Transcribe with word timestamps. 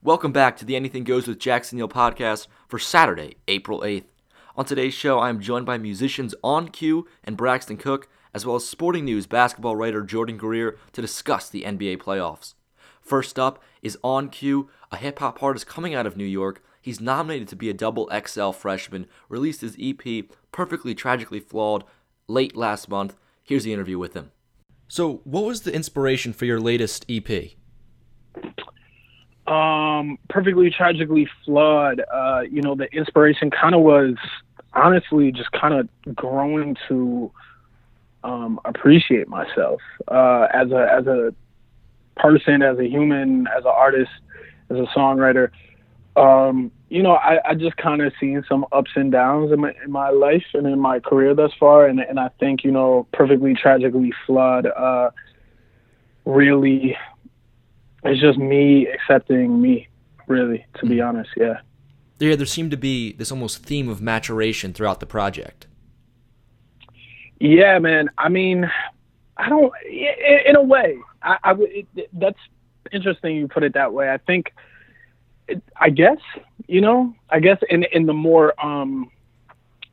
Welcome 0.00 0.30
back 0.30 0.56
to 0.58 0.64
the 0.64 0.76
Anything 0.76 1.02
Goes 1.02 1.26
with 1.26 1.40
Jackson 1.40 1.76
Neill 1.76 1.88
podcast 1.88 2.46
for 2.68 2.78
Saturday, 2.78 3.34
April 3.48 3.80
8th. 3.80 4.04
On 4.56 4.64
today's 4.64 4.94
show, 4.94 5.18
I 5.18 5.28
am 5.28 5.40
joined 5.40 5.66
by 5.66 5.76
musicians 5.76 6.36
OnCue 6.44 7.02
and 7.24 7.36
Braxton 7.36 7.78
Cook, 7.78 8.08
as 8.32 8.46
well 8.46 8.54
as 8.54 8.64
Sporting 8.64 9.04
News 9.04 9.26
basketball 9.26 9.74
writer 9.74 10.02
Jordan 10.02 10.36
Greer 10.36 10.78
to 10.92 11.02
discuss 11.02 11.50
the 11.50 11.64
NBA 11.64 11.96
playoffs. 11.98 12.54
First 13.00 13.40
up 13.40 13.60
is 13.82 13.98
OnCue, 14.04 14.68
a 14.92 14.98
hip 14.98 15.18
hop 15.18 15.42
artist 15.42 15.66
coming 15.66 15.96
out 15.96 16.06
of 16.06 16.16
New 16.16 16.24
York. 16.24 16.62
He's 16.80 17.00
nominated 17.00 17.48
to 17.48 17.56
be 17.56 17.68
a 17.68 17.74
double 17.74 18.08
XL 18.24 18.52
freshman, 18.52 19.08
released 19.28 19.62
his 19.62 19.76
EP, 19.80 20.26
Perfectly 20.52 20.94
Tragically 20.94 21.40
Flawed, 21.40 21.82
late 22.28 22.54
last 22.54 22.88
month. 22.88 23.16
Here's 23.42 23.64
the 23.64 23.72
interview 23.72 23.98
with 23.98 24.14
him. 24.14 24.30
So, 24.86 25.22
what 25.24 25.44
was 25.44 25.62
the 25.62 25.74
inspiration 25.74 26.32
for 26.32 26.44
your 26.44 26.60
latest 26.60 27.04
EP? 27.08 27.56
Um 29.48 30.18
perfectly 30.28 30.70
tragically 30.70 31.28
flawed. 31.44 32.02
Uh 32.12 32.42
you 32.50 32.62
know 32.62 32.74
the 32.74 32.86
inspiration 32.92 33.50
kind 33.50 33.74
of 33.74 33.80
was 33.80 34.14
honestly 34.74 35.32
just 35.32 35.50
kind 35.52 35.74
of 35.74 36.14
growing 36.14 36.76
to 36.88 37.30
um 38.24 38.60
appreciate 38.64 39.28
myself 39.28 39.80
uh 40.08 40.46
as 40.52 40.70
a 40.70 40.88
as 40.92 41.06
a 41.06 41.34
person 42.16 42.62
as 42.62 42.78
a 42.78 42.84
human 42.86 43.46
as 43.56 43.64
an 43.64 43.72
artist 43.74 44.10
as 44.70 44.76
a 44.76 44.86
songwriter. 44.96 45.50
Um 46.16 46.70
you 46.90 47.02
know 47.02 47.12
i 47.12 47.38
i 47.44 47.54
just 47.54 47.76
kind 47.76 48.00
of 48.02 48.12
seen 48.18 48.42
some 48.48 48.64
ups 48.72 48.90
and 48.96 49.12
downs 49.12 49.52
in 49.52 49.60
my 49.60 49.72
in 49.84 49.90
my 49.90 50.10
life 50.10 50.44
and 50.54 50.66
in 50.66 50.80
my 50.80 51.00
career 51.00 51.34
thus 51.34 51.52
far. 51.58 51.86
And 51.86 52.00
and 52.00 52.18
i 52.20 52.28
think 52.40 52.64
you 52.64 52.70
know 52.70 53.06
perfectly 53.12 53.54
tragically 53.54 54.12
flawed 54.26 54.66
uh 54.66 55.10
really 56.24 56.96
it's 58.04 58.20
just 58.20 58.38
me 58.38 58.86
accepting 58.86 59.60
me, 59.60 59.88
really, 60.26 60.64
to 60.80 60.86
be 60.86 60.96
Mm-hmm. 60.96 61.08
honest. 61.08 61.30
Yeah. 61.36 61.58
Yeah, 62.20 62.34
there 62.36 62.46
seemed 62.46 62.70
to 62.72 62.76
be 62.76 63.12
this 63.12 63.30
almost 63.30 63.62
theme 63.64 63.88
of 63.88 64.00
maturation 64.02 64.72
throughout 64.72 64.98
the 65.00 65.06
project. 65.06 65.66
Yeah, 67.40 67.78
man. 67.78 68.10
I 68.18 68.28
mean, 68.28 68.68
I 69.36 69.48
don't. 69.48 69.72
i- 69.84 70.42
In 70.46 70.56
a 70.56 70.62
way, 70.62 70.98
I, 71.22 71.38
I. 71.44 71.54
It, 71.58 71.86
that's 72.12 72.38
interesting. 72.92 73.36
You 73.36 73.48
put 73.48 73.62
it 73.62 73.74
that 73.74 73.92
way. 73.92 74.10
I 74.10 74.18
think. 74.18 74.52
It, 75.46 75.62
I 75.76 75.90
guess 75.90 76.18
you 76.66 76.80
know. 76.80 77.14
I 77.30 77.38
guess 77.40 77.58
in 77.70 77.84
in 77.84 78.06
the 78.06 78.12
more 78.12 78.52
um 78.64 79.10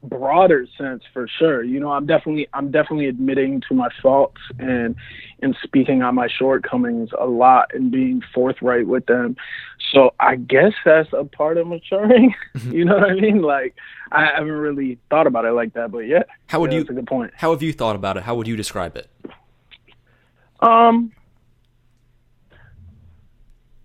broader 0.05 0.65
sense 0.77 1.03
for 1.13 1.27
sure 1.27 1.63
you 1.63 1.79
know 1.79 1.91
i'm 1.91 2.05
definitely 2.05 2.47
i'm 2.53 2.71
definitely 2.71 3.07
admitting 3.07 3.61
to 3.67 3.73
my 3.73 3.89
faults 4.01 4.41
and 4.59 4.95
and 5.41 5.55
speaking 5.63 6.01
on 6.01 6.15
my 6.15 6.27
shortcomings 6.27 7.09
a 7.19 7.25
lot 7.25 7.69
and 7.73 7.91
being 7.91 8.21
forthright 8.33 8.87
with 8.87 9.05
them 9.07 9.35
so 9.91 10.11
i 10.19 10.35
guess 10.35 10.73
that's 10.85 11.09
a 11.13 11.23
part 11.25 11.57
of 11.57 11.67
maturing 11.67 12.33
you 12.69 12.85
know 12.85 12.95
what 12.95 13.03
i 13.09 13.13
mean 13.13 13.41
like 13.41 13.75
i 14.11 14.25
haven't 14.25 14.51
really 14.51 14.97
thought 15.09 15.27
about 15.27 15.45
it 15.45 15.51
like 15.51 15.73
that 15.73 15.91
but 15.91 15.99
yeah 15.99 16.23
How 16.47 16.59
would 16.61 16.71
yeah, 16.71 16.77
you 16.79 16.83
that's 16.83 16.91
a 16.91 16.93
good 16.93 17.07
point 17.07 17.31
How 17.35 17.51
have 17.51 17.61
you 17.63 17.73
thought 17.73 17.95
about 17.95 18.17
it? 18.17 18.23
How 18.23 18.35
would 18.35 18.47
you 18.47 18.55
describe 18.55 18.95
it? 18.95 19.09
um 20.61 21.11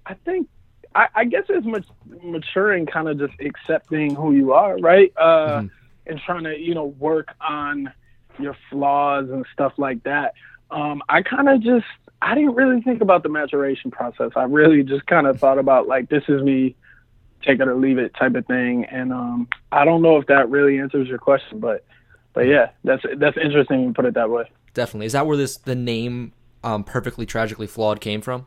i 0.06 0.14
think 0.24 0.48
i, 0.94 1.06
I 1.14 1.24
guess 1.24 1.44
it's 1.48 1.66
mat- 1.66 1.84
maturing 2.22 2.86
kind 2.86 3.08
of 3.08 3.18
just 3.18 3.34
accepting 3.40 4.14
who 4.14 4.32
you 4.32 4.52
are 4.52 4.76
right 4.78 5.12
uh 5.16 5.60
Mhm. 5.62 5.70
And 6.06 6.20
trying 6.24 6.44
to 6.44 6.58
you 6.58 6.74
know 6.74 6.86
work 6.86 7.28
on 7.40 7.92
your 8.38 8.56
flaws 8.70 9.28
and 9.30 9.44
stuff 9.52 9.72
like 9.76 10.02
that 10.04 10.34
um 10.70 11.02
i 11.08 11.22
kind 11.22 11.48
of 11.48 11.60
just 11.60 11.86
i 12.22 12.34
didn't 12.34 12.54
really 12.54 12.80
think 12.82 13.00
about 13.00 13.22
the 13.22 13.28
maturation 13.28 13.90
process 13.90 14.30
i 14.36 14.42
really 14.44 14.82
just 14.82 15.06
kind 15.06 15.26
of 15.26 15.38
thought 15.38 15.58
about 15.58 15.86
like 15.86 16.08
this 16.08 16.22
is 16.28 16.42
me 16.42 16.74
take 17.42 17.58
it 17.58 17.68
or 17.68 17.74
leave 17.74 17.98
it 17.98 18.12
type 18.14 18.34
of 18.34 18.46
thing 18.46 18.84
and 18.86 19.12
um 19.12 19.48
i 19.72 19.84
don't 19.84 20.02
know 20.02 20.16
if 20.16 20.26
that 20.26 20.48
really 20.50 20.78
answers 20.78 21.08
your 21.08 21.18
question 21.18 21.58
but 21.60 21.84
but 22.32 22.42
yeah 22.42 22.70
that's 22.84 23.02
that's 23.18 23.36
interesting 23.36 23.82
you 23.82 23.92
put 23.92 24.04
it 24.04 24.14
that 24.14 24.30
way 24.30 24.44
Definitely. 24.74 25.06
Is 25.06 25.12
that 25.12 25.26
where 25.26 25.36
this 25.36 25.56
the 25.56 25.74
name 25.74 26.32
um, 26.62 26.84
"Perfectly 26.84 27.26
Tragically 27.26 27.66
Flawed" 27.66 28.00
came 28.00 28.20
from? 28.20 28.46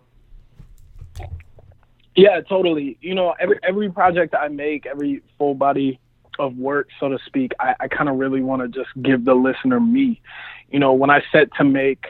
Yeah, 2.16 2.42
totally. 2.42 2.98
You 3.02 3.16
know, 3.16 3.36
every 3.40 3.60
every 3.64 3.92
project 3.92 4.34
I 4.36 4.48
make, 4.48 4.86
every 4.86 5.22
full 5.38 5.56
body 5.56 6.00
of 6.40 6.58
work, 6.58 6.90
so 7.00 7.10
to 7.10 7.18
speak, 7.26 7.52
I, 7.60 7.76
I 7.80 7.88
kind 7.88 8.10
of 8.10 8.18
really 8.18 8.42
want 8.42 8.62
to 8.62 8.68
just 8.68 8.90
give 9.02 9.26
the 9.26 9.34
listener 9.34 9.80
me. 9.80 10.22
You 10.70 10.80
know, 10.80 10.94
when 10.94 11.10
I 11.10 11.22
set 11.32 11.54
to 11.56 11.64
make 11.64 12.06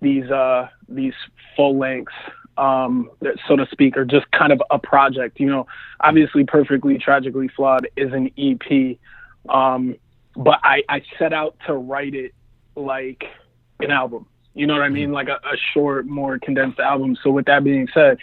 these 0.00 0.30
uh 0.30 0.68
these 0.88 1.14
full 1.56 1.78
lengths, 1.78 2.12
um, 2.56 3.10
that, 3.20 3.36
so 3.48 3.56
to 3.56 3.66
speak, 3.70 3.96
or 3.96 4.04
just 4.04 4.30
kind 4.30 4.52
of 4.52 4.62
a 4.70 4.78
project. 4.78 5.40
You 5.40 5.46
know, 5.46 5.66
obviously, 6.00 6.44
perfectly 6.44 6.98
tragically 6.98 7.48
flawed 7.48 7.88
is 7.96 8.12
an 8.12 8.30
EP, 8.38 8.98
um, 9.48 9.96
but 10.36 10.60
I 10.62 10.82
I 10.88 11.02
set 11.18 11.32
out 11.32 11.56
to 11.66 11.74
write 11.74 12.14
it 12.14 12.34
like 12.76 13.24
an 13.80 13.90
album. 13.90 14.26
You 14.54 14.68
know 14.68 14.74
what 14.74 14.82
I 14.82 14.88
mean? 14.88 15.10
Like 15.10 15.28
a, 15.28 15.40
a 15.44 15.56
short, 15.72 16.06
more 16.06 16.38
condensed 16.38 16.78
album. 16.78 17.16
So 17.22 17.30
with 17.30 17.46
that 17.46 17.64
being 17.64 17.88
said, 17.92 18.18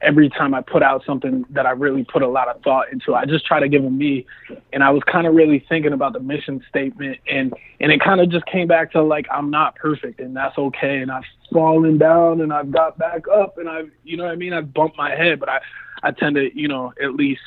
every 0.00 0.28
time 0.28 0.54
I 0.54 0.60
put 0.60 0.82
out 0.82 1.04
something 1.04 1.44
that 1.50 1.66
I 1.66 1.70
really 1.70 2.04
put 2.04 2.22
a 2.22 2.28
lot 2.28 2.48
of 2.48 2.62
thought 2.62 2.92
into, 2.92 3.14
I 3.14 3.24
just 3.24 3.44
try 3.44 3.60
to 3.60 3.68
give 3.68 3.82
them 3.82 3.98
me. 3.98 4.26
And 4.72 4.82
I 4.84 4.90
was 4.90 5.02
kind 5.10 5.26
of 5.26 5.34
really 5.34 5.64
thinking 5.68 5.92
about 5.92 6.12
the 6.12 6.20
mission 6.20 6.62
statement, 6.68 7.18
and 7.30 7.52
and 7.80 7.92
it 7.92 8.00
kind 8.00 8.20
of 8.20 8.30
just 8.30 8.46
came 8.46 8.68
back 8.68 8.92
to 8.92 9.02
like 9.02 9.26
I'm 9.30 9.50
not 9.50 9.76
perfect, 9.76 10.20
and 10.20 10.36
that's 10.36 10.56
okay. 10.58 10.98
And 10.98 11.10
I've 11.10 11.24
fallen 11.52 11.98
down, 11.98 12.40
and 12.40 12.52
I've 12.52 12.70
got 12.70 12.98
back 12.98 13.26
up, 13.28 13.58
and 13.58 13.68
I've 13.68 13.90
you 14.04 14.16
know 14.16 14.24
what 14.24 14.32
I 14.32 14.36
mean. 14.36 14.52
I've 14.52 14.72
bumped 14.72 14.96
my 14.96 15.14
head, 15.14 15.40
but 15.40 15.48
I 15.48 15.60
I 16.02 16.12
tend 16.12 16.36
to 16.36 16.50
you 16.58 16.68
know 16.68 16.92
at 17.02 17.14
least 17.14 17.42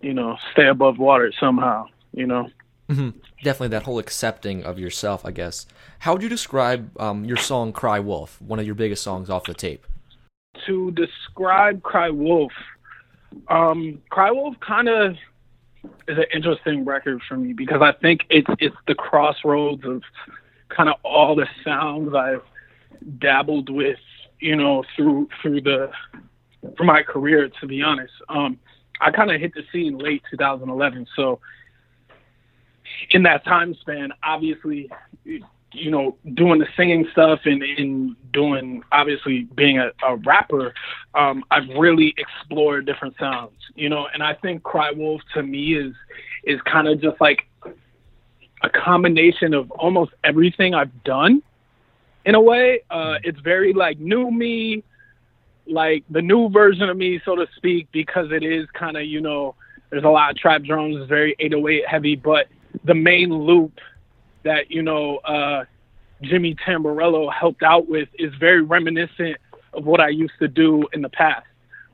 you 0.00 0.14
know 0.14 0.36
stay 0.52 0.66
above 0.68 0.98
water 0.98 1.32
somehow. 1.38 1.86
You 2.12 2.26
know. 2.26 2.50
hmm 2.88 3.10
Definitely 3.42 3.68
that 3.68 3.82
whole 3.82 3.98
accepting 3.98 4.64
of 4.64 4.78
yourself, 4.78 5.26
I 5.26 5.30
guess. 5.30 5.66
How 6.00 6.14
would 6.14 6.22
you 6.22 6.28
describe 6.30 6.98
um, 6.98 7.26
your 7.26 7.36
song 7.36 7.72
"Cry 7.72 8.00
Wolf," 8.00 8.40
one 8.40 8.58
of 8.58 8.64
your 8.64 8.74
biggest 8.74 9.02
songs 9.02 9.28
off 9.28 9.44
the 9.44 9.52
tape? 9.52 9.86
To 10.66 10.90
describe 10.92 11.82
Cry 11.82 12.10
Wolf, 12.10 12.52
um, 13.48 14.02
Cry 14.10 14.30
Wolf 14.30 14.56
kind 14.60 14.88
of 14.88 15.12
is 16.08 16.18
an 16.18 16.24
interesting 16.34 16.84
record 16.84 17.20
for 17.28 17.36
me 17.36 17.52
because 17.52 17.80
I 17.82 17.92
think 17.92 18.22
it's 18.30 18.48
it's 18.58 18.76
the 18.86 18.94
crossroads 18.94 19.84
of 19.84 20.02
kind 20.68 20.88
of 20.88 20.96
all 21.04 21.36
the 21.36 21.46
sounds 21.64 22.14
I've 22.14 22.42
dabbled 23.18 23.70
with, 23.70 23.98
you 24.40 24.56
know, 24.56 24.84
through 24.96 25.28
through 25.42 25.60
the 25.62 25.90
for 26.76 26.84
my 26.84 27.02
career. 27.02 27.48
To 27.60 27.66
be 27.66 27.82
honest, 27.82 28.12
um, 28.28 28.58
I 29.00 29.10
kind 29.10 29.30
of 29.30 29.40
hit 29.40 29.54
the 29.54 29.62
scene 29.72 29.98
late 29.98 30.22
2011, 30.30 31.06
so 31.14 31.40
in 33.10 33.22
that 33.24 33.44
time 33.44 33.74
span, 33.80 34.10
obviously, 34.22 34.90
you 35.72 35.90
know, 35.90 36.16
doing 36.34 36.58
the 36.58 36.66
singing 36.76 37.06
stuff 37.12 37.40
and, 37.44 37.62
and 37.62 38.16
doing 38.32 38.82
obviously 38.92 39.44
being 39.54 39.78
a, 39.78 39.90
a 40.06 40.16
rapper, 40.16 40.72
um, 41.14 41.44
I've 41.50 41.68
really 41.76 42.14
explored 42.16 42.86
different 42.86 43.14
sounds, 43.18 43.56
you 43.74 43.88
know, 43.88 44.06
and 44.12 44.22
I 44.22 44.34
think 44.34 44.62
Cry 44.62 44.90
Wolf 44.92 45.20
to 45.34 45.42
me 45.42 45.74
is 45.74 45.94
is 46.44 46.60
kind 46.62 46.86
of 46.86 47.00
just 47.00 47.20
like 47.20 47.46
a 48.62 48.70
combination 48.70 49.52
of 49.52 49.70
almost 49.72 50.12
everything 50.24 50.74
I've 50.74 51.04
done 51.04 51.42
in 52.24 52.34
a 52.34 52.40
way. 52.40 52.82
Uh, 52.90 53.16
it's 53.24 53.40
very 53.40 53.72
like 53.72 53.98
new 53.98 54.30
me, 54.30 54.84
like 55.66 56.04
the 56.10 56.22
new 56.22 56.48
version 56.48 56.88
of 56.88 56.96
me, 56.96 57.20
so 57.24 57.34
to 57.36 57.46
speak, 57.56 57.88
because 57.92 58.30
it 58.30 58.44
is 58.44 58.66
kind 58.70 58.96
of, 58.96 59.04
you 59.04 59.20
know, 59.20 59.54
there's 59.90 60.04
a 60.04 60.08
lot 60.08 60.30
of 60.30 60.36
trap 60.36 60.62
drums, 60.62 60.96
it's 60.96 61.08
very 61.08 61.34
808 61.38 61.86
heavy, 61.86 62.16
but 62.16 62.48
the 62.84 62.94
main 62.94 63.32
loop 63.32 63.78
that 64.46 64.70
you 64.70 64.82
know 64.82 65.18
uh, 65.18 65.64
Jimmy 66.22 66.54
Tamborello 66.54 67.32
helped 67.32 67.62
out 67.62 67.88
with 67.88 68.08
is 68.18 68.32
very 68.40 68.62
reminiscent 68.62 69.36
of 69.74 69.84
what 69.84 70.00
I 70.00 70.08
used 70.08 70.34
to 70.38 70.48
do 70.48 70.84
in 70.92 71.02
the 71.02 71.08
past 71.10 71.46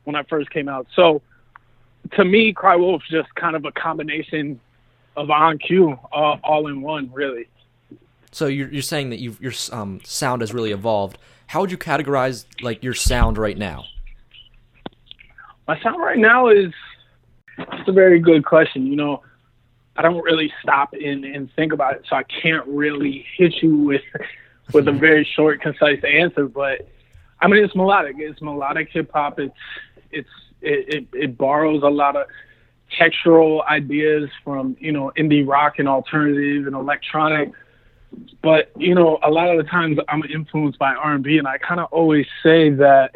when 0.05 0.15
I 0.15 0.23
first 0.25 0.51
came 0.51 0.69
out. 0.69 0.87
So 0.95 1.23
to 2.13 2.25
me, 2.25 2.53
Cry 2.53 2.77
Wolf's 2.77 3.09
just 3.11 3.35
kind 3.35 3.57
of 3.57 3.65
a 3.65 3.73
combination 3.73 4.61
of 5.17 5.29
OnCue, 5.29 5.99
uh, 6.13 6.37
all 6.45 6.69
in 6.69 6.83
one, 6.83 7.11
really. 7.13 7.49
So 8.31 8.47
you're 8.47 8.69
you're 8.69 8.83
saying 8.83 9.11
that 9.11 9.21
your 9.21 9.53
um, 9.73 10.01
sound 10.05 10.43
has 10.43 10.55
really 10.55 10.73
evolved. 10.73 11.19
How 11.49 11.61
would 11.61 11.71
you 11.71 11.79
categorize 11.79 12.47
like 12.63 12.83
your 12.83 12.95
sound 12.95 13.37
right 13.37 13.59
now? 13.59 13.85
My 15.69 15.81
sound 15.83 16.01
right 16.01 16.19
now 16.19 16.49
is 16.49 16.73
it's 17.59 17.89
a 17.89 17.93
very 17.93 18.21
good 18.21 18.45
question. 18.45 18.87
You 18.87 18.97
know, 18.97 19.23
I 19.97 20.03
don't 20.03 20.23
really 20.23 20.53
stop 20.63 20.95
and, 20.95 21.25
and 21.25 21.51
think 21.55 21.73
about 21.73 21.95
it, 21.97 22.07
so 22.09 22.17
I 22.17 22.23
can't 22.23 22.67
really 22.67 23.27
hit 23.37 23.63
you 23.63 23.77
with 23.77 24.03
with 24.73 24.89
a 24.89 24.93
very 24.93 25.29
short, 25.37 25.61
concise 25.61 26.03
answer. 26.05 26.47
But 26.47 26.89
I 27.41 27.49
mean, 27.49 27.63
it's 27.63 27.75
melodic. 27.75 28.17
It's 28.19 28.41
melodic 28.41 28.89
hip 28.91 29.11
hop. 29.13 29.39
It's 29.39 29.55
it's 30.11 30.29
it, 30.61 30.95
it, 30.95 31.09
it 31.13 31.39
borrows 31.39 31.83
a 31.83 31.89
lot 31.89 32.17
of 32.17 32.27
textural 32.99 33.67
ideas 33.67 34.31
from 34.45 34.77
you 34.81 34.93
know 34.93 35.13
indie 35.17 35.47
rock 35.47 35.79
and 35.79 35.89
alternative 35.89 36.67
and 36.67 36.75
electronic. 36.75 37.53
But 38.43 38.71
you 38.77 38.95
know, 38.95 39.19
a 39.23 39.31
lot 39.31 39.49
of 39.51 39.59
the 39.59 39.71
times 39.71 39.99
I'm 40.09 40.23
influenced 40.25 40.79
by 40.79 40.95
R&B, 40.95 41.39
and 41.39 41.49
I 41.49 41.59
kind 41.59 41.81
of 41.81 41.89
always 41.93 42.27
say 42.43 42.71
that 42.71 43.13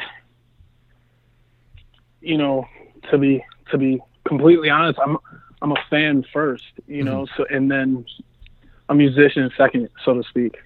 you 2.21 2.37
know, 2.37 2.67
to 3.11 3.19
be 3.19 3.45
to 3.71 3.79
be 3.79 4.01
completely 4.25 4.69
honest, 4.69 4.99
I'm 5.03 5.17
I'm 5.63 5.73
a 5.73 5.85
fan 5.89 6.25
first, 6.33 6.65
you 6.87 7.03
know, 7.03 7.25
mm-hmm. 7.25 7.43
so 7.43 7.47
and 7.49 7.71
then 7.71 8.05
a 8.89 8.95
musician 8.95 9.51
second, 9.57 9.89
so 10.05 10.15
to 10.15 10.23
speak. 10.29 10.57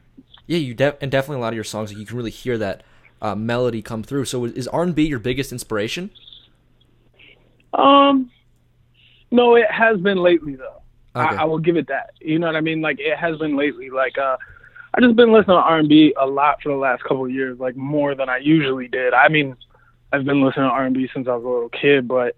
Yeah, 0.46 0.58
you 0.58 0.74
def- 0.74 0.96
and 1.00 1.10
definitely 1.10 1.36
a 1.36 1.40
lot 1.40 1.52
of 1.52 1.54
your 1.54 1.64
songs 1.64 1.92
you 1.92 2.04
can 2.04 2.16
really 2.16 2.30
hear 2.30 2.58
that 2.58 2.82
uh, 3.22 3.34
melody 3.34 3.82
come 3.82 4.02
through. 4.02 4.24
So 4.24 4.44
is 4.44 4.66
R 4.68 4.82
and 4.82 4.94
B 4.94 5.06
your 5.06 5.18
biggest 5.18 5.52
inspiration? 5.52 6.10
Um, 7.72 8.30
no, 9.30 9.54
it 9.54 9.70
has 9.70 10.00
been 10.00 10.18
lately 10.18 10.56
though. 10.56 10.82
Okay. 11.14 11.36
I, 11.36 11.42
I, 11.42 11.44
will 11.44 11.58
give 11.58 11.76
it 11.76 11.88
that. 11.88 12.10
You 12.20 12.38
know 12.38 12.46
what 12.46 12.56
I 12.56 12.60
mean? 12.60 12.80
Like 12.80 12.98
it 13.00 13.16
has 13.16 13.38
been 13.38 13.56
lately. 13.56 13.90
Like 13.90 14.18
uh, 14.18 14.36
I 14.94 15.00
just 15.00 15.16
been 15.16 15.32
listening 15.32 15.56
to 15.56 15.62
R 15.62 15.78
and 15.78 15.88
B 15.88 16.14
a 16.20 16.26
lot 16.26 16.62
for 16.62 16.70
the 16.70 16.78
last 16.78 17.02
couple 17.02 17.24
of 17.24 17.30
years, 17.30 17.58
like 17.58 17.76
more 17.76 18.14
than 18.14 18.28
I 18.28 18.38
usually 18.38 18.88
did. 18.88 19.14
I 19.14 19.28
mean, 19.28 19.56
I've 20.12 20.24
been 20.24 20.42
listening 20.42 20.68
to 20.68 20.72
R 20.72 20.84
and 20.84 20.94
B 20.94 21.08
since 21.14 21.28
I 21.28 21.34
was 21.34 21.44
a 21.44 21.48
little 21.48 21.68
kid, 21.68 22.08
but 22.08 22.36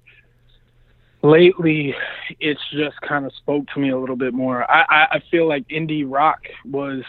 lately 1.22 1.94
it's 2.40 2.60
just 2.72 3.00
kind 3.00 3.24
of 3.24 3.32
spoke 3.34 3.66
to 3.74 3.80
me 3.80 3.90
a 3.90 3.98
little 3.98 4.16
bit 4.16 4.34
more. 4.34 4.68
I, 4.70 5.06
I, 5.12 5.22
feel 5.30 5.48
like 5.48 5.66
indie 5.68 6.04
rock 6.06 6.40
was 6.64 7.04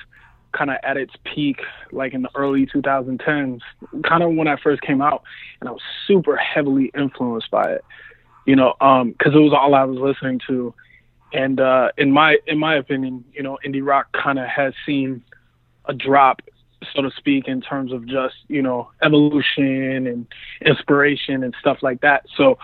kind 0.51 0.69
of 0.69 0.77
at 0.83 0.97
its 0.97 1.13
peak, 1.23 1.59
like 1.91 2.13
in 2.13 2.21
the 2.21 2.29
early 2.35 2.67
2010s, 2.67 3.59
kind 4.03 4.23
of 4.23 4.33
when 4.33 4.47
I 4.47 4.55
first 4.57 4.81
came 4.81 5.01
out, 5.01 5.23
and 5.59 5.67
I 5.67 5.71
was 5.71 5.81
super 6.07 6.37
heavily 6.37 6.91
influenced 6.95 7.49
by 7.49 7.73
it. 7.73 7.85
You 8.45 8.55
know, 8.55 8.73
because 8.73 9.33
um, 9.33 9.35
it 9.35 9.39
was 9.39 9.53
all 9.53 9.73
I 9.73 9.85
was 9.85 9.97
listening 9.97 10.39
to, 10.47 10.73
and 11.31 11.59
uh, 11.59 11.89
in 11.97 12.11
my 12.11 12.37
in 12.45 12.59
my 12.59 12.75
opinion, 12.75 13.23
you 13.33 13.41
know, 13.41 13.57
indie 13.65 13.85
rock 13.85 14.11
kind 14.11 14.37
of 14.37 14.47
has 14.47 14.73
seen 14.85 15.23
a 15.85 15.93
drop, 15.93 16.41
so 16.93 17.01
to 17.01 17.11
speak, 17.17 17.47
in 17.47 17.61
terms 17.61 17.93
of 17.93 18.05
just 18.05 18.35
you 18.49 18.61
know 18.61 18.91
evolution 19.01 20.07
and 20.07 20.27
inspiration 20.61 21.43
and 21.43 21.55
stuff 21.61 21.77
like 21.81 22.01
that. 22.01 22.25
So 22.35 22.57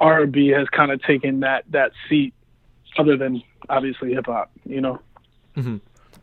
R&B 0.00 0.48
has 0.48 0.68
kind 0.68 0.90
of 0.90 1.02
taken 1.02 1.40
that 1.40 1.64
that 1.70 1.92
seat, 2.08 2.34
other 2.98 3.16
than 3.16 3.42
obviously 3.68 4.14
hip 4.14 4.26
hop. 4.26 4.50
You 4.64 4.80
know. 4.80 5.00
Mm-hmm. 5.56 5.76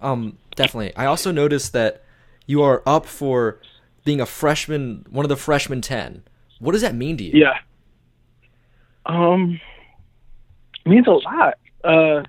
Um, 0.06 0.38
definitely. 0.56 0.96
I 0.96 1.06
also 1.06 1.32
noticed 1.32 1.74
that 1.74 2.04
you 2.46 2.62
are 2.62 2.82
up 2.86 3.06
for 3.06 3.60
being 4.04 4.22
a 4.22 4.26
freshman, 4.26 5.06
one 5.10 5.26
of 5.26 5.30
the 5.30 5.38
freshman 5.38 5.82
ten. 5.82 6.24
What 6.60 6.72
does 6.72 6.82
that 6.82 6.96
mean 6.96 7.18
to 7.18 7.24
you? 7.24 7.32
Yeah. 7.34 7.58
Um, 9.06 9.60
means 10.86 11.08
a 11.08 11.12
lot. 11.12 11.56
Uh, 11.84 12.24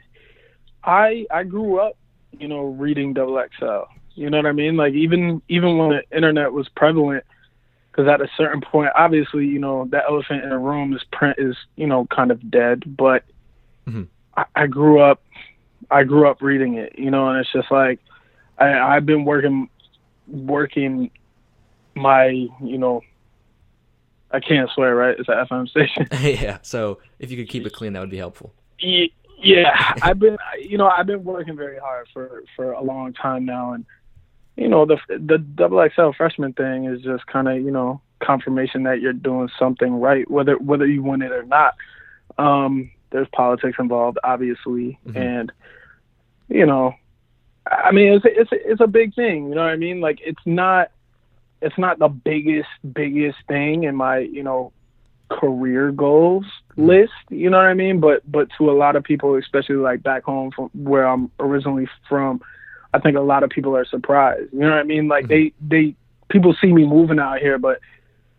I 0.85 1.27
I 1.31 1.45
grew 1.45 1.81
up, 1.81 1.97
you 2.33 2.49
know, 2.49 2.65
reading 2.65 3.13
Double 3.13 3.43
XL. 3.59 3.91
You 4.15 4.31
know 4.31 4.39
what 4.39 4.47
I 4.47 4.53
mean? 4.53 4.77
Like 4.77 4.95
even 4.95 5.43
even 5.49 5.79
when 5.79 5.91
the 5.91 6.17
internet 6.17 6.53
was 6.53 6.69
prevalent, 6.71 7.25
because 7.97 8.11
at 8.11 8.21
a 8.21 8.29
certain 8.37 8.61
point, 8.61 8.91
obviously, 8.95 9.47
you 9.47 9.59
know, 9.59 9.87
that 9.91 10.05
elephant 10.09 10.45
in 10.45 10.51
the 10.51 10.59
room 10.59 10.95
is 10.95 11.03
print 11.13 11.39
is 11.39 11.57
you 11.77 11.87
know 11.87 12.07
kind 12.07 12.31
of 12.31 12.51
dead. 12.51 12.83
But 12.87 13.25
mm-hmm. 13.87 14.05
I, 14.37 14.45
I 14.55 14.67
grew 14.67 15.01
up, 15.01 15.23
I 15.91 16.05
grew 16.05 16.29
up 16.29 16.43
reading 16.43 16.75
it, 16.75 16.99
you 16.99 17.11
know, 17.11 17.29
and 17.29 17.39
it's 17.41 17.53
just 17.53 17.71
like 17.71 18.01
I, 18.59 18.79
I've 18.79 19.07
been 19.07 19.25
working, 19.25 19.71
working 20.27 21.11
my, 21.95 22.27
you 22.27 22.79
know, 22.79 23.01
I 24.31 24.41
can't 24.41 24.69
swear, 24.75 24.95
right? 24.95 25.17
It's 25.19 25.29
an 25.29 25.47
FM 25.47 25.69
station. 25.71 26.09
yeah. 26.43 26.59
So 26.63 26.99
if 27.19 27.31
you 27.31 27.37
could 27.39 27.49
keep 27.49 27.67
it 27.67 27.73
clean, 27.73 27.95
that 27.95 28.01
would 28.01 28.11
be 28.11 28.19
helpful. 28.19 28.53
Yeah, 28.79 29.95
I've 30.03 30.19
been, 30.19 30.37
you 30.61 30.77
know, 30.77 30.89
I've 30.89 31.07
been 31.07 31.25
working 31.25 31.57
very 31.57 31.79
hard 31.79 32.09
for 32.13 32.43
for 32.57 32.73
a 32.73 32.83
long 32.83 33.13
time 33.13 33.45
now, 33.45 33.75
and 33.75 33.85
you 34.57 34.69
know, 34.69 34.87
the 34.87 34.99
the 35.09 35.39
double 35.39 35.87
XL 35.95 36.11
freshman 36.17 36.53
thing 36.55 36.87
is 36.87 37.03
just 37.03 37.27
kind 37.27 37.49
of 37.49 37.57
you 37.57 37.71
know 37.71 38.01
confirmation 38.21 38.85
that 38.85 39.01
you're 39.01 39.13
doing 39.13 39.49
something 39.59 40.01
right, 40.01 40.29
whether 40.31 40.57
whether 40.57 40.87
you 40.87 41.03
win 41.03 41.23
it 41.23 41.33
or 41.33 41.45
not. 41.45 41.75
Um, 42.39 42.91
there's 43.11 43.29
politics 43.33 43.77
involved, 43.79 44.19
obviously, 44.25 44.99
mm-hmm. 45.07 45.17
and 45.17 45.53
you 46.49 46.67
know, 46.67 46.95
I 47.67 47.93
mean, 47.93 48.13
it's 48.13 48.25
a, 48.25 48.41
it's 48.41 48.53
a, 48.53 48.71
it's 48.73 48.81
a 48.81 48.87
big 48.87 49.15
thing. 49.15 49.49
You 49.49 49.55
know 49.55 49.63
what 49.63 49.71
I 49.71 49.77
mean? 49.77 50.01
Like, 50.01 50.21
it's 50.23 50.43
not 50.45 50.91
it's 51.61 51.79
not 51.79 51.99
the 51.99 52.09
biggest 52.09 52.69
biggest 52.93 53.39
thing 53.49 53.85
in 53.85 53.95
my 53.95 54.19
you 54.19 54.43
know 54.43 54.73
career 55.29 55.93
goals 55.93 56.47
mm-hmm. 56.73 56.87
list. 56.87 57.13
You 57.29 57.51
know 57.51 57.59
what 57.59 57.67
I 57.67 57.75
mean? 57.75 58.01
But 58.01 58.31
but 58.31 58.49
to 58.57 58.71
a 58.71 58.73
lot 58.73 58.97
of 58.97 59.05
people, 59.05 59.35
especially 59.35 59.77
like 59.77 60.03
back 60.03 60.25
home 60.25 60.51
from 60.51 60.71
where 60.73 61.07
I'm 61.07 61.31
originally 61.41 61.89
from 62.09 62.41
I 62.97 62.99
think 62.99 63.15
a 63.19 63.21
lot 63.21 63.43
of 63.43 63.51
people 63.51 63.77
are 63.77 63.85
surprised. 63.85 64.55
You 64.55 64.61
know 64.61 64.71
what 64.71 64.79
I 64.79 64.85
mean? 64.85 65.07
Like 65.07 65.27
mm-hmm. 65.27 65.53
they 65.69 65.85
they 65.87 65.95
people 66.31 66.57
see 66.59 66.73
me 66.73 66.87
moving 66.87 67.19
out 67.19 67.41
here, 67.41 67.59
but 67.59 67.79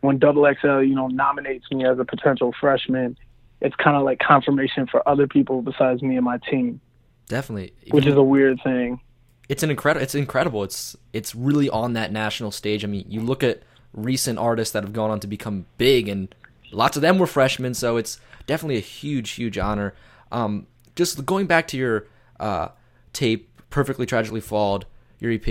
when 0.01 0.17
Double 0.17 0.51
XL, 0.59 0.81
you 0.81 0.95
know, 0.95 1.07
nominates 1.07 1.71
me 1.71 1.85
as 1.85 1.99
a 1.99 2.05
potential 2.05 2.53
freshman, 2.59 3.15
it's 3.61 3.75
kind 3.75 3.95
of 3.95 4.03
like 4.03 4.17
confirmation 4.17 4.87
for 4.87 5.07
other 5.07 5.27
people 5.27 5.61
besides 5.61 6.01
me 6.01 6.15
and 6.15 6.25
my 6.25 6.39
team. 6.39 6.81
Definitely, 7.27 7.73
which 7.91 8.07
is 8.07 8.15
a 8.15 8.23
weird 8.23 8.59
thing. 8.63 8.99
It's 9.47 9.61
an 9.61 9.69
incredible. 9.69 10.01
It's 10.01 10.15
incredible. 10.15 10.63
It's 10.63 10.95
it's 11.13 11.35
really 11.35 11.69
on 11.69 11.93
that 11.93 12.11
national 12.11 12.49
stage. 12.49 12.83
I 12.83 12.87
mean, 12.87 13.05
you 13.07 13.21
look 13.21 13.43
at 13.43 13.61
recent 13.93 14.39
artists 14.39 14.73
that 14.73 14.83
have 14.83 14.93
gone 14.93 15.11
on 15.11 15.19
to 15.19 15.27
become 15.27 15.67
big, 15.77 16.09
and 16.09 16.33
lots 16.71 16.97
of 16.97 17.03
them 17.03 17.19
were 17.19 17.27
freshmen. 17.27 17.75
So 17.75 17.97
it's 17.97 18.19
definitely 18.47 18.77
a 18.77 18.81
huge, 18.81 19.31
huge 19.31 19.59
honor. 19.59 19.93
Um, 20.31 20.65
just 20.95 21.27
going 21.27 21.45
back 21.45 21.67
to 21.67 21.77
your 21.77 22.07
uh, 22.39 22.69
tape 23.13 23.49
perfectly 23.77 24.07
tragically 24.07 24.41
flawed 24.41 24.87
your 25.19 25.31
EP. 25.31 25.47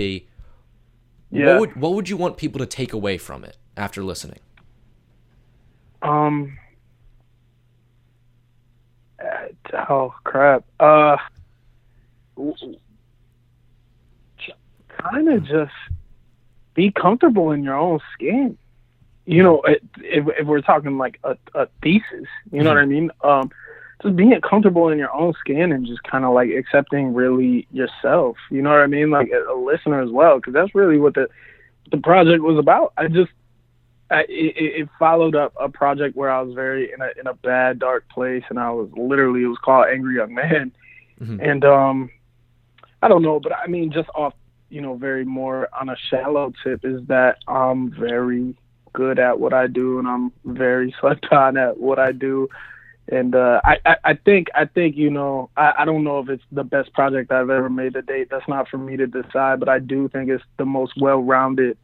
Yeah. 1.30 1.40
What 1.52 1.60
would 1.60 1.76
what 1.76 1.92
would 1.92 2.08
you 2.08 2.16
want 2.16 2.36
people 2.36 2.58
to 2.58 2.66
take 2.66 2.92
away 2.92 3.18
from 3.18 3.44
it 3.44 3.56
after 3.76 4.02
listening? 4.02 4.40
Um. 6.02 6.58
Oh 9.88 10.12
crap. 10.24 10.64
Uh. 10.80 11.18
Kind 12.36 12.80
of 15.28 15.44
just 15.44 15.70
be 16.74 16.90
comfortable 16.90 17.52
in 17.52 17.62
your 17.62 17.76
own 17.76 18.00
skin. 18.12 18.58
You 19.24 19.44
know, 19.44 19.62
if, 19.64 20.26
if 20.36 20.46
we're 20.46 20.62
talking 20.62 20.98
like 20.98 21.20
a, 21.22 21.36
a 21.54 21.68
thesis, 21.80 22.26
you 22.50 22.58
know 22.58 22.58
mm-hmm. 22.58 22.68
what 22.70 22.78
I 22.78 22.86
mean. 22.86 23.12
Um 23.22 23.52
just 24.02 24.16
being 24.16 24.38
comfortable 24.48 24.88
in 24.88 24.98
your 24.98 25.12
own 25.12 25.32
skin 25.40 25.72
and 25.72 25.86
just 25.86 26.02
kind 26.02 26.24
of 26.24 26.34
like 26.34 26.50
accepting 26.50 27.14
really 27.14 27.66
yourself. 27.72 28.36
You 28.50 28.62
know 28.62 28.70
what 28.70 28.80
I 28.80 28.86
mean? 28.86 29.10
Like 29.10 29.30
a, 29.30 29.52
a 29.52 29.56
listener 29.56 30.02
as 30.02 30.10
well, 30.10 30.36
because 30.36 30.52
that's 30.52 30.74
really 30.74 30.98
what 30.98 31.14
the 31.14 31.28
the 31.90 31.96
project 31.98 32.42
was 32.42 32.58
about. 32.58 32.92
I 32.96 33.08
just 33.08 33.30
I, 34.10 34.20
it, 34.28 34.54
it 34.82 34.88
followed 34.98 35.34
up 35.34 35.54
a 35.58 35.68
project 35.68 36.16
where 36.16 36.30
I 36.30 36.40
was 36.42 36.54
very 36.54 36.92
in 36.92 37.00
a 37.00 37.08
in 37.18 37.26
a 37.26 37.34
bad 37.34 37.78
dark 37.78 38.08
place, 38.08 38.44
and 38.50 38.58
I 38.58 38.70
was 38.70 38.90
literally 38.96 39.42
it 39.42 39.48
was 39.48 39.58
called 39.64 39.86
Angry 39.90 40.16
Young 40.16 40.34
Man, 40.34 40.72
mm-hmm. 41.20 41.40
and 41.40 41.64
um, 41.64 42.10
I 43.02 43.08
don't 43.08 43.22
know, 43.22 43.40
but 43.40 43.52
I 43.52 43.66
mean 43.66 43.90
just 43.92 44.08
off 44.14 44.34
you 44.68 44.82
know 44.82 44.94
very 44.94 45.24
more 45.24 45.68
on 45.72 45.88
a 45.88 45.96
shallow 46.10 46.52
tip 46.62 46.84
is 46.84 47.06
that 47.06 47.38
I'm 47.48 47.90
very 47.90 48.54
good 48.92 49.18
at 49.18 49.40
what 49.40 49.54
I 49.54 49.68
do, 49.68 49.98
and 49.98 50.06
I'm 50.06 50.32
very 50.44 50.94
slept 51.00 51.32
on 51.32 51.56
at 51.56 51.78
what 51.78 51.98
I 51.98 52.12
do 52.12 52.48
and 53.08 53.34
uh, 53.34 53.60
I, 53.64 53.76
I, 53.84 53.96
I 54.04 54.14
think 54.14 54.48
I 54.54 54.64
think 54.64 54.96
you 54.96 55.10
know 55.10 55.50
I, 55.56 55.74
I 55.78 55.84
don't 55.84 56.04
know 56.04 56.18
if 56.18 56.28
it's 56.28 56.42
the 56.50 56.64
best 56.64 56.92
project 56.92 57.30
I've 57.30 57.50
ever 57.50 57.70
made 57.70 57.94
to 57.94 58.02
date. 58.02 58.28
That's 58.30 58.48
not 58.48 58.68
for 58.68 58.78
me 58.78 58.96
to 58.96 59.06
decide, 59.06 59.60
but 59.60 59.68
I 59.68 59.78
do 59.78 60.08
think 60.08 60.28
it's 60.28 60.44
the 60.58 60.64
most 60.64 60.94
well-rounded 61.00 61.78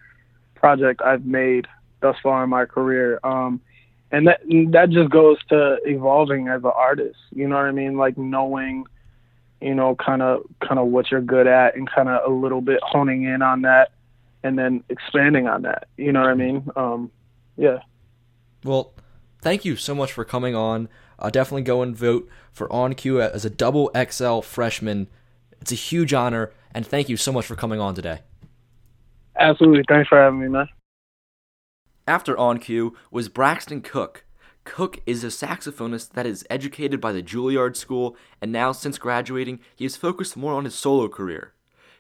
project 0.55 1.01
I've 1.03 1.25
made 1.25 1.67
thus 2.01 2.17
far 2.23 2.43
in 2.45 2.51
my 2.51 2.65
career. 2.65 3.21
Um, 3.23 3.61
and 4.11 4.27
that 4.27 4.41
that 4.73 4.91
just 4.91 5.11
goes 5.11 5.39
to 5.49 5.79
evolving 5.85 6.49
as 6.49 6.63
an 6.65 6.73
artist. 6.75 7.19
You 7.31 7.49
know 7.49 7.57
what 7.57 7.67
I 7.67 7.73
mean? 7.73 7.97
Like 7.97 8.19
knowing, 8.19 8.85
you 9.61 9.75
know, 9.75 9.95
kind 9.95 10.23
of 10.23 10.43
kind 10.61 10.79
of 10.79 10.89
what 10.89 11.11
you're 11.11 11.23
good 11.23 11.47
at, 11.47 11.77
and 11.77 11.91
kind 11.91 12.09
of 12.09 12.31
a 12.31 12.35
little 12.35 12.61
bit 12.61 12.81
honing 12.83 13.23
in 13.23 13.43
on 13.43 13.63
that, 13.63 13.93
and 14.43 14.59
then 14.59 14.85
expanding 14.91 15.47
on 15.47 15.63
that. 15.63 15.89
You 15.97 16.13
know 16.13 16.21
what 16.21 16.31
I 16.31 16.35
mean? 16.35 16.69
Um, 16.77 17.11
yeah. 17.57 17.79
Well, 18.65 18.93
thank 19.41 19.65
you 19.65 19.77
so 19.77 19.95
much 19.95 20.13
for 20.13 20.25
coming 20.25 20.55
on. 20.55 20.89
Uh, 21.23 21.31
definitely 21.31 21.63
go 21.63 21.83
and 21.83 21.97
vote 21.97 22.29
for 22.51 22.69
OnCue 22.69 23.21
as 23.21 23.45
a 23.45 23.51
double 23.51 23.93
XL 23.97 24.41
freshman. 24.41 25.07
It's 25.61 25.71
a 25.71 25.77
huge 25.77 26.13
honor, 26.13 26.53
and 26.75 26.85
thank 26.85 27.09
you 27.09 27.17
so 27.17 27.31
much 27.31 27.47
for 27.47 27.55
coming 27.55 27.79
on 27.79 27.95
today. 27.95 28.19
Absolutely. 29.39 29.85
Thanks 29.89 30.09
for 30.09 30.19
having 30.19 30.41
me, 30.41 30.49
man. 30.49 30.69
After 32.09 32.35
OnCue 32.35 32.91
was 33.13 33.29
Braxton 33.29 33.83
Cook. 33.83 34.25
Cook 34.65 35.01
is 35.07 35.23
a 35.23 35.29
saxophonist 35.29 36.11
that 36.11 36.27
is 36.27 36.45
educated 36.51 37.01
by 37.01 37.13
the 37.13 37.23
Juilliard 37.23 37.77
School, 37.77 38.17
and 38.41 38.51
now, 38.51 38.73
since 38.73 38.99
graduating, 38.99 39.61
he 39.77 39.85
is 39.85 39.97
focused 39.97 40.37
more 40.37 40.55
on 40.55 40.65
his 40.65 40.75
solo 40.75 41.09
career. 41.09 41.53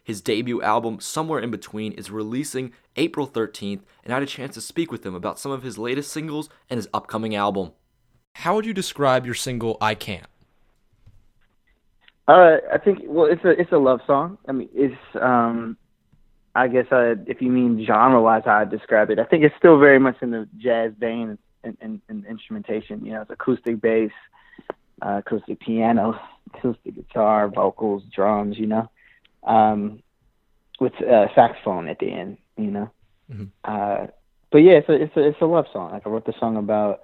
His 0.03 0.21
debut 0.21 0.61
album, 0.63 0.99
Somewhere 0.99 1.39
in 1.39 1.53
Between, 1.53 1.93
is 1.93 2.11
releasing 2.11 2.73
April 2.97 3.29
13th, 3.29 3.83
and 4.03 4.13
I 4.13 4.17
had 4.17 4.23
a 4.25 4.27
chance 4.27 4.55
to 4.55 4.61
speak 4.61 4.91
with 4.91 5.07
him 5.07 5.15
about 5.15 5.39
some 5.39 5.53
of 5.53 5.63
his 5.63 5.79
latest 5.79 6.13
singles 6.13 6.49
and 6.69 6.79
his 6.79 6.89
upcoming 6.93 7.37
album. 7.37 7.71
How 8.35 8.55
would 8.55 8.67
you 8.67 8.75
describe 8.75 9.27
your 9.27 9.35
single 9.35 9.77
"I 9.81 9.95
Can't"? 9.95 10.27
Uh, 12.29 12.57
I 12.73 12.79
think 12.79 13.01
well, 13.05 13.27
it's 13.27 13.45
a 13.45 13.51
it's 13.51 13.73
a 13.73 13.79
love 13.79 14.01
song. 14.07 14.39
I 14.49 14.53
mean, 14.53 14.69
it's 14.75 14.97
um, 15.21 15.77
I 16.55 16.69
guess 16.69 16.87
uh, 16.91 17.17
if 17.27 17.43
you 17.43 17.51
mean 17.51 17.85
genre 17.85 18.21
wise, 18.21 18.43
how 18.45 18.59
I 18.59 18.65
describe 18.65 19.11
it, 19.11 19.19
I 19.19 19.25
think 19.25 19.45
it's 19.45 19.57
still 19.57 19.79
very 19.79 19.99
much 19.99 20.17
in 20.23 20.31
the 20.31 20.49
jazz 20.59 20.93
vein. 20.99 21.39
in, 21.65 21.77
in, 21.81 22.03
in 22.09 22.25
instrumentation. 22.29 23.05
You 23.05 23.13
know, 23.13 23.23
it's 23.23 23.31
acoustic 23.31 23.81
bass, 23.81 24.11
uh, 25.01 25.21
acoustic 25.25 25.61
piano, 25.61 26.19
acoustic 26.55 26.95
guitar, 26.95 27.49
vocals, 27.49 28.03
drums. 28.15 28.59
You 28.59 28.67
know, 28.67 28.91
um, 29.45 30.03
with 30.81 30.95
uh, 31.03 31.27
saxophone 31.35 31.89
at 31.89 31.99
the 31.99 32.11
end. 32.11 32.39
You 32.57 32.71
know, 32.71 32.91
mm-hmm. 33.31 33.45
uh, 33.65 34.07
but 34.51 34.59
yeah, 34.59 34.75
it's 34.75 34.89
a 34.89 34.93
it's 34.93 35.17
a 35.17 35.29
it's 35.29 35.41
a 35.41 35.47
love 35.47 35.67
song. 35.73 35.93
Like 35.93 36.07
I 36.07 36.11
wrote 36.11 36.27
the 36.27 36.35
song 36.39 36.57
about 36.57 37.01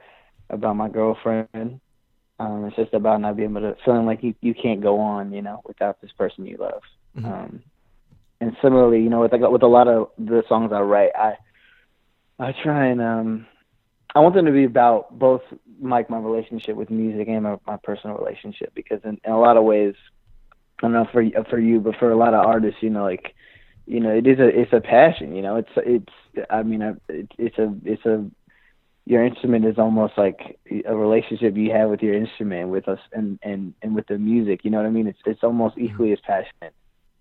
about 0.50 0.76
my 0.76 0.88
girlfriend. 0.88 1.80
Um, 2.40 2.64
it's 2.66 2.76
just 2.76 2.94
about 2.94 3.20
not 3.20 3.36
being 3.36 3.50
able 3.50 3.62
to 3.62 3.76
feeling 3.84 4.06
like 4.06 4.22
you 4.22 4.34
you 4.40 4.54
can't 4.54 4.80
go 4.80 5.00
on, 5.00 5.32
you 5.32 5.42
know, 5.42 5.60
without 5.66 6.00
this 6.00 6.12
person 6.12 6.46
you 6.46 6.56
love. 6.58 6.82
Mm-hmm. 7.16 7.26
Um, 7.26 7.62
and 8.40 8.56
similarly, 8.62 9.02
you 9.02 9.10
know, 9.10 9.20
with 9.20 9.32
like 9.32 9.40
with 9.40 9.62
a 9.62 9.66
lot 9.66 9.88
of 9.88 10.10
the 10.18 10.42
songs 10.48 10.72
I 10.72 10.80
write, 10.80 11.10
I 11.16 11.34
I 12.38 12.54
try 12.62 12.86
and 12.86 13.00
um 13.00 13.46
I 14.14 14.20
want 14.20 14.34
them 14.34 14.46
to 14.46 14.52
be 14.52 14.64
about 14.64 15.18
both 15.18 15.42
like 15.80 16.08
my 16.10 16.18
relationship 16.18 16.76
with 16.76 16.90
music 16.90 17.28
and 17.28 17.42
my, 17.42 17.56
my 17.66 17.76
personal 17.82 18.16
relationship 18.16 18.72
because 18.74 19.00
in, 19.04 19.18
in 19.24 19.32
a 19.32 19.38
lot 19.38 19.56
of 19.56 19.64
ways, 19.64 19.94
I 20.78 20.82
don't 20.82 20.92
know 20.92 21.06
for 21.12 21.24
for 21.50 21.58
you, 21.58 21.80
but 21.80 21.96
for 21.96 22.10
a 22.12 22.16
lot 22.16 22.34
of 22.34 22.46
artists, 22.46 22.82
you 22.82 22.90
know, 22.90 23.04
like 23.04 23.34
you 23.86 24.00
know, 24.00 24.10
it 24.10 24.26
is 24.26 24.38
a 24.38 24.46
it's 24.46 24.72
a 24.72 24.80
passion. 24.80 25.34
You 25.34 25.42
know, 25.42 25.56
it's 25.56 25.70
it's 25.76 26.46
I 26.50 26.62
mean, 26.62 26.82
it, 26.82 27.32
it's 27.38 27.58
a 27.58 27.74
it's 27.84 28.04
a 28.06 28.24
your 29.08 29.24
instrument 29.24 29.64
is 29.64 29.78
almost 29.78 30.12
like 30.18 30.58
a 30.84 30.94
relationship 30.94 31.56
you 31.56 31.70
have 31.72 31.88
with 31.88 32.02
your 32.02 32.14
instrument 32.14 32.68
with 32.68 32.86
us 32.88 32.98
and 33.12 33.38
and 33.42 33.72
and 33.80 33.94
with 33.94 34.06
the 34.06 34.18
music. 34.18 34.60
You 34.64 34.70
know 34.70 34.76
what 34.76 34.86
I 34.86 34.90
mean? 34.90 35.06
It's 35.06 35.18
it's 35.24 35.42
almost 35.42 35.76
mm-hmm. 35.76 35.86
equally 35.86 36.12
as 36.12 36.18
passionate. 36.20 36.74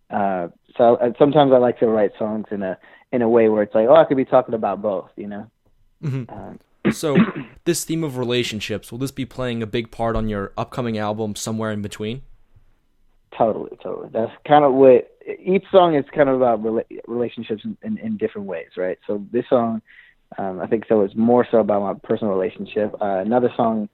Uh, 0.09 0.49
so 0.75 0.95
uh, 0.95 1.13
sometimes 1.17 1.53
I 1.53 1.57
like 1.57 1.79
to 1.79 1.87
write 1.87 2.11
songs 2.19 2.47
in 2.51 2.61
a 2.61 2.77
in 3.13 3.21
a 3.21 3.29
way 3.29 3.47
where 3.47 3.63
it's 3.63 3.73
like, 3.73 3.87
oh, 3.87 3.95
I 3.95 4.03
could 4.03 4.17
be 4.17 4.25
talking 4.25 4.53
about 4.53 4.81
both. 4.81 5.09
You 5.15 5.27
know. 5.27 5.49
Mm-hmm. 6.03 6.29
Um, 6.29 6.59
so, 6.91 7.17
this 7.63 7.85
theme 7.85 8.03
of 8.03 8.17
relationships 8.17 8.91
will 8.91 8.99
this 8.99 9.11
be 9.11 9.25
playing 9.25 9.63
a 9.63 9.67
big 9.67 9.89
part 9.89 10.17
on 10.17 10.27
your 10.27 10.51
upcoming 10.57 10.97
album, 10.97 11.37
somewhere 11.37 11.71
in 11.71 11.81
between? 11.81 12.21
Totally, 13.37 13.77
totally. 13.81 14.09
That's 14.11 14.31
kind 14.45 14.65
of 14.65 14.73
what 14.73 15.09
each 15.39 15.65
song 15.71 15.95
is 15.95 16.05
kind 16.13 16.27
of 16.27 16.35
about 16.35 16.61
rela- 16.63 16.99
relationships 17.07 17.63
in, 17.63 17.77
in, 17.81 17.97
in, 17.97 18.17
different 18.17 18.47
ways, 18.47 18.69
right? 18.77 18.97
So 19.05 19.25
this 19.31 19.45
song, 19.49 19.81
um, 20.37 20.59
I 20.59 20.67
think, 20.67 20.85
so 20.87 21.01
It's 21.01 21.15
more 21.15 21.47
so 21.49 21.59
about 21.59 21.81
my 21.81 21.93
personal 22.07 22.33
relationship. 22.33 22.93
Uh, 23.01 23.19
another 23.19 23.51
song, 23.55 23.89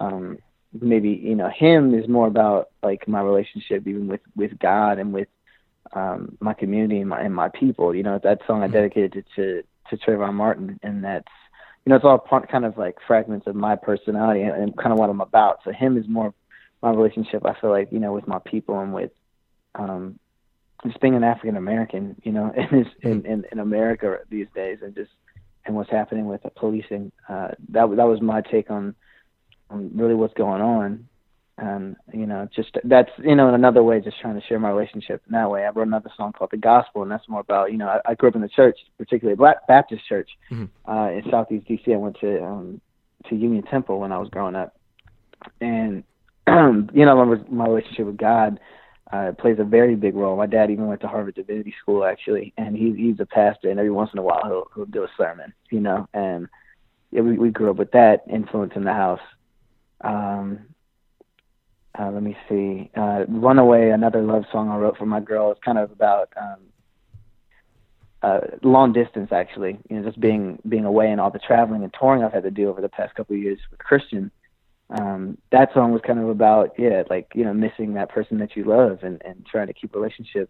um, 0.00 0.38
maybe 0.72 1.10
you 1.10 1.34
know, 1.34 1.48
him 1.48 1.94
is 1.94 2.08
more 2.08 2.26
about 2.26 2.70
like 2.82 3.06
my 3.06 3.20
relationship 3.20 3.86
even 3.86 4.08
with 4.08 4.20
with 4.34 4.58
God 4.58 4.98
and 4.98 5.12
with 5.12 5.28
um, 5.92 6.36
my 6.40 6.54
community 6.54 7.00
and 7.00 7.08
my 7.08 7.20
and 7.20 7.34
my 7.34 7.48
people. 7.48 7.94
You 7.94 8.02
know, 8.02 8.18
that 8.22 8.40
song 8.46 8.62
I 8.62 8.66
mm-hmm. 8.66 8.74
dedicated 8.74 9.26
to 9.36 9.62
to 9.90 9.96
Trayvon 9.96 10.34
Martin, 10.34 10.80
and 10.82 11.04
that's 11.04 11.28
you 11.84 11.90
know, 11.90 11.96
it's 11.96 12.04
all 12.04 12.18
part, 12.18 12.50
kind 12.50 12.64
of 12.64 12.78
like 12.78 12.96
fragments 13.06 13.46
of 13.46 13.54
my 13.54 13.76
personality 13.76 14.40
and, 14.40 14.54
and 14.54 14.76
kind 14.76 14.92
of 14.92 14.98
what 14.98 15.10
I'm 15.10 15.20
about. 15.20 15.60
So 15.64 15.72
him 15.72 15.98
is 15.98 16.08
more 16.08 16.32
my 16.82 16.90
relationship. 16.90 17.44
I 17.44 17.58
feel 17.60 17.70
like 17.70 17.92
you 17.92 17.98
know 17.98 18.12
with 18.12 18.26
my 18.26 18.38
people 18.38 18.80
and 18.80 18.94
with 18.94 19.10
um, 19.74 20.18
just 20.86 21.00
being 21.00 21.14
an 21.14 21.24
African 21.24 21.56
American, 21.56 22.16
you 22.24 22.32
know, 22.32 22.52
in, 22.56 22.68
this, 22.70 22.88
in 23.02 23.22
mm-hmm. 23.22 23.30
in 23.30 23.44
in 23.52 23.58
America 23.58 24.18
these 24.30 24.46
days, 24.54 24.78
and 24.82 24.94
just 24.94 25.10
and 25.66 25.74
what's 25.74 25.90
happening 25.90 26.26
with 26.26 26.42
the 26.42 26.50
policing. 26.50 27.12
Uh, 27.28 27.48
that 27.70 27.88
that 27.96 28.06
was 28.06 28.20
my 28.20 28.40
take 28.40 28.70
on 28.70 28.94
on 29.70 29.90
really 29.94 30.14
what's 30.14 30.34
going 30.34 30.62
on, 30.62 31.08
and 31.58 31.96
you 32.12 32.26
know, 32.26 32.48
just 32.54 32.76
that's 32.84 33.10
you 33.18 33.34
know, 33.34 33.48
in 33.48 33.54
another 33.54 33.82
way, 33.82 34.00
just 34.00 34.20
trying 34.20 34.40
to 34.40 34.46
share 34.46 34.58
my 34.58 34.70
relationship 34.70 35.22
in 35.26 35.32
that 35.32 35.50
way. 35.50 35.64
I 35.64 35.70
wrote 35.70 35.86
another 35.86 36.10
song 36.16 36.32
called 36.32 36.50
"The 36.50 36.58
Gospel," 36.58 37.02
and 37.02 37.10
that's 37.10 37.28
more 37.28 37.40
about 37.40 37.72
you 37.72 37.78
know, 37.78 37.88
I, 37.88 38.10
I 38.10 38.14
grew 38.14 38.28
up 38.28 38.36
in 38.36 38.42
the 38.42 38.48
church, 38.48 38.78
particularly 38.98 39.36
Black 39.36 39.66
Baptist 39.66 40.06
church 40.08 40.30
mm-hmm. 40.50 40.90
uh, 40.90 41.10
in 41.10 41.22
Southeast 41.30 41.68
DC. 41.68 41.92
I 41.92 41.96
went 41.96 42.18
to 42.20 42.42
um, 42.44 42.80
to 43.28 43.36
Union 43.36 43.62
Temple 43.64 44.00
when 44.00 44.12
I 44.12 44.18
was 44.18 44.28
growing 44.28 44.54
up, 44.54 44.76
and 45.60 46.04
you 46.46 47.04
know, 47.06 47.24
my, 47.24 47.36
my 47.48 47.66
relationship 47.66 48.06
with 48.06 48.16
God 48.18 48.60
uh, 49.14 49.32
plays 49.32 49.58
a 49.60 49.64
very 49.64 49.94
big 49.94 50.16
role. 50.16 50.36
My 50.36 50.46
dad 50.46 50.72
even 50.72 50.88
went 50.88 51.00
to 51.02 51.06
Harvard 51.06 51.36
Divinity 51.36 51.72
School 51.80 52.04
actually, 52.04 52.52
and 52.56 52.76
he's 52.76 52.96
he's 52.96 53.20
a 53.20 53.26
pastor, 53.26 53.70
and 53.70 53.78
every 53.78 53.92
once 53.92 54.10
in 54.12 54.18
a 54.18 54.22
while 54.22 54.42
he'll 54.44 54.66
he'll 54.74 54.86
do 54.86 55.04
a 55.04 55.08
sermon, 55.16 55.52
you 55.70 55.80
know, 55.80 56.08
and 56.12 56.48
yeah, 57.12 57.20
we 57.20 57.38
we 57.38 57.50
grew 57.50 57.70
up 57.70 57.76
with 57.76 57.92
that 57.92 58.24
influence 58.28 58.72
in 58.74 58.82
the 58.82 58.92
house. 58.92 59.20
Um, 60.00 60.66
uh, 61.96 62.10
let 62.10 62.24
me 62.24 62.36
see, 62.48 62.90
uh, 62.96 63.24
"Runaway," 63.28 63.90
another 63.90 64.20
love 64.20 64.46
song 64.50 64.68
I 64.68 64.78
wrote 64.78 64.96
for 64.96 65.06
my 65.06 65.20
girl. 65.20 65.52
It's 65.52 65.60
kind 65.64 65.78
of 65.78 65.92
about 65.92 66.32
um, 66.36 66.60
uh, 68.20 68.40
long 68.64 68.92
distance, 68.92 69.30
actually. 69.30 69.78
You 69.88 70.00
know, 70.00 70.08
just 70.08 70.18
being 70.18 70.58
being 70.68 70.86
away 70.86 71.12
and 71.12 71.20
all 71.20 71.30
the 71.30 71.38
traveling 71.38 71.84
and 71.84 71.94
touring 71.96 72.24
I've 72.24 72.32
had 72.32 72.42
to 72.42 72.50
do 72.50 72.68
over 72.68 72.80
the 72.80 72.88
past 72.88 73.14
couple 73.14 73.36
of 73.36 73.42
years 73.42 73.60
with 73.70 73.78
Christian 73.78 74.32
um, 74.94 75.38
that 75.50 75.72
song 75.74 75.92
was 75.92 76.02
kind 76.06 76.20
of 76.20 76.28
about 76.28 76.74
yeah, 76.78 77.02
like 77.10 77.32
you 77.34 77.44
know, 77.44 77.52
missing 77.52 77.94
that 77.94 78.10
person 78.10 78.38
that 78.38 78.56
you 78.56 78.64
love 78.64 79.00
and 79.02 79.20
and 79.24 79.44
trying 79.44 79.66
to 79.66 79.72
keep 79.72 79.94
a 79.94 79.98
relationship 79.98 80.48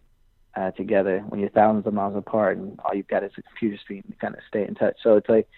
uh, 0.54 0.70
together 0.72 1.24
when 1.28 1.40
you're 1.40 1.50
thousands 1.50 1.86
of 1.86 1.94
miles 1.94 2.16
apart 2.16 2.58
and 2.58 2.78
all 2.84 2.94
you've 2.94 3.08
got 3.08 3.24
is 3.24 3.32
a 3.38 3.42
computer 3.42 3.76
screen 3.78 4.02
to 4.02 4.16
kind 4.16 4.34
of 4.34 4.40
stay 4.46 4.66
in 4.66 4.74
touch. 4.74 4.96
So 5.02 5.16
it's 5.16 5.28
like, 5.28 5.48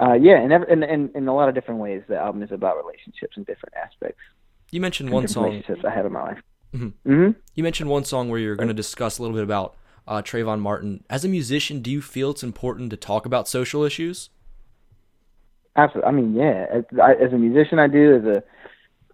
uh, 0.00 0.14
yeah, 0.14 0.40
and 0.40 0.52
in, 0.52 0.82
in 0.82 1.10
in 1.14 1.28
a 1.28 1.34
lot 1.34 1.48
of 1.48 1.54
different 1.54 1.80
ways, 1.80 2.02
the 2.08 2.16
album 2.16 2.42
is 2.42 2.52
about 2.52 2.76
relationships 2.76 3.36
and 3.36 3.44
different 3.46 3.74
aspects. 3.74 4.20
You 4.70 4.80
mentioned 4.80 5.10
one 5.10 5.26
song. 5.26 5.44
Relationships 5.44 5.84
I 5.84 5.90
had 5.90 6.06
in 6.06 6.12
my 6.12 6.22
life. 6.22 6.38
Mm-hmm. 6.72 7.12
Mm-hmm. 7.12 7.40
You 7.56 7.62
mentioned 7.64 7.90
one 7.90 8.04
song 8.04 8.28
where 8.28 8.38
you're 8.38 8.54
going 8.54 8.68
to 8.68 8.74
discuss 8.74 9.18
a 9.18 9.22
little 9.22 9.36
bit 9.36 9.42
about 9.42 9.76
uh, 10.06 10.22
Trayvon 10.22 10.60
Martin. 10.60 11.02
As 11.10 11.24
a 11.24 11.28
musician, 11.28 11.82
do 11.82 11.90
you 11.90 12.00
feel 12.00 12.30
it's 12.30 12.44
important 12.44 12.90
to 12.90 12.96
talk 12.96 13.26
about 13.26 13.48
social 13.48 13.82
issues? 13.82 14.30
Absolutely. 15.76 16.08
I 16.08 16.12
mean, 16.12 16.34
yeah. 16.34 16.66
As, 16.70 16.84
as 17.20 17.32
a 17.32 17.38
musician, 17.38 17.78
I 17.78 17.86
do. 17.86 18.16
As 18.16 18.24
a 18.24 18.42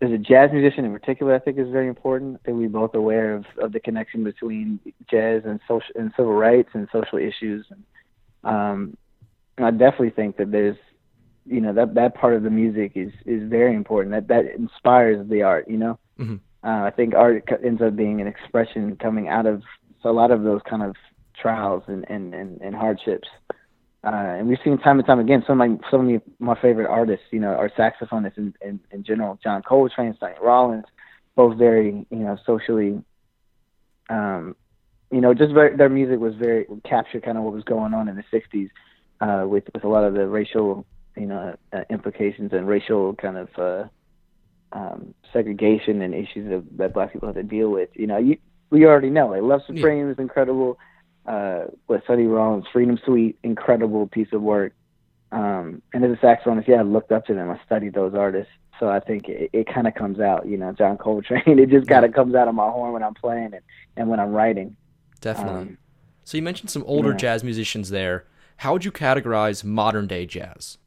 as 0.02 0.10
a 0.10 0.18
jazz 0.18 0.50
musician 0.52 0.84
in 0.84 0.92
particular, 0.92 1.34
I 1.34 1.38
think 1.38 1.58
is 1.58 1.70
very 1.70 1.88
important. 1.88 2.36
I 2.36 2.44
think 2.44 2.58
we're 2.58 2.68
both 2.68 2.94
aware 2.94 3.34
of, 3.34 3.46
of 3.58 3.72
the 3.72 3.80
connection 3.80 4.24
between 4.24 4.78
jazz 5.10 5.42
and 5.46 5.58
social 5.66 5.94
and 5.94 6.12
civil 6.16 6.34
rights 6.34 6.68
and 6.74 6.86
social 6.92 7.18
issues. 7.18 7.66
And 7.70 7.84
um, 8.44 8.96
I 9.58 9.70
definitely 9.70 10.10
think 10.10 10.36
that 10.36 10.52
there's, 10.52 10.76
you 11.46 11.60
know, 11.60 11.72
that 11.72 11.94
that 11.94 12.14
part 12.14 12.34
of 12.34 12.42
the 12.42 12.50
music 12.50 12.92
is 12.94 13.12
is 13.24 13.48
very 13.48 13.74
important. 13.74 14.12
That 14.12 14.28
that 14.28 14.54
inspires 14.54 15.26
the 15.28 15.42
art. 15.42 15.68
You 15.68 15.78
know, 15.78 15.98
mm-hmm. 16.18 16.36
uh, 16.62 16.84
I 16.84 16.90
think 16.90 17.14
art 17.14 17.48
ends 17.64 17.80
up 17.80 17.96
being 17.96 18.20
an 18.20 18.26
expression 18.26 18.96
coming 18.96 19.28
out 19.28 19.46
of 19.46 19.62
a 20.04 20.12
lot 20.12 20.30
of 20.30 20.44
those 20.44 20.60
kind 20.68 20.82
of 20.82 20.94
trials 21.40 21.82
and 21.86 22.04
and 22.08 22.34
and, 22.34 22.60
and 22.60 22.74
hardships. 22.74 23.28
Uh, 24.06 24.38
and 24.38 24.48
we've 24.48 24.58
seen 24.62 24.78
time 24.78 24.98
and 25.00 25.06
time 25.06 25.18
again 25.18 25.42
some 25.48 25.60
of 25.60 25.68
my 25.68 25.76
some 25.90 26.08
of 26.08 26.22
my 26.38 26.54
favorite 26.62 26.86
artists, 26.88 27.26
you 27.32 27.40
know, 27.40 27.48
are 27.48 27.68
saxophonists 27.70 28.38
in, 28.38 28.54
in, 28.64 28.78
in 28.92 29.02
general. 29.02 29.36
John 29.42 29.62
Coltrane, 29.62 30.16
Sonny 30.20 30.34
Rollins, 30.40 30.84
both 31.34 31.58
very, 31.58 32.06
you 32.08 32.18
know, 32.18 32.38
socially, 32.46 33.02
um, 34.08 34.54
you 35.10 35.20
know, 35.20 35.34
just 35.34 35.52
very, 35.52 35.76
their 35.76 35.88
music 35.88 36.20
was 36.20 36.36
very 36.36 36.66
captured 36.84 37.24
kind 37.24 37.36
of 37.36 37.42
what 37.42 37.52
was 37.52 37.64
going 37.64 37.94
on 37.94 38.08
in 38.08 38.14
the 38.14 38.22
'60s 38.32 38.70
uh, 39.20 39.48
with 39.48 39.64
with 39.74 39.82
a 39.82 39.88
lot 39.88 40.04
of 40.04 40.14
the 40.14 40.28
racial, 40.28 40.86
you 41.16 41.26
know, 41.26 41.56
uh, 41.72 41.80
implications 41.90 42.52
and 42.52 42.68
racial 42.68 43.12
kind 43.14 43.36
of 43.36 43.48
uh, 43.58 43.84
um, 44.70 45.14
segregation 45.32 46.00
and 46.00 46.14
issues 46.14 46.52
of, 46.52 46.64
that 46.76 46.94
Black 46.94 47.12
people 47.12 47.26
have 47.26 47.34
to 47.34 47.42
deal 47.42 47.70
with. 47.70 47.88
You 47.94 48.06
know, 48.06 48.18
you 48.18 48.38
we 48.70 48.84
already 48.84 49.10
know, 49.10 49.26
like 49.30 49.42
Love 49.42 49.62
Supreme 49.66 50.06
yeah. 50.06 50.12
is 50.12 50.18
incredible 50.20 50.78
uh, 51.26 51.64
with 51.88 52.02
Sonny 52.06 52.26
Rollins, 52.26 52.66
Freedom 52.72 52.98
Suite, 53.04 53.38
incredible 53.42 54.06
piece 54.06 54.28
of 54.32 54.42
work. 54.42 54.72
Um, 55.32 55.82
and 55.92 56.04
as 56.04 56.12
a 56.12 56.16
saxophonist, 56.16 56.68
yeah, 56.68 56.76
I 56.76 56.82
looked 56.82 57.12
up 57.12 57.26
to 57.26 57.34
them. 57.34 57.50
I 57.50 57.60
studied 57.64 57.94
those 57.94 58.14
artists. 58.14 58.52
So 58.78 58.88
I 58.88 59.00
think 59.00 59.28
it, 59.28 59.50
it 59.52 59.66
kind 59.72 59.86
of 59.86 59.94
comes 59.94 60.20
out, 60.20 60.46
you 60.46 60.56
know, 60.56 60.72
John 60.72 60.98
Coltrane. 60.98 61.42
It 61.46 61.70
just 61.70 61.88
kind 61.88 62.04
of 62.04 62.12
comes 62.12 62.34
out 62.34 62.48
of 62.48 62.54
my 62.54 62.68
horn 62.70 62.92
when 62.92 63.02
I'm 63.02 63.14
playing 63.14 63.54
it 63.54 63.64
and 63.96 64.08
when 64.08 64.20
I'm 64.20 64.32
writing. 64.32 64.76
Definitely. 65.20 65.60
Um, 65.60 65.78
so 66.24 66.36
you 66.36 66.42
mentioned 66.42 66.70
some 66.70 66.84
older 66.86 67.10
yeah. 67.10 67.16
jazz 67.16 67.44
musicians 67.44 67.90
there. 67.90 68.26
How 68.58 68.72
would 68.72 68.84
you 68.84 68.92
categorize 68.92 69.64
modern 69.64 70.06
day 70.06 70.26
jazz? 70.26 70.78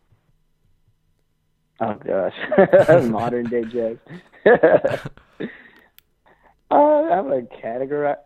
Oh 1.81 1.96
gosh, 1.96 2.34
modern 3.05 3.46
day 3.46 3.63
jazz. 3.63 3.98
uh, 6.69 6.75
I 6.75 7.22
would 7.22 7.50
categorize. 7.51 8.17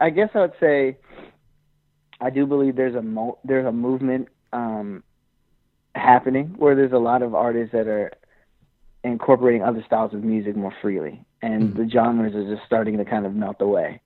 I 0.00 0.10
guess 0.10 0.30
I 0.34 0.40
would 0.40 0.52
say 0.60 0.96
I 2.20 2.30
do 2.30 2.46
believe 2.46 2.76
there's 2.76 2.94
a 2.94 3.02
mo- 3.02 3.38
there's 3.44 3.66
a 3.66 3.72
movement 3.72 4.28
um, 4.52 5.02
happening 5.94 6.54
where 6.58 6.74
there's 6.74 6.92
a 6.92 6.98
lot 6.98 7.22
of 7.22 7.34
artists 7.34 7.72
that 7.72 7.86
are 7.86 8.12
incorporating 9.02 9.62
other 9.62 9.82
styles 9.86 10.12
of 10.12 10.22
music 10.22 10.56
more 10.56 10.74
freely, 10.82 11.24
and 11.42 11.70
mm-hmm. 11.70 11.82
the 11.82 11.88
genres 11.88 12.34
are 12.34 12.54
just 12.54 12.66
starting 12.66 12.98
to 12.98 13.04
kind 13.04 13.24
of 13.24 13.34
melt 13.34 13.60
away. 13.60 14.00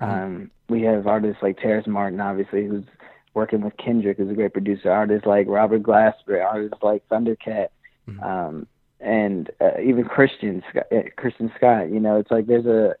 Mm-hmm. 0.00 0.24
Um, 0.24 0.50
we 0.68 0.82
have 0.82 1.06
artists 1.06 1.42
like 1.42 1.58
Terrace 1.58 1.86
Martin, 1.86 2.20
obviously, 2.20 2.66
who's 2.66 2.84
working 3.34 3.62
with 3.62 3.76
Kendrick, 3.76 4.18
who's 4.18 4.30
a 4.30 4.34
great 4.34 4.52
producer. 4.52 4.90
Artists 4.90 5.26
like 5.26 5.46
Robert 5.48 5.82
Glasper, 5.82 6.44
artists 6.44 6.78
like 6.82 7.08
Thundercat, 7.08 7.68
mm-hmm. 8.08 8.22
um, 8.22 8.66
and 9.00 9.50
uh, 9.60 9.80
even 9.82 10.04
Christian 10.04 10.62
uh, 10.76 10.96
Christian 11.16 11.50
Scott. 11.56 11.90
You 11.90 11.98
know, 11.98 12.18
it's 12.18 12.30
like 12.30 12.46
there's 12.46 12.66
a 12.66 12.94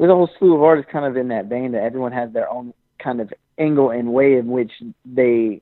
there's 0.00 0.10
a 0.10 0.14
whole 0.14 0.30
slew 0.38 0.54
of 0.54 0.62
artists 0.62 0.90
kind 0.90 1.04
of 1.04 1.16
in 1.18 1.28
that 1.28 1.46
vein 1.46 1.72
that 1.72 1.82
everyone 1.82 2.12
has 2.12 2.32
their 2.32 2.48
own 2.48 2.72
kind 2.98 3.20
of 3.20 3.30
angle 3.58 3.90
and 3.90 4.12
way 4.14 4.34
in 4.38 4.48
which 4.48 4.72
they 5.04 5.60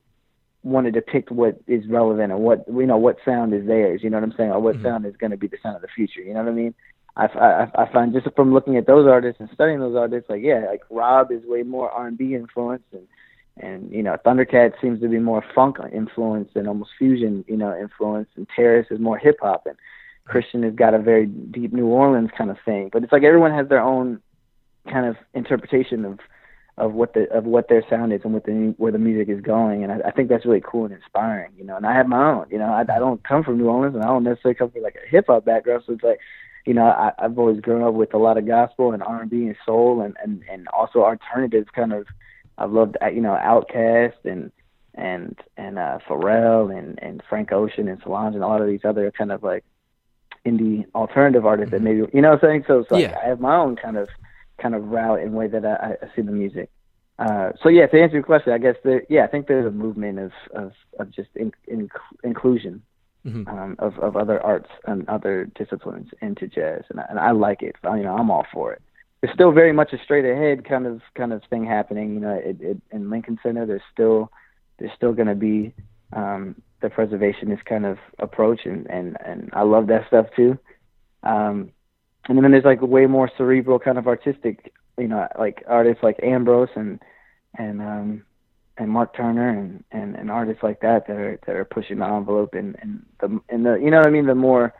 want 0.62 0.86
to 0.86 0.92
depict 0.92 1.32
what 1.32 1.58
is 1.66 1.86
relevant 1.88 2.30
and 2.30 2.40
what 2.40 2.64
you 2.68 2.86
know 2.86 2.96
what 2.96 3.16
sound 3.24 3.52
is 3.52 3.66
theirs. 3.66 4.00
You 4.02 4.10
know 4.10 4.18
what 4.18 4.24
I'm 4.24 4.34
saying? 4.36 4.52
Or 4.52 4.60
what 4.60 4.76
Mhm. 4.76 4.82
sound 4.82 5.06
is 5.06 5.16
going 5.16 5.32
to 5.32 5.36
be 5.36 5.48
the 5.48 5.58
sound 5.60 5.74
of 5.76 5.82
the 5.82 5.88
future. 5.88 6.20
You 6.20 6.34
know 6.34 6.44
what 6.44 6.50
I 6.50 6.54
mean? 6.54 6.74
I, 7.16 7.26
I 7.26 7.82
I 7.82 7.92
find 7.92 8.12
just 8.12 8.28
from 8.36 8.54
looking 8.54 8.76
at 8.76 8.86
those 8.86 9.08
artists 9.08 9.40
and 9.40 9.50
studying 9.52 9.80
those 9.80 9.96
artists, 9.96 10.30
like 10.30 10.42
yeah, 10.42 10.66
like 10.68 10.82
Rob 10.88 11.32
is 11.32 11.44
way 11.44 11.64
more 11.64 11.90
R&B 11.90 12.36
influenced, 12.36 12.86
and 12.92 13.08
and 13.60 13.90
you 13.90 14.04
know 14.04 14.16
Thundercat 14.24 14.80
seems 14.80 15.00
to 15.00 15.08
be 15.08 15.18
more 15.18 15.42
funk 15.52 15.78
influenced 15.92 16.54
and 16.54 16.68
almost 16.68 16.90
fusion, 16.96 17.44
you 17.48 17.56
know, 17.56 17.76
influence, 17.76 18.28
and 18.36 18.46
Terrace 18.54 18.86
is 18.92 19.00
more 19.00 19.18
hip 19.18 19.38
hop, 19.42 19.66
and 19.66 19.76
Christian 20.26 20.62
has 20.62 20.74
got 20.74 20.94
a 20.94 20.98
very 20.98 21.26
deep 21.26 21.72
New 21.72 21.86
Orleans 21.86 22.30
kind 22.38 22.50
of 22.50 22.58
thing. 22.64 22.90
But 22.92 23.02
it's 23.02 23.12
like 23.12 23.24
everyone 23.24 23.52
has 23.52 23.68
their 23.68 23.82
own 23.82 24.20
kind 24.90 25.06
of 25.06 25.16
interpretation 25.34 26.04
of 26.04 26.18
of 26.76 26.92
what 26.92 27.12
the 27.14 27.28
of 27.32 27.44
what 27.44 27.68
their 27.68 27.84
sound 27.90 28.12
is 28.12 28.20
and 28.24 28.32
what 28.32 28.44
the 28.44 28.74
where 28.76 28.92
the 28.92 28.98
music 28.98 29.28
is 29.28 29.40
going, 29.40 29.82
and 29.82 29.92
I, 29.92 30.08
I 30.08 30.10
think 30.12 30.28
that's 30.28 30.46
really 30.46 30.62
cool 30.64 30.84
and 30.84 30.94
inspiring, 30.94 31.52
you 31.58 31.64
know. 31.64 31.76
And 31.76 31.84
I 31.86 31.94
have 31.94 32.06
my 32.08 32.30
own, 32.30 32.46
you 32.50 32.58
know. 32.58 32.72
I, 32.72 32.82
I 32.82 32.98
don't 32.98 33.22
come 33.24 33.42
from 33.42 33.58
New 33.58 33.68
Orleans, 33.68 33.94
and 33.94 34.04
I 34.04 34.08
don't 34.08 34.24
necessarily 34.24 34.54
come 34.54 34.70
from 34.70 34.82
like 34.82 34.96
a 34.96 35.08
hip 35.08 35.26
hop 35.28 35.44
background, 35.44 35.82
so 35.86 35.92
it's 35.92 36.02
like, 36.04 36.20
you 36.66 36.74
know, 36.74 36.84
I, 36.84 37.12
I've 37.18 37.38
always 37.38 37.60
grown 37.60 37.82
up 37.82 37.94
with 37.94 38.14
a 38.14 38.18
lot 38.18 38.38
of 38.38 38.46
gospel 38.46 38.92
and 38.92 39.02
R 39.02 39.22
and 39.22 39.30
B 39.30 39.46
and 39.46 39.56
soul, 39.66 40.00
and 40.02 40.16
and 40.22 40.42
and 40.50 40.68
also 40.68 41.00
alternative 41.04 41.66
kind 41.74 41.92
of. 41.92 42.06
I've 42.60 42.72
loved, 42.72 42.96
uh, 43.00 43.06
you 43.08 43.20
know, 43.20 43.38
Outkast 43.40 44.24
and 44.24 44.50
and 44.94 45.38
and 45.56 45.78
uh 45.78 45.98
Pharrell 46.08 46.76
and 46.76 46.98
and 47.00 47.22
Frank 47.28 47.52
Ocean 47.52 47.88
and 47.88 48.00
Solange 48.02 48.34
and 48.34 48.42
a 48.42 48.48
lot 48.48 48.60
of 48.60 48.66
these 48.66 48.84
other 48.84 49.12
kind 49.12 49.30
of 49.30 49.44
like 49.44 49.64
indie 50.44 50.84
alternative 50.94 51.46
artists 51.46 51.70
that 51.70 51.82
maybe 51.82 51.98
you 52.12 52.20
know 52.20 52.30
what 52.30 52.42
I'm 52.42 52.48
saying. 52.48 52.64
So, 52.66 52.84
so 52.88 52.96
like, 52.96 53.10
Yeah. 53.10 53.18
I 53.22 53.28
have 53.28 53.40
my 53.40 53.56
own 53.56 53.76
kind 53.76 53.96
of 53.96 54.08
kind 54.60 54.74
of 54.74 54.88
route 54.88 55.20
and 55.20 55.32
way 55.32 55.48
that 55.48 55.64
I, 55.64 55.96
I 56.02 56.06
see 56.14 56.22
the 56.22 56.32
music. 56.32 56.70
Uh, 57.18 57.50
so 57.62 57.68
yeah, 57.68 57.86
to 57.86 58.00
answer 58.00 58.14
your 58.14 58.22
question, 58.22 58.52
I 58.52 58.58
guess 58.58 58.76
there, 58.84 59.02
yeah, 59.08 59.24
I 59.24 59.26
think 59.26 59.48
there's 59.48 59.66
a 59.66 59.70
movement 59.70 60.18
of 60.18 60.32
of, 60.52 60.72
of 60.98 61.10
just 61.10 61.30
in, 61.34 61.52
in, 61.66 61.88
inclusion 62.22 62.82
Mhm. 63.26 63.48
um, 63.48 63.76
of 63.80 63.98
of 63.98 64.16
other 64.16 64.40
arts 64.40 64.70
and 64.86 65.08
other 65.08 65.46
disciplines 65.56 66.08
into 66.20 66.46
jazz, 66.46 66.84
and 66.88 67.00
I, 67.00 67.06
and 67.10 67.18
I 67.18 67.32
like 67.32 67.62
it. 67.62 67.74
You 67.84 68.04
know, 68.04 68.16
I'm 68.16 68.30
all 68.30 68.46
for 68.52 68.72
it. 68.72 68.80
There's 69.20 69.34
still 69.34 69.50
very 69.50 69.72
much 69.72 69.92
a 69.92 69.98
straight 69.98 70.24
ahead 70.24 70.64
kind 70.64 70.86
of 70.86 71.02
kind 71.14 71.32
of 71.32 71.42
thing 71.50 71.64
happening. 71.64 72.14
You 72.14 72.20
know, 72.20 72.34
it, 72.34 72.56
it, 72.60 72.80
in 72.92 73.10
Lincoln 73.10 73.38
Center, 73.42 73.66
there's 73.66 73.82
still 73.92 74.30
there's 74.78 74.92
still 74.94 75.12
going 75.12 75.28
to 75.28 75.34
be 75.34 75.74
um, 76.12 76.54
the 76.80 76.88
preservationist 76.88 77.64
kind 77.64 77.84
of 77.84 77.98
approach, 78.20 78.60
and 78.64 78.86
and 78.88 79.16
and 79.24 79.50
I 79.52 79.62
love 79.62 79.88
that 79.88 80.06
stuff 80.06 80.26
too. 80.36 80.56
Um, 81.24 81.72
and 82.26 82.42
then 82.42 82.50
there's 82.50 82.64
like 82.64 82.82
way 82.82 83.06
more 83.06 83.30
cerebral 83.36 83.78
kind 83.78 83.98
of 83.98 84.06
artistic, 84.06 84.72
you 84.98 85.08
know, 85.08 85.26
like 85.38 85.62
artists 85.66 86.02
like 86.02 86.18
Ambrose 86.22 86.68
and 86.74 87.00
and 87.56 87.80
um 87.80 88.22
and 88.76 88.90
Mark 88.90 89.14
Turner 89.16 89.48
and, 89.48 89.82
and, 89.90 90.14
and 90.14 90.30
artists 90.30 90.62
like 90.62 90.80
that 90.80 91.06
that 91.06 91.16
are 91.16 91.38
that 91.46 91.56
are 91.56 91.64
pushing 91.64 91.98
the 91.98 92.06
envelope 92.06 92.54
and, 92.54 92.76
and 92.80 93.04
the 93.20 93.40
and 93.48 93.66
the 93.66 93.74
you 93.74 93.90
know 93.90 93.98
what 93.98 94.06
I 94.06 94.10
mean 94.10 94.26
the 94.26 94.34
more 94.34 94.74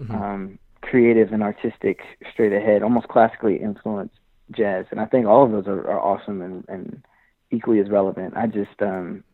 Mhm. 0.00 0.14
um, 0.14 0.58
creative 0.82 1.32
and 1.32 1.42
artistic, 1.42 2.00
straight 2.32 2.52
ahead, 2.52 2.82
almost 2.82 3.08
classically 3.08 3.56
influenced 3.56 4.16
jazz. 4.50 4.86
And 4.90 5.00
I 5.00 5.06
think 5.06 5.26
all 5.26 5.44
of 5.44 5.52
those 5.52 5.66
are, 5.66 5.88
are 5.88 6.00
awesome 6.00 6.42
and, 6.42 6.64
and 6.68 7.02
equally 7.50 7.80
as 7.80 7.88
relevant. 7.88 8.36
I 8.36 8.46
just, 8.46 8.80
um, 8.82 9.24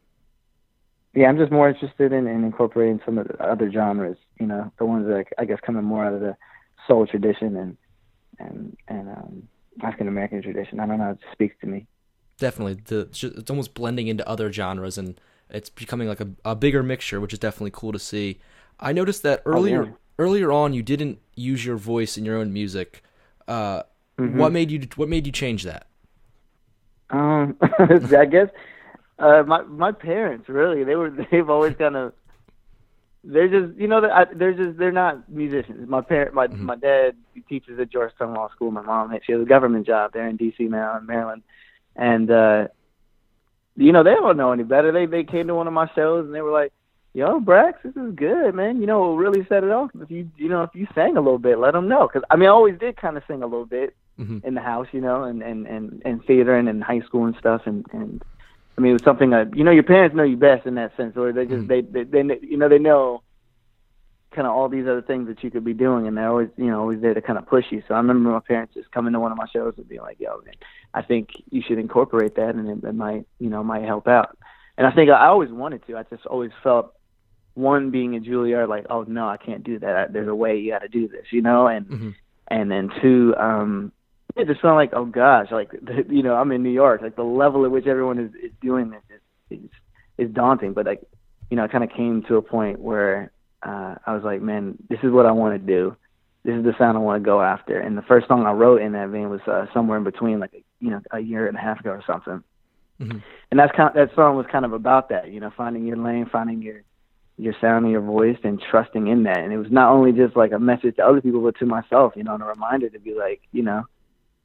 yeah, 1.14 1.28
I'm 1.28 1.38
just 1.38 1.50
more 1.50 1.68
interested 1.68 2.12
in, 2.12 2.26
in 2.26 2.44
incorporating 2.44 3.00
some 3.04 3.18
of 3.18 3.26
the 3.26 3.42
other 3.42 3.70
genres, 3.70 4.16
you 4.38 4.46
know, 4.46 4.70
the 4.78 4.84
ones 4.84 5.06
that 5.06 5.24
I 5.38 5.44
guess 5.44 5.58
coming 5.60 5.82
more 5.82 6.04
out 6.04 6.14
of 6.14 6.20
the 6.20 6.36
soul 6.90 7.06
tradition 7.06 7.56
and, 7.62 7.76
and, 8.38 8.76
and, 8.88 9.08
um, 9.16 9.32
African 9.82 10.08
American 10.08 10.42
tradition. 10.42 10.80
I 10.80 10.86
don't 10.86 10.98
know, 10.98 11.12
it 11.12 11.20
just 11.22 11.32
speaks 11.32 11.56
to 11.62 11.66
me. 11.74 11.86
definitely 12.38 12.74
the 12.90 13.00
it's 13.00 13.18
just- 13.22 13.36
it's 13.40 13.50
almost 13.50 13.74
blending 13.74 14.08
into 14.08 14.24
other 14.34 14.48
genres 14.52 14.96
and 14.98 15.10
it's 15.50 15.70
becoming 15.70 16.08
like 16.08 16.20
a, 16.20 16.28
a 16.44 16.54
bigger 16.56 16.82
mixture 16.82 17.20
which 17.20 17.32
is 17.34 17.38
definitely 17.38 17.70
cool 17.80 17.92
to 17.92 17.98
see 17.98 18.26
i 18.88 18.92
noticed 19.00 19.22
that 19.22 19.42
earlier 19.44 19.82
yeah. 19.84 19.92
earlier 20.24 20.50
on 20.50 20.72
you 20.72 20.82
didn't 20.82 21.18
use 21.36 21.66
your 21.68 21.76
voice 21.76 22.16
in 22.18 22.24
your 22.24 22.36
own 22.42 22.50
music 22.52 23.02
uh, 23.56 23.82
Mhm. 24.18 24.36
what 24.40 24.52
made 24.52 24.70
you 24.70 24.80
what 24.96 25.08
made 25.14 25.26
you 25.28 25.32
change 25.32 25.62
that 25.64 25.86
Um, 27.10 27.56
I 27.78 28.24
guess 28.26 28.48
uh, 29.18 29.42
my 29.46 29.62
my 29.62 29.92
parents 29.92 30.48
really 30.48 30.84
they 30.84 30.96
were 30.96 31.10
they've 31.30 31.50
always 31.50 31.74
kind 31.76 31.96
of 31.96 32.12
they're 33.22 33.48
just 33.48 33.78
you 33.78 33.86
know 33.86 34.04
I, 34.04 34.24
they're 34.32 34.54
just 34.54 34.78
they're 34.78 34.92
not 34.92 35.28
musicians. 35.28 35.88
My 35.88 36.00
parent 36.00 36.34
my 36.34 36.46
my 36.46 36.76
dad 36.76 37.16
teaches 37.48 37.78
at 37.78 37.90
Georgetown 37.90 38.34
Law 38.34 38.48
School. 38.50 38.70
My 38.70 38.82
mom 38.82 39.16
she 39.24 39.32
has 39.32 39.42
a 39.42 39.46
government 39.46 39.86
job 39.86 40.12
there 40.12 40.28
in 40.28 40.36
D.C. 40.36 40.64
now 40.64 40.96
in 40.96 41.06
Maryland, 41.06 41.42
and 41.96 42.30
uh, 42.30 42.68
you 43.76 43.92
know 43.92 44.02
they 44.02 44.14
don't 44.14 44.36
know 44.36 44.52
any 44.52 44.64
better. 44.64 44.92
They 44.92 45.06
they 45.06 45.24
came 45.24 45.48
to 45.48 45.54
one 45.54 45.66
of 45.66 45.72
my 45.72 45.88
shows 45.94 46.26
and 46.26 46.34
they 46.34 46.42
were 46.42 46.52
like. 46.52 46.72
Yo, 47.12 47.40
Brax, 47.40 47.72
this 47.82 47.96
is 47.96 48.14
good, 48.14 48.54
man. 48.54 48.80
You 48.80 48.86
know 48.86 49.00
what 49.00 49.16
really 49.16 49.44
set 49.48 49.64
it 49.64 49.70
off? 49.72 49.90
If 50.00 50.12
you, 50.12 50.30
you 50.36 50.48
know, 50.48 50.62
if 50.62 50.70
you 50.74 50.86
sang 50.94 51.16
a 51.16 51.20
little 51.20 51.40
bit, 51.40 51.58
let 51.58 51.72
them 51.72 51.88
know. 51.88 52.06
Because 52.06 52.22
I 52.30 52.36
mean, 52.36 52.48
I 52.48 52.52
always 52.52 52.78
did 52.78 52.96
kind 52.96 53.16
of 53.16 53.24
sing 53.26 53.42
a 53.42 53.48
little 53.48 53.66
bit, 53.66 53.96
hmm 54.16 54.38
in 54.44 54.54
the 54.54 54.60
house, 54.60 54.86
you 54.92 55.00
know, 55.00 55.24
and 55.24 55.42
and 55.42 55.66
and, 55.66 56.02
and 56.04 56.24
theater 56.24 56.56
and 56.56 56.68
in 56.68 56.80
high 56.80 57.00
school 57.00 57.24
and 57.24 57.34
stuff, 57.36 57.62
and 57.64 57.84
and 57.92 58.22
I 58.80 58.82
mean, 58.82 58.92
it 58.92 58.94
was 58.94 59.04
something 59.04 59.28
that 59.30 59.54
you 59.54 59.62
know 59.62 59.70
your 59.70 59.82
parents 59.82 60.16
know 60.16 60.22
you 60.22 60.38
best 60.38 60.66
in 60.66 60.76
that 60.76 60.96
sense, 60.96 61.14
or 61.14 61.32
they 61.32 61.44
just 61.44 61.66
Mhm. 61.66 61.68
they, 61.68 61.82
they 61.82 62.04
they 62.22 62.38
you 62.40 62.56
know 62.56 62.66
they 62.66 62.78
know 62.78 63.22
kind 64.34 64.46
of 64.46 64.54
all 64.54 64.70
these 64.70 64.86
other 64.86 65.02
things 65.02 65.28
that 65.28 65.44
you 65.44 65.50
could 65.50 65.66
be 65.66 65.74
doing, 65.74 66.06
and 66.06 66.16
they're 66.16 66.30
always 66.30 66.48
you 66.56 66.68
know 66.68 66.80
always 66.80 67.02
there 67.02 67.12
to 67.12 67.20
kind 67.20 67.38
of 67.38 67.46
push 67.46 67.66
you. 67.70 67.82
So 67.86 67.92
I 67.92 67.98
remember 67.98 68.30
my 68.30 68.40
parents 68.40 68.72
just 68.72 68.90
coming 68.90 69.12
to 69.12 69.20
one 69.20 69.32
of 69.32 69.36
my 69.36 69.46
shows 69.52 69.74
and 69.76 69.86
being 69.86 70.00
like, 70.00 70.18
"Yo, 70.18 70.40
man, 70.46 70.54
I 70.94 71.02
think 71.02 71.28
you 71.50 71.60
should 71.60 71.78
incorporate 71.78 72.36
that, 72.36 72.54
and 72.54 72.70
it, 72.70 72.88
it 72.88 72.94
might 72.94 73.26
you 73.38 73.50
know 73.50 73.62
might 73.62 73.84
help 73.84 74.08
out." 74.08 74.38
And 74.78 74.86
I 74.86 74.92
think 74.92 75.10
I, 75.10 75.26
always 75.26 75.50
wanted 75.50 75.86
to. 75.86 75.98
I 75.98 76.04
just 76.04 76.24
always 76.24 76.52
felt 76.62 76.94
one 77.52 77.90
being 77.90 78.16
a 78.16 78.20
Juilliard 78.20 78.70
like, 78.70 78.86
"Oh 78.88 79.02
no, 79.02 79.28
I 79.28 79.36
can't 79.36 79.62
do 79.62 79.78
that. 79.80 79.94
I, 79.94 80.06
there's 80.06 80.28
a 80.28 80.34
way 80.34 80.56
you 80.56 80.72
got 80.72 80.78
to 80.78 80.88
do 80.88 81.06
this," 81.06 81.26
you 81.32 81.42
know, 81.42 81.66
and 81.66 81.86
hmm 81.86 82.10
and 82.48 82.70
then 82.70 82.88
two, 83.02 83.34
um, 83.36 83.92
it 84.36 84.46
just 84.46 84.60
felt 84.60 84.76
like, 84.76 84.90
oh 84.92 85.04
gosh, 85.04 85.48
like 85.50 85.70
the, 85.70 86.04
you 86.08 86.22
know, 86.22 86.34
I'm 86.34 86.52
in 86.52 86.62
New 86.62 86.70
York, 86.70 87.02
like 87.02 87.16
the 87.16 87.22
level 87.22 87.64
at 87.64 87.70
which 87.70 87.86
everyone 87.86 88.18
is, 88.18 88.30
is 88.34 88.52
doing 88.60 88.90
this 88.90 89.02
is, 89.50 89.58
is 89.58 89.70
is 90.18 90.34
daunting. 90.34 90.72
But 90.72 90.86
like, 90.86 91.02
you 91.50 91.56
know, 91.56 91.64
I 91.64 91.68
kind 91.68 91.84
of 91.84 91.90
came 91.90 92.22
to 92.28 92.36
a 92.36 92.42
point 92.42 92.80
where 92.80 93.32
uh, 93.62 93.96
I 94.06 94.14
was 94.14 94.22
like, 94.24 94.42
man, 94.42 94.76
this 94.88 94.98
is 95.02 95.10
what 95.10 95.26
I 95.26 95.32
want 95.32 95.54
to 95.54 95.66
do. 95.66 95.96
This 96.44 96.54
is 96.56 96.64
the 96.64 96.72
sound 96.78 96.96
I 96.96 97.00
want 97.00 97.22
to 97.22 97.24
go 97.24 97.42
after. 97.42 97.78
And 97.78 97.98
the 97.98 98.02
first 98.02 98.28
song 98.28 98.46
I 98.46 98.52
wrote 98.52 98.80
in 98.80 98.92
that 98.92 99.10
vein 99.10 99.28
was 99.28 99.40
uh, 99.46 99.66
somewhere 99.74 99.98
in 99.98 100.04
between, 100.04 100.40
like 100.40 100.64
you 100.78 100.90
know, 100.90 101.00
a 101.10 101.20
year 101.20 101.46
and 101.46 101.56
a 101.56 101.60
half 101.60 101.80
ago 101.80 101.90
or 101.90 102.02
something. 102.06 102.42
hmm 102.98 103.18
And 103.50 103.60
that's 103.60 103.72
kind 103.76 103.90
of, 103.90 103.94
that 103.94 104.14
song 104.14 104.36
was 104.36 104.46
kind 104.50 104.64
of 104.64 104.72
about 104.72 105.10
that, 105.10 105.30
you 105.30 105.40
know, 105.40 105.52
finding 105.56 105.86
your 105.86 105.98
lane, 105.98 106.28
finding 106.30 106.62
your 106.62 106.82
your 107.36 107.54
sound 107.58 107.84
and 107.84 107.92
your 107.92 108.02
voice 108.02 108.36
and 108.44 108.60
trusting 108.70 109.06
in 109.06 109.22
that. 109.22 109.38
And 109.38 109.52
it 109.52 109.56
was 109.56 109.70
not 109.70 109.90
only 109.90 110.12
just 110.12 110.36
like 110.36 110.52
a 110.52 110.58
message 110.58 110.96
to 110.96 111.06
other 111.06 111.22
people, 111.22 111.40
but 111.40 111.58
to 111.58 111.66
myself, 111.66 112.12
you 112.14 112.22
know, 112.22 112.34
and 112.34 112.42
a 112.42 112.46
reminder 112.46 112.90
to 112.90 112.98
be 112.98 113.14
like, 113.14 113.40
you 113.50 113.62
know, 113.62 113.86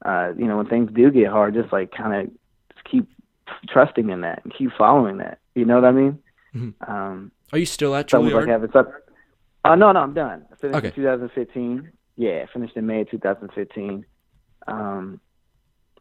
uh, 0.04 0.32
you 0.36 0.46
know, 0.46 0.56
when 0.58 0.66
things 0.66 0.90
do 0.94 1.10
get 1.10 1.28
hard, 1.28 1.54
just 1.54 1.72
like 1.72 1.90
kind 1.92 2.14
of 2.28 2.34
keep 2.90 3.08
trusting 3.68 4.10
in 4.10 4.20
that 4.22 4.42
and 4.44 4.52
keep 4.56 4.70
following 4.76 5.18
that. 5.18 5.38
You 5.54 5.64
know 5.64 5.76
what 5.76 5.84
I 5.84 5.92
mean? 5.92 6.18
Mhm. 6.54 6.74
Um, 6.88 7.32
are 7.52 7.58
you 7.58 7.66
still 7.66 7.94
at 7.94 8.10
so 8.10 8.20
like 8.20 8.32
Juilliard 8.32 8.48
having 8.48 8.70
some. 8.72 8.88
Uh, 9.64 9.74
no, 9.74 9.92
no, 9.92 10.00
I'm 10.00 10.14
done. 10.14 10.44
I 10.52 10.56
finished 10.56 10.76
Okay. 10.78 10.88
in 10.88 10.94
2015. 10.94 11.90
Yeah, 12.16 12.44
I 12.48 12.52
finished 12.52 12.76
in 12.76 12.86
May 12.86 13.02
of 13.02 13.10
2015. 13.10 14.04
Um, 14.68 15.20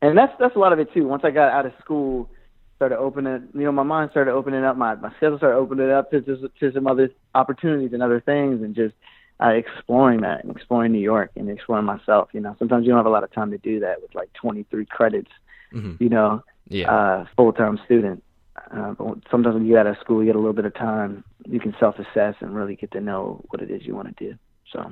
and 0.01 0.17
that's 0.17 0.33
that's 0.39 0.55
a 0.55 0.59
lot 0.59 0.73
of 0.73 0.79
it 0.79 0.91
too. 0.93 1.07
Once 1.07 1.23
I 1.25 1.31
got 1.31 1.51
out 1.51 1.65
of 1.65 1.73
school, 1.81 2.29
started 2.75 2.97
opening, 2.97 3.47
you 3.53 3.61
know, 3.63 3.71
my 3.71 3.83
mind 3.83 4.11
started 4.11 4.31
opening 4.31 4.63
up, 4.63 4.75
my 4.77 4.95
my 4.95 5.09
schedule 5.17 5.37
started 5.37 5.57
opening 5.57 5.89
up 5.91 6.11
to 6.11 6.21
to, 6.21 6.49
to 6.59 6.71
some 6.73 6.87
other 6.87 7.09
opportunities 7.33 7.93
and 7.93 8.03
other 8.03 8.19
things, 8.21 8.61
and 8.61 8.75
just 8.75 8.93
uh, 9.43 9.49
exploring 9.49 10.21
that 10.21 10.43
and 10.43 10.55
exploring 10.55 10.91
New 10.91 10.99
York 10.99 11.31
and 11.35 11.49
exploring 11.49 11.85
myself. 11.85 12.29
You 12.33 12.39
know, 12.39 12.55
sometimes 12.59 12.85
you 12.85 12.91
don't 12.91 12.99
have 12.99 13.05
a 13.05 13.09
lot 13.09 13.23
of 13.23 13.31
time 13.33 13.51
to 13.51 13.57
do 13.57 13.79
that 13.81 14.01
with 14.01 14.13
like 14.15 14.31
23 14.33 14.85
credits. 14.85 15.31
hmm 15.71 15.93
You 15.99 16.09
know, 16.09 16.43
yeah 16.69 16.91
uh, 16.91 17.25
full 17.35 17.53
time 17.53 17.79
student. 17.85 18.23
Uh, 18.71 18.93
but 18.93 19.17
sometimes 19.29 19.53
when 19.55 19.65
you 19.65 19.73
get 19.73 19.85
out 19.85 19.87
of 19.87 19.97
school, 19.99 20.21
you 20.21 20.27
get 20.27 20.35
a 20.35 20.39
little 20.39 20.53
bit 20.53 20.65
of 20.65 20.73
time. 20.73 21.23
You 21.45 21.59
can 21.59 21.75
self 21.79 21.99
assess 21.99 22.35
and 22.39 22.55
really 22.55 22.75
get 22.75 22.91
to 22.91 23.01
know 23.01 23.43
what 23.49 23.61
it 23.61 23.69
is 23.69 23.85
you 23.85 23.95
want 23.95 24.15
to 24.17 24.29
do. 24.29 24.35
So, 24.71 24.91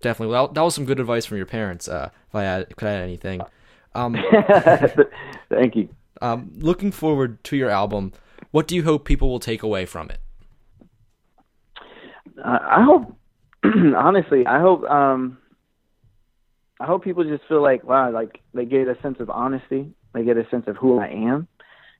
definitely 0.00 0.32
well 0.32 0.48
that 0.48 0.62
was 0.62 0.74
some 0.74 0.84
good 0.84 0.98
advice 0.98 1.26
from 1.26 1.36
your 1.36 1.46
parents 1.46 1.88
uh, 1.88 2.08
if 2.28 2.34
i 2.34 2.44
add, 2.44 2.74
could 2.76 2.88
add 2.88 3.02
anything 3.02 3.40
um, 3.94 4.16
thank 5.50 5.74
you. 5.76 5.88
um, 6.22 6.52
looking 6.58 6.90
forward 6.92 7.42
to 7.44 7.56
your 7.56 7.68
album 7.68 8.12
what 8.50 8.66
do 8.66 8.74
you 8.74 8.82
hope 8.84 9.04
people 9.04 9.28
will 9.28 9.40
take 9.40 9.62
away 9.62 9.84
from 9.84 10.08
it 10.10 10.20
Uh, 12.42 12.58
I 12.62 12.82
hope, 12.82 13.14
honestly, 13.96 14.46
I 14.46 14.60
hope, 14.60 14.84
um, 14.84 15.38
I 16.80 16.86
hope 16.86 17.04
people 17.04 17.24
just 17.24 17.46
feel 17.48 17.62
like, 17.62 17.84
wow, 17.84 18.10
like 18.10 18.40
they 18.54 18.64
get 18.64 18.88
a 18.88 18.96
sense 19.02 19.18
of 19.20 19.28
honesty. 19.30 19.92
They 20.14 20.24
get 20.24 20.36
a 20.38 20.48
sense 20.50 20.64
of 20.66 20.76
who 20.76 20.98
I 20.98 21.08
am. 21.08 21.46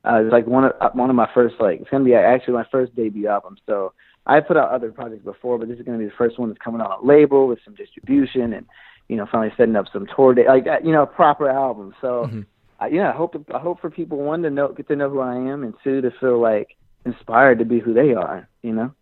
Uh, 0.04 0.22
it's 0.24 0.32
like 0.32 0.46
one 0.46 0.64
of 0.64 0.72
uh, 0.80 0.88
one 0.94 1.10
of 1.10 1.16
my 1.16 1.28
first, 1.34 1.56
like 1.60 1.80
it's 1.80 1.90
gonna 1.90 2.04
be 2.04 2.14
actually 2.14 2.54
my 2.54 2.64
first 2.72 2.94
debut 2.96 3.28
album. 3.28 3.56
So 3.66 3.92
I 4.26 4.40
put 4.40 4.56
out 4.56 4.70
other 4.70 4.90
projects 4.90 5.24
before, 5.24 5.58
but 5.58 5.68
this 5.68 5.78
is 5.78 5.84
gonna 5.84 5.98
be 5.98 6.06
the 6.06 6.12
first 6.16 6.38
one 6.38 6.48
that's 6.48 6.60
coming 6.60 6.80
out 6.80 6.90
on 6.90 7.04
a 7.04 7.06
label 7.06 7.46
with 7.46 7.58
some 7.64 7.74
distribution 7.74 8.54
and, 8.54 8.66
you 9.08 9.16
know, 9.16 9.26
finally 9.30 9.52
setting 9.56 9.76
up 9.76 9.86
some 9.92 10.06
tour 10.16 10.34
day, 10.34 10.48
like 10.48 10.66
uh, 10.66 10.78
you 10.82 10.92
know, 10.92 11.02
a 11.02 11.06
proper 11.06 11.50
album. 11.50 11.94
So, 12.00 12.30
Mhm. 12.32 12.46
I, 12.80 12.88
yeah, 12.88 13.10
I 13.10 13.12
hope 13.12 13.36
I 13.54 13.58
hope 13.58 13.80
for 13.80 13.90
people 13.90 14.16
one 14.18 14.42
to 14.42 14.50
know 14.50 14.68
get 14.68 14.88
to 14.88 14.96
know 14.96 15.10
who 15.10 15.20
I 15.20 15.34
am, 15.36 15.62
and 15.62 15.74
two 15.84 16.00
to 16.00 16.10
feel 16.12 16.38
like 16.40 16.74
inspired 17.04 17.58
to 17.58 17.66
be 17.66 17.78
who 17.78 17.92
they 17.92 18.14
are, 18.14 18.48
you 18.62 18.72
know, 18.72 18.92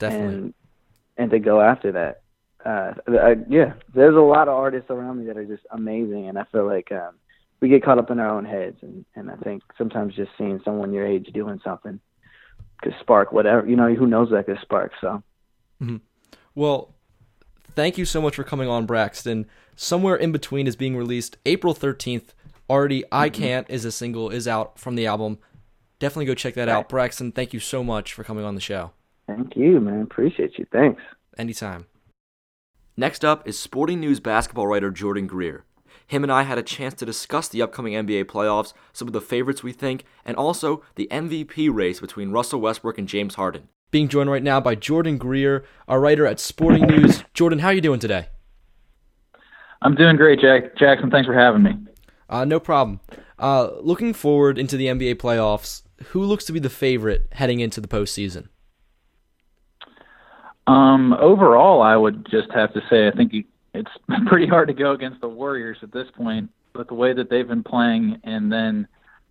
Definitely. 0.00 0.34
and 0.34 0.54
and 1.16 1.30
to 1.30 1.38
go 1.38 1.60
after 1.60 1.92
that. 1.92 2.22
Uh, 2.64 2.94
I, 3.08 3.36
yeah, 3.48 3.74
there's 3.92 4.16
a 4.16 4.20
lot 4.20 4.48
of 4.48 4.54
artists 4.54 4.90
around 4.90 5.18
me 5.18 5.26
that 5.26 5.36
are 5.36 5.44
just 5.44 5.64
amazing, 5.70 6.28
and 6.28 6.38
I 6.38 6.44
feel 6.50 6.66
like 6.66 6.90
um, 6.92 7.14
we 7.60 7.68
get 7.68 7.84
caught 7.84 7.98
up 7.98 8.10
in 8.10 8.18
our 8.18 8.30
own 8.30 8.44
heads, 8.44 8.78
and 8.82 9.04
and 9.14 9.30
I 9.30 9.36
think 9.36 9.62
sometimes 9.76 10.14
just 10.14 10.30
seeing 10.38 10.60
someone 10.64 10.92
your 10.92 11.06
age 11.06 11.30
doing 11.34 11.60
something 11.62 12.00
could 12.82 12.94
spark 13.00 13.32
whatever, 13.32 13.66
you 13.66 13.76
know, 13.76 13.92
who 13.94 14.06
knows 14.06 14.30
that 14.30 14.46
could 14.46 14.58
spark. 14.60 14.92
So. 15.00 15.22
Well, 16.54 16.94
thank 17.74 17.98
you 17.98 18.04
so 18.04 18.20
much 18.20 18.36
for 18.36 18.44
coming 18.44 18.68
on, 18.68 18.86
Braxton. 18.86 19.46
Somewhere 19.76 20.16
in 20.16 20.32
between 20.32 20.66
is 20.66 20.76
being 20.76 20.96
released 20.96 21.36
April 21.46 21.74
13th. 21.74 22.28
Already, 22.70 23.04
I 23.10 23.28
Can't 23.28 23.68
is 23.68 23.84
a 23.84 23.92
single, 23.92 24.30
is 24.30 24.48
out 24.48 24.78
from 24.78 24.94
the 24.94 25.06
album. 25.06 25.38
Definitely 25.98 26.26
go 26.26 26.34
check 26.34 26.54
that 26.54 26.68
out. 26.68 26.88
Braxton, 26.88 27.32
thank 27.32 27.52
you 27.52 27.60
so 27.60 27.84
much 27.84 28.12
for 28.12 28.24
coming 28.24 28.44
on 28.44 28.54
the 28.54 28.60
show. 28.60 28.92
Thank 29.26 29.56
you, 29.56 29.80
man. 29.80 30.02
Appreciate 30.02 30.58
you. 30.58 30.66
Thanks. 30.72 31.02
Anytime. 31.38 31.86
Next 32.96 33.24
up 33.24 33.46
is 33.48 33.58
sporting 33.58 34.00
news 34.00 34.20
basketball 34.20 34.66
writer 34.66 34.90
Jordan 34.90 35.26
Greer. 35.26 35.64
Him 36.06 36.22
and 36.22 36.30
I 36.30 36.42
had 36.42 36.58
a 36.58 36.62
chance 36.62 36.94
to 36.94 37.06
discuss 37.06 37.48
the 37.48 37.62
upcoming 37.62 37.94
NBA 37.94 38.24
playoffs, 38.24 38.72
some 38.92 39.08
of 39.08 39.12
the 39.12 39.20
favorites 39.20 39.62
we 39.62 39.72
think, 39.72 40.04
and 40.24 40.36
also 40.36 40.82
the 40.96 41.08
MVP 41.10 41.72
race 41.72 42.00
between 42.00 42.30
Russell 42.30 42.60
Westbrook 42.60 42.98
and 42.98 43.08
James 43.08 43.36
Harden. 43.36 43.68
Being 43.90 44.08
joined 44.08 44.30
right 44.30 44.42
now 44.42 44.60
by 44.60 44.74
Jordan 44.74 45.18
Greer, 45.18 45.64
our 45.88 46.00
writer 46.00 46.26
at 46.26 46.40
Sporting 46.40 46.86
News. 46.86 47.24
Jordan, 47.34 47.60
how 47.60 47.68
are 47.68 47.72
you 47.72 47.80
doing 47.80 48.00
today? 48.00 48.28
I'm 49.82 49.94
doing 49.94 50.16
great, 50.16 50.40
Jack. 50.40 50.76
Jackson. 50.76 51.10
Thanks 51.10 51.26
for 51.26 51.34
having 51.34 51.62
me. 51.62 51.72
Uh, 52.28 52.44
no 52.44 52.58
problem. 52.58 53.00
Uh, 53.38 53.70
looking 53.80 54.12
forward 54.12 54.58
into 54.58 54.76
the 54.76 54.86
NBA 54.86 55.16
playoffs, 55.16 55.82
who 56.06 56.22
looks 56.22 56.44
to 56.46 56.52
be 56.52 56.58
the 56.58 56.70
favorite 56.70 57.28
heading 57.32 57.60
into 57.60 57.80
the 57.80 57.88
postseason? 57.88 58.48
Um, 60.66 61.12
overall, 61.14 61.82
I 61.82 61.96
would 61.96 62.26
just 62.30 62.50
have 62.52 62.72
to 62.74 62.80
say 62.88 63.08
I 63.08 63.10
think 63.10 63.32
it's 63.74 63.90
pretty 64.26 64.46
hard 64.46 64.68
to 64.68 64.74
go 64.74 64.92
against 64.92 65.20
the 65.20 65.28
Warriors 65.28 65.78
at 65.82 65.92
this 65.92 66.08
point 66.16 66.50
with 66.74 66.88
the 66.88 66.94
way 66.94 67.12
that 67.12 67.30
they've 67.30 67.46
been 67.46 67.62
playing. 67.62 68.20
And 68.24 68.50
then, 68.50 68.88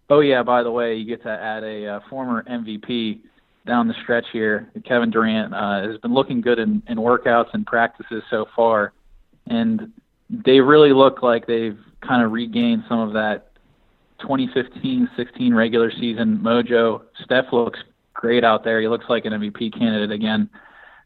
oh 0.09 0.19
yeah, 0.19 0.43
by 0.43 0.63
the 0.63 0.71
way, 0.71 0.95
you 0.95 1.05
get 1.05 1.23
to 1.23 1.29
add 1.29 1.63
a 1.63 1.87
uh, 1.87 1.99
former 2.09 2.43
MVP 2.43 3.21
down 3.65 3.87
the 3.87 3.95
stretch 4.03 4.25
here. 4.31 4.69
Kevin 4.85 5.09
Durant 5.09 5.53
uh, 5.53 5.87
has 5.87 5.97
been 5.99 6.13
looking 6.13 6.41
good 6.41 6.59
in, 6.59 6.83
in 6.87 6.97
workouts 6.97 7.53
and 7.53 7.65
practices 7.65 8.23
so 8.29 8.45
far, 8.55 8.93
and 9.47 9.91
they 10.29 10.59
really 10.59 10.93
look 10.93 11.23
like 11.23 11.47
they've 11.47 11.79
kind 12.01 12.23
of 12.23 12.31
regained 12.31 12.83
some 12.89 12.99
of 12.99 13.13
that 13.13 13.51
2015-16 14.21 15.07
regular 15.53 15.91
season 15.91 16.39
mojo. 16.43 17.01
Steph 17.23 17.45
looks 17.51 17.79
great 18.13 18.43
out 18.43 18.63
there. 18.63 18.81
He 18.81 18.87
looks 18.87 19.05
like 19.09 19.25
an 19.25 19.33
MVP 19.33 19.77
candidate 19.77 20.11
again. 20.11 20.49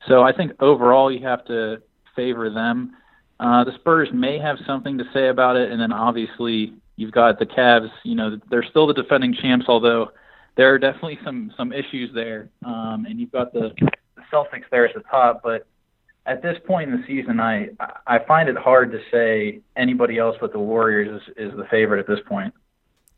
So 0.07 0.23
I 0.23 0.31
think 0.31 0.53
overall 0.59 1.11
you 1.11 1.25
have 1.25 1.45
to 1.45 1.81
favor 2.15 2.49
them. 2.49 2.95
Uh, 3.39 3.63
the 3.63 3.73
Spurs 3.75 4.09
may 4.13 4.39
have 4.39 4.57
something 4.65 4.97
to 4.97 5.03
say 5.13 5.27
about 5.27 5.55
it, 5.55 5.71
and 5.71 5.79
then 5.79 5.93
obviously 5.93 6.73
you've 6.95 7.11
got 7.11 7.39
the 7.39 7.45
Cavs. 7.45 7.91
You 8.03 8.15
know 8.15 8.37
they're 8.49 8.63
still 8.63 8.87
the 8.87 8.93
defending 8.93 9.33
champs, 9.33 9.65
although 9.67 10.11
there 10.55 10.73
are 10.73 10.79
definitely 10.79 11.19
some 11.23 11.53
some 11.55 11.71
issues 11.71 12.11
there. 12.13 12.49
Um, 12.65 13.05
and 13.07 13.19
you've 13.19 13.31
got 13.31 13.53
the, 13.53 13.71
the 14.15 14.21
Celtics 14.31 14.65
there 14.71 14.87
at 14.87 14.95
the 14.95 15.03
top, 15.09 15.41
but 15.43 15.67
at 16.25 16.41
this 16.41 16.57
point 16.65 16.91
in 16.91 16.97
the 16.99 17.07
season, 17.07 17.39
I 17.39 17.69
I 18.05 18.19
find 18.19 18.49
it 18.49 18.57
hard 18.57 18.91
to 18.91 18.99
say 19.11 19.61
anybody 19.75 20.17
else 20.17 20.35
but 20.41 20.51
the 20.51 20.59
Warriors 20.59 21.21
is, 21.21 21.51
is 21.51 21.57
the 21.57 21.65
favorite 21.65 21.99
at 21.99 22.07
this 22.07 22.19
point. 22.27 22.53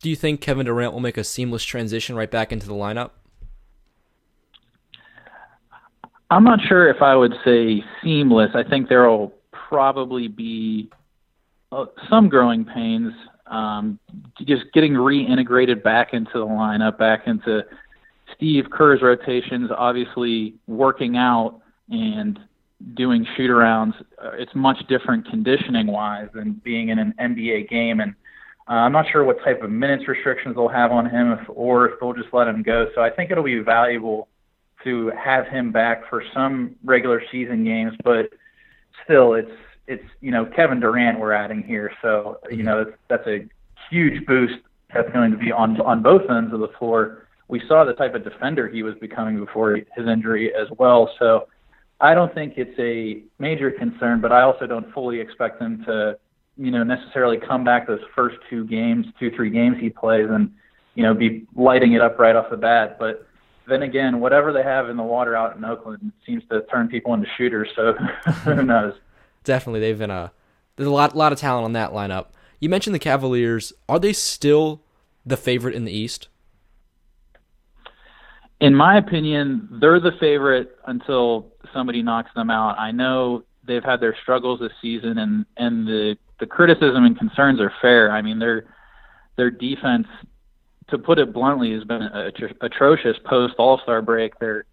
Do 0.01 0.09
you 0.09 0.15
think 0.15 0.39
Kevin 0.39 0.65
Durant 0.65 0.93
will 0.93 1.01
make 1.01 1.17
a 1.17 1.23
seamless 1.23 1.63
transition 1.63 2.15
right 2.15 2.31
back 2.31 2.51
into 2.51 2.67
the 2.67 2.73
lineup? 2.73 3.11
I'm 6.31 6.43
not 6.43 6.59
sure 6.67 6.89
if 6.89 7.01
I 7.01 7.15
would 7.15 7.33
say 7.43 7.83
seamless. 8.03 8.51
I 8.53 8.63
think 8.63 8.87
there 8.87 9.09
will 9.09 9.33
probably 9.51 10.27
be 10.27 10.89
uh, 11.71 11.85
some 12.09 12.29
growing 12.29 12.65
pains. 12.65 13.13
Um, 13.47 13.97
just 14.45 14.65
getting 14.73 14.93
reintegrated 14.93 15.81
back 15.81 16.13
into 16.13 16.33
the 16.33 16.45
lineup, 16.45 16.99
back 16.99 17.25
into 17.25 17.65
Steve 18.35 18.65
Kerr's 18.71 19.01
rotations. 19.01 19.71
Obviously, 19.75 20.53
working 20.67 21.17
out 21.17 21.61
and 21.89 22.39
doing 22.93 23.25
shoot 23.35 23.49
arounds. 23.49 23.93
Uh, 24.23 24.31
it's 24.33 24.53
much 24.53 24.77
different 24.87 25.27
conditioning 25.27 25.87
wise 25.87 26.27
than 26.33 26.61
being 26.63 26.89
in 26.89 26.99
an 26.99 27.13
NBA 27.19 27.69
game. 27.69 28.01
And 28.01 28.13
uh, 28.69 28.73
I'm 28.73 28.91
not 28.91 29.05
sure 29.11 29.23
what 29.23 29.43
type 29.43 29.63
of 29.63 29.71
minutes 29.71 30.07
restrictions 30.07 30.55
they'll 30.55 30.67
have 30.67 30.91
on 30.91 31.09
him, 31.09 31.31
if, 31.31 31.39
or 31.49 31.89
if 31.89 31.99
they'll 31.99 32.13
just 32.13 32.29
let 32.33 32.47
him 32.47 32.61
go. 32.61 32.87
So 32.93 33.01
I 33.01 33.09
think 33.09 33.31
it'll 33.31 33.43
be 33.43 33.59
valuable 33.59 34.27
to 34.83 35.11
have 35.11 35.47
him 35.47 35.71
back 35.71 36.09
for 36.09 36.23
some 36.33 36.75
regular 36.83 37.21
season 37.31 37.63
games, 37.63 37.93
but 38.03 38.29
still, 39.03 39.33
it's 39.33 39.51
it's 39.87 40.03
you 40.21 40.31
know 40.31 40.45
Kevin 40.45 40.79
Durant 40.79 41.19
we're 41.19 41.33
adding 41.33 41.63
here, 41.63 41.91
so 42.01 42.39
you 42.49 42.63
know 42.63 42.83
that's, 42.83 42.97
that's 43.09 43.27
a 43.27 43.47
huge 43.89 44.25
boost 44.25 44.55
that's 44.93 45.11
going 45.11 45.31
to 45.31 45.37
be 45.37 45.51
on 45.51 45.79
on 45.81 46.01
both 46.01 46.29
ends 46.29 46.53
of 46.53 46.59
the 46.59 46.69
floor. 46.79 47.27
We 47.47 47.61
saw 47.67 47.83
the 47.83 47.93
type 47.93 48.13
of 48.13 48.23
defender 48.23 48.67
he 48.67 48.83
was 48.83 48.95
becoming 49.01 49.39
before 49.39 49.75
his 49.75 50.07
injury 50.07 50.53
as 50.53 50.67
well, 50.77 51.09
so 51.17 51.47
I 51.99 52.13
don't 52.13 52.33
think 52.33 52.53
it's 52.57 52.79
a 52.79 53.23
major 53.39 53.71
concern, 53.71 54.21
but 54.21 54.31
I 54.31 54.43
also 54.43 54.67
don't 54.67 54.93
fully 54.93 55.19
expect 55.19 55.61
him 55.61 55.83
to 55.85 56.17
you 56.57 56.71
know 56.71 56.83
necessarily 56.83 57.37
come 57.37 57.63
back 57.63 57.87
those 57.87 58.01
first 58.15 58.37
two 58.49 58.65
games, 58.65 59.05
two 59.19 59.31
three 59.31 59.49
games 59.49 59.77
he 59.79 59.89
plays, 59.89 60.27
and 60.29 60.51
you 60.95 61.03
know 61.03 61.13
be 61.13 61.45
lighting 61.55 61.93
it 61.93 62.01
up 62.01 62.19
right 62.19 62.35
off 62.35 62.49
the 62.51 62.57
bat, 62.57 62.97
but 62.99 63.25
then 63.69 63.83
again, 63.83 64.19
whatever 64.19 64.51
they 64.51 64.63
have 64.63 64.89
in 64.89 64.97
the 64.97 65.03
water 65.03 65.35
out 65.35 65.55
in 65.55 65.63
Oakland 65.63 66.11
seems 66.25 66.43
to 66.49 66.61
turn 66.71 66.87
people 66.87 67.13
into 67.13 67.27
shooters. 67.37 67.69
So 67.75 67.93
who 68.43 68.63
knows? 68.63 68.93
Definitely, 69.43 69.79
they've 69.81 69.97
been 69.97 70.11
a 70.11 70.31
there's 70.75 70.87
a 70.87 70.91
lot 70.91 71.15
lot 71.15 71.31
of 71.31 71.39
talent 71.39 71.65
on 71.65 71.73
that 71.73 71.91
lineup. 71.91 72.27
You 72.59 72.69
mentioned 72.69 72.93
the 72.93 72.99
Cavaliers. 72.99 73.73
Are 73.87 73.99
they 73.99 74.13
still 74.13 74.81
the 75.25 75.37
favorite 75.37 75.75
in 75.75 75.85
the 75.85 75.91
East? 75.91 76.27
In 78.59 78.75
my 78.75 78.97
opinion, 78.97 79.69
they're 79.79 80.01
the 80.01 80.11
favorite 80.19 80.77
until 80.85 81.53
somebody 81.73 82.01
knocks 82.03 82.31
them 82.35 82.49
out. 82.49 82.77
I 82.77 82.91
know 82.91 83.43
they've 83.65 83.83
had 83.83 84.01
their 84.01 84.15
struggles 84.21 84.59
this 84.59 84.71
season, 84.81 85.17
and 85.17 85.45
and 85.57 85.87
the 85.87 86.17
the 86.39 86.45
criticism 86.45 87.05
and 87.05 87.17
concerns 87.17 87.59
are 87.59 87.71
fair. 87.81 88.11
I 88.11 88.21
mean, 88.21 88.39
their 88.39 88.65
their 89.37 89.51
defense, 89.51 90.07
to 90.91 90.97
put 90.97 91.19
it 91.19 91.33
bluntly, 91.33 91.73
has 91.73 91.83
been 91.83 92.01
atro- 92.01 92.55
atrocious 92.61 93.17
post 93.25 93.55
All 93.57 93.79
Star 93.83 94.01
break. 94.01 94.37
They're 94.39 94.65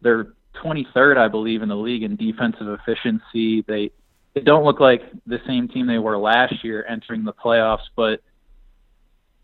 they're 0.00 0.28
23rd, 0.62 1.16
I 1.16 1.28
believe, 1.28 1.62
in 1.62 1.68
the 1.68 1.76
league 1.76 2.02
in 2.02 2.16
defensive 2.16 2.68
efficiency. 2.68 3.62
They 3.62 3.90
they 4.34 4.40
don't 4.40 4.64
look 4.64 4.80
like 4.80 5.02
the 5.26 5.38
same 5.46 5.68
team 5.68 5.86
they 5.86 5.98
were 5.98 6.18
last 6.18 6.64
year 6.64 6.84
entering 6.88 7.24
the 7.24 7.32
playoffs, 7.32 7.86
but 7.96 8.20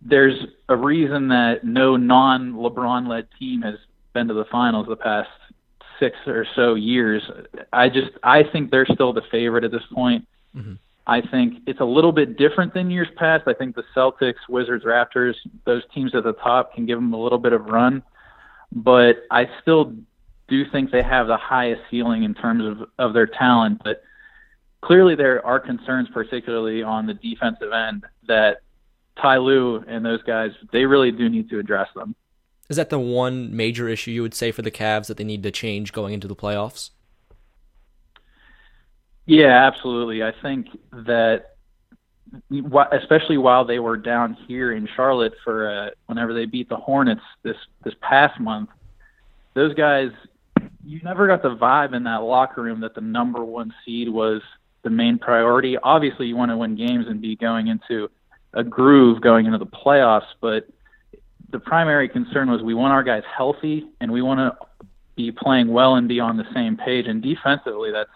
there's 0.02 0.38
a 0.68 0.76
reason 0.76 1.28
that 1.28 1.64
no 1.64 1.96
non 1.96 2.54
LeBron 2.54 3.08
led 3.08 3.28
team 3.38 3.62
has 3.62 3.76
been 4.12 4.28
to 4.28 4.34
the 4.34 4.46
finals 4.46 4.86
the 4.88 4.96
past 4.96 5.28
six 5.98 6.16
or 6.26 6.46
so 6.56 6.74
years. 6.74 7.22
I 7.72 7.88
just 7.88 8.10
I 8.22 8.42
think 8.42 8.70
they're 8.70 8.86
still 8.86 9.12
the 9.12 9.22
favorite 9.30 9.64
at 9.64 9.70
this 9.70 9.86
point. 9.92 10.26
Mhm. 10.56 10.78
I 11.10 11.20
think 11.20 11.64
it's 11.66 11.80
a 11.80 11.84
little 11.84 12.12
bit 12.12 12.38
different 12.38 12.72
than 12.72 12.88
years 12.88 13.08
past. 13.16 13.48
I 13.48 13.52
think 13.52 13.74
the 13.74 13.82
Celtics, 13.96 14.48
Wizards, 14.48 14.84
Raptors, 14.84 15.34
those 15.64 15.82
teams 15.92 16.14
at 16.14 16.22
the 16.22 16.34
top 16.34 16.72
can 16.72 16.86
give 16.86 16.98
them 16.98 17.12
a 17.12 17.20
little 17.20 17.36
bit 17.36 17.52
of 17.52 17.66
run, 17.66 18.04
but 18.70 19.24
I 19.28 19.50
still 19.60 19.92
do 20.46 20.64
think 20.70 20.92
they 20.92 21.02
have 21.02 21.26
the 21.26 21.36
highest 21.36 21.82
ceiling 21.90 22.22
in 22.22 22.34
terms 22.34 22.64
of, 22.64 22.88
of 22.96 23.12
their 23.12 23.26
talent. 23.26 23.82
But 23.82 24.04
clearly, 24.82 25.16
there 25.16 25.44
are 25.44 25.58
concerns, 25.58 26.08
particularly 26.14 26.84
on 26.84 27.06
the 27.06 27.14
defensive 27.14 27.72
end, 27.72 28.04
that 28.28 28.62
Ty 29.20 29.38
and 29.88 30.06
those 30.06 30.22
guys 30.22 30.52
they 30.72 30.84
really 30.84 31.10
do 31.10 31.28
need 31.28 31.50
to 31.50 31.58
address 31.58 31.88
them. 31.96 32.14
Is 32.68 32.76
that 32.76 32.88
the 32.88 33.00
one 33.00 33.56
major 33.56 33.88
issue 33.88 34.12
you 34.12 34.22
would 34.22 34.34
say 34.34 34.52
for 34.52 34.62
the 34.62 34.70
Cavs 34.70 35.08
that 35.08 35.16
they 35.16 35.24
need 35.24 35.42
to 35.42 35.50
change 35.50 35.92
going 35.92 36.14
into 36.14 36.28
the 36.28 36.36
playoffs? 36.36 36.90
Yeah, 39.26 39.66
absolutely. 39.66 40.22
I 40.22 40.32
think 40.42 40.66
that, 40.92 41.56
especially 42.92 43.38
while 43.38 43.64
they 43.64 43.78
were 43.78 43.96
down 43.96 44.34
here 44.46 44.72
in 44.72 44.88
Charlotte 44.96 45.34
for 45.44 45.70
uh, 45.70 45.90
whenever 46.06 46.34
they 46.34 46.46
beat 46.46 46.68
the 46.68 46.76
Hornets 46.76 47.22
this 47.42 47.56
this 47.84 47.94
past 48.00 48.40
month, 48.40 48.70
those 49.54 49.74
guys, 49.74 50.10
you 50.84 51.00
never 51.02 51.26
got 51.26 51.42
the 51.42 51.54
vibe 51.56 51.94
in 51.94 52.04
that 52.04 52.22
locker 52.22 52.62
room 52.62 52.80
that 52.80 52.94
the 52.94 53.00
number 53.00 53.44
one 53.44 53.74
seed 53.84 54.08
was 54.08 54.42
the 54.82 54.90
main 54.90 55.18
priority. 55.18 55.76
Obviously, 55.76 56.26
you 56.26 56.36
want 56.36 56.50
to 56.50 56.56
win 56.56 56.76
games 56.76 57.06
and 57.08 57.20
be 57.20 57.36
going 57.36 57.68
into 57.68 58.08
a 58.54 58.64
groove 58.64 59.20
going 59.20 59.46
into 59.46 59.58
the 59.58 59.66
playoffs, 59.66 60.26
but 60.40 60.66
the 61.50 61.58
primary 61.58 62.08
concern 62.08 62.50
was 62.50 62.62
we 62.62 62.74
want 62.74 62.92
our 62.92 63.02
guys 63.02 63.22
healthy 63.36 63.88
and 64.00 64.10
we 64.10 64.22
want 64.22 64.38
to 64.38 64.66
be 65.16 65.30
playing 65.32 65.68
well 65.68 65.96
and 65.96 66.08
be 66.08 66.20
on 66.20 66.36
the 66.36 66.46
same 66.54 66.76
page. 66.76 67.06
And 67.06 67.22
defensively, 67.22 67.90
that's 67.92 68.10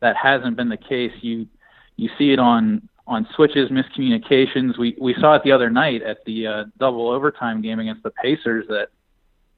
that 0.00 0.16
hasn't 0.16 0.56
been 0.56 0.68
the 0.68 0.76
case. 0.76 1.12
You 1.20 1.46
you 1.96 2.10
see 2.18 2.32
it 2.32 2.38
on 2.38 2.88
on 3.06 3.26
switches, 3.34 3.70
miscommunications. 3.70 4.78
We 4.78 4.96
we 5.00 5.14
saw 5.20 5.34
it 5.34 5.42
the 5.44 5.52
other 5.52 5.70
night 5.70 6.02
at 6.02 6.24
the 6.24 6.46
uh, 6.46 6.64
double 6.78 7.08
overtime 7.08 7.62
game 7.62 7.78
against 7.78 8.02
the 8.02 8.10
Pacers 8.10 8.66
that 8.68 8.88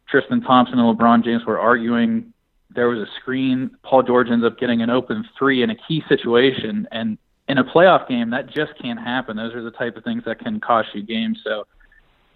Tristan 0.08 0.40
Thompson 0.40 0.78
and 0.78 0.98
LeBron 0.98 1.24
James 1.24 1.44
were 1.44 1.58
arguing. 1.58 2.32
There 2.70 2.88
was 2.88 2.98
a 2.98 3.10
screen. 3.20 3.70
Paul 3.82 4.02
George 4.02 4.28
ends 4.30 4.44
up 4.44 4.58
getting 4.58 4.82
an 4.82 4.90
open 4.90 5.24
three 5.38 5.62
in 5.62 5.70
a 5.70 5.76
key 5.86 6.02
situation, 6.08 6.86
and 6.92 7.18
in 7.48 7.58
a 7.58 7.64
playoff 7.64 8.06
game, 8.08 8.30
that 8.30 8.46
just 8.46 8.72
can't 8.80 9.00
happen. 9.00 9.36
Those 9.36 9.54
are 9.54 9.62
the 9.62 9.70
type 9.70 9.96
of 9.96 10.04
things 10.04 10.22
that 10.26 10.38
can 10.38 10.60
cost 10.60 10.88
you 10.94 11.02
games. 11.02 11.40
So 11.42 11.66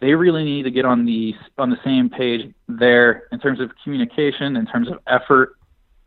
they 0.00 0.14
really 0.14 0.44
need 0.44 0.64
to 0.64 0.70
get 0.70 0.84
on 0.84 1.04
the 1.04 1.34
on 1.58 1.70
the 1.70 1.78
same 1.84 2.08
page 2.08 2.52
there 2.68 3.24
in 3.30 3.38
terms 3.38 3.60
of 3.60 3.70
communication, 3.84 4.56
in 4.56 4.66
terms 4.66 4.88
of 4.88 4.98
effort. 5.06 5.56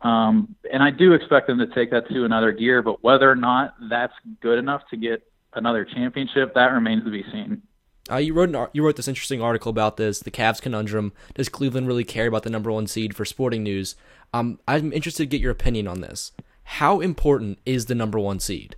Um, 0.02 0.54
and 0.70 0.82
I 0.82 0.90
do 0.90 1.12
expect 1.12 1.46
them 1.46 1.58
to 1.58 1.66
take 1.66 1.90
that 1.90 2.08
to 2.08 2.24
another 2.24 2.52
gear, 2.52 2.82
but 2.82 3.02
whether 3.02 3.30
or 3.30 3.36
not 3.36 3.74
that's 3.88 4.12
good 4.40 4.58
enough 4.58 4.82
to 4.90 4.96
get 4.96 5.22
another 5.54 5.84
championship, 5.84 6.54
that 6.54 6.72
remains 6.72 7.04
to 7.04 7.10
be 7.10 7.24
seen. 7.32 7.62
Uh, 8.10 8.16
you 8.18 8.34
wrote 8.34 8.54
an, 8.54 8.68
you 8.72 8.84
wrote 8.84 8.96
this 8.96 9.08
interesting 9.08 9.42
article 9.42 9.70
about 9.70 9.96
this, 9.96 10.20
the 10.20 10.30
Cavs 10.30 10.60
conundrum. 10.60 11.12
Does 11.34 11.48
Cleveland 11.48 11.88
really 11.88 12.04
care 12.04 12.28
about 12.28 12.44
the 12.44 12.50
number 12.50 12.70
one 12.70 12.86
seed 12.86 13.16
for 13.16 13.24
Sporting 13.24 13.62
News? 13.62 13.96
Um, 14.32 14.60
I'm 14.68 14.92
interested 14.92 15.24
to 15.24 15.26
get 15.26 15.40
your 15.40 15.50
opinion 15.50 15.88
on 15.88 16.02
this. 16.02 16.32
How 16.62 17.00
important 17.00 17.58
is 17.66 17.86
the 17.86 17.94
number 17.94 18.18
one 18.18 18.38
seed? 18.38 18.76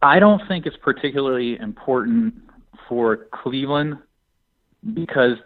I 0.00 0.18
don't 0.18 0.42
think 0.48 0.66
it's 0.66 0.76
particularly 0.76 1.58
important 1.58 2.34
for 2.88 3.28
Cleveland 3.30 3.98
because, 4.94 5.36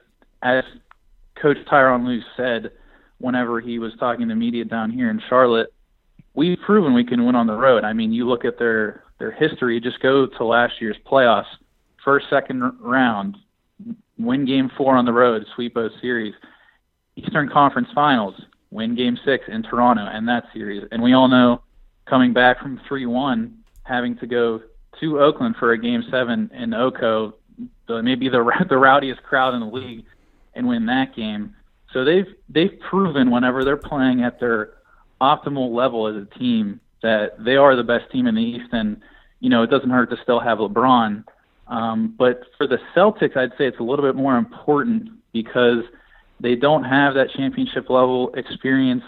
as 0.43 0.65
Coach 1.41 1.59
Tyronn 1.71 2.07
Lue 2.07 2.23
said, 2.37 2.73
whenever 3.19 3.61
he 3.61 3.79
was 3.79 3.93
talking 3.99 4.29
to 4.29 4.35
media 4.35 4.65
down 4.65 4.91
here 4.91 5.11
in 5.11 5.21
Charlotte, 5.29 5.73
we've 6.35 6.59
proven 6.65 6.95
we 6.95 7.05
can 7.05 7.25
win 7.25 7.35
on 7.35 7.47
the 7.47 7.57
road. 7.57 7.85
I 7.85 7.93
mean, 7.93 8.13
you 8.13 8.29
look 8.29 8.45
at 8.45 8.59
their 8.59 9.05
their 9.19 9.33
history. 9.33 9.81
Just 9.81 10.01
go 10.01 10.27
to 10.27 10.45
last 10.45 10.75
year's 10.81 10.97
playoffs, 11.11 11.47
first, 12.05 12.27
second 12.29 12.63
round, 12.81 13.37
win 14.19 14.45
Game 14.45 14.71
Four 14.77 14.97
on 14.97 15.05
the 15.05 15.13
road, 15.13 15.45
sweep 15.55 15.77
a 15.77 15.89
series. 16.01 16.35
Eastern 17.17 17.49
Conference 17.49 17.89
Finals, 17.95 18.35
win 18.71 18.95
Game 18.95 19.19
Six 19.25 19.45
in 19.49 19.63
Toronto 19.63 20.07
and 20.07 20.29
that 20.29 20.45
series. 20.53 20.87
And 20.93 21.03
we 21.03 21.15
all 21.15 21.29
know, 21.29 21.63
coming 22.05 22.33
back 22.33 22.61
from 22.61 22.81
three 22.87 23.07
one 23.07 23.59
having 23.85 24.17
to 24.19 24.27
go 24.27 24.61
to 25.01 25.21
Oakland 25.21 25.57
for 25.59 25.73
a 25.73 25.79
game 25.79 26.03
seven 26.11 26.51
in 26.55 26.75
Oracle, 26.75 27.39
the, 27.89 28.03
maybe 28.03 28.29
the 28.29 28.45
the 28.69 28.77
rowdiest 28.77 29.23
crowd 29.23 29.55
in 29.55 29.61
the 29.61 29.67
league, 29.67 30.05
and 30.57 30.67
win 30.67 30.87
that 30.87 31.15
game. 31.15 31.55
So 31.93 32.05
they've 32.05 32.27
they've 32.49 32.79
proven 32.91 33.31
whenever 33.31 33.65
they're 33.65 33.77
playing 33.77 34.23
at 34.23 34.41
their 34.41 34.71
optimal 35.21 35.75
level 35.75 36.07
as 36.09 36.17
a 36.17 36.39
team 36.39 36.81
that 37.03 37.43
they 37.43 37.57
are 37.57 37.77
the 37.77 37.85
best 37.85 38.11
team 38.11 38.27
in 38.27 38.35
the 38.35 38.43
East, 38.43 38.69
and 38.73 39.01
you 39.41 39.51
know 39.51 39.63
it 39.63 39.71
doesn't 39.71 39.91
hurt 39.91 40.11
to 40.11 40.17
still 40.23 40.41
have 40.41 40.59
LeBron. 40.59 41.25
Um, 41.69 42.15
but 42.17 42.43
for 42.57 42.67
the 42.67 42.79
Celtics, 42.95 43.37
I'd 43.37 43.51
say 43.59 43.67
it's 43.67 43.81
a 43.81 43.83
little 43.83 44.05
bit 44.05 44.15
more 44.15 44.37
important 44.37 45.11
because 45.33 45.85
they 46.41 46.55
don't 46.55 46.85
have 46.85 47.15
that 47.15 47.31
championship 47.31 47.91
level 47.91 48.33
experience. 48.35 49.05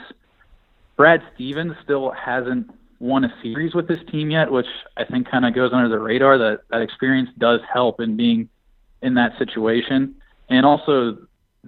Brad 0.97 1.23
Stevens 1.35 1.75
still 1.85 2.11
hasn't 2.11 2.71
won 3.01 3.25
a 3.25 3.33
series 3.43 3.75
with 3.75 3.87
this 3.87 4.01
team 4.11 4.31
yet, 4.31 4.51
which 4.51 4.67
I 4.97 5.05
think 5.05 5.31
kind 5.31 5.45
of 5.45 5.55
goes 5.55 5.73
under 5.73 5.89
the 5.89 5.99
radar. 5.99 6.39
That 6.39 6.61
that 6.71 6.83
experience 6.83 7.31
does 7.39 7.61
help 7.73 8.01
in 8.01 8.17
being 8.17 8.49
in 9.03 9.15
that 9.15 9.39
situation, 9.39 10.17
and 10.49 10.67
also 10.67 11.19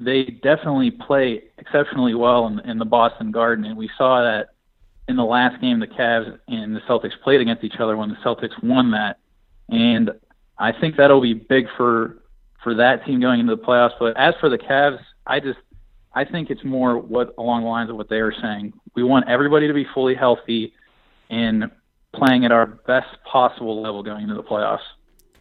they 0.01 0.25
definitely 0.25 0.91
play 0.91 1.43
exceptionally 1.59 2.15
well 2.15 2.47
in, 2.47 2.59
in 2.61 2.79
the 2.79 2.85
Boston 2.85 3.31
Garden, 3.31 3.67
and 3.67 3.77
we 3.77 3.91
saw 3.99 4.23
that 4.23 4.49
in 5.09 5.17
the 5.17 5.25
last 5.25 5.61
game 5.61 5.79
the 5.79 5.87
Cavs 5.87 6.39
and 6.49 6.75
the 6.75 6.81
Celtics 6.81 7.13
played 7.23 7.41
against 7.41 7.63
each 7.63 7.77
other 7.79 7.97
when 7.97 8.09
the 8.09 8.17
Celtics 8.25 8.61
won 8.63 8.93
that, 8.93 9.19
and 9.69 10.11
I 10.59 10.73
think 10.73 10.97
that'll 10.97 11.21
be 11.21 11.35
big 11.35 11.67
for 11.77 12.17
for 12.65 12.75
that 12.75 13.05
team 13.07 13.21
going 13.21 13.41
into 13.41 13.55
the 13.55 13.63
playoffs. 13.63 13.93
But 13.99 14.17
as 14.17 14.35
for 14.41 14.49
the 14.49 14.59
Cavs, 14.59 15.01
I 15.27 15.39
just 15.39 15.59
I 16.15 16.25
think 16.25 16.51
it's 16.51 16.65
more 16.65 16.99
what 16.99 17.35
along 17.37 17.63
the 17.63 17.69
lines 17.69 17.91
of 17.91 17.97
what 17.97 18.09
they 18.09 18.23
were 18.23 18.35
saying. 18.41 18.73
We 18.95 19.03
want 19.03 19.29
everybody 19.29 19.69
to 19.69 19.75
be 19.75 19.87
fully 19.93 20.15
healthy 20.15 20.73
and 21.29 21.71
playing 22.13 22.45
at 22.45 22.53
our 22.53 22.67
best 22.67 23.09
possible 23.25 23.81
level 23.83 24.03
going 24.03 24.23
into 24.23 24.35
the 24.35 24.43
playoffs. 24.43 24.81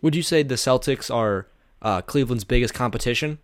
Would 0.01 0.15
you 0.15 0.21
say 0.21 0.43
the 0.43 0.55
Celtics 0.55 1.13
are 1.13 1.47
uh, 1.81 2.01
Cleveland's 2.01 2.43
biggest 2.43 2.73
competition? 2.73 3.39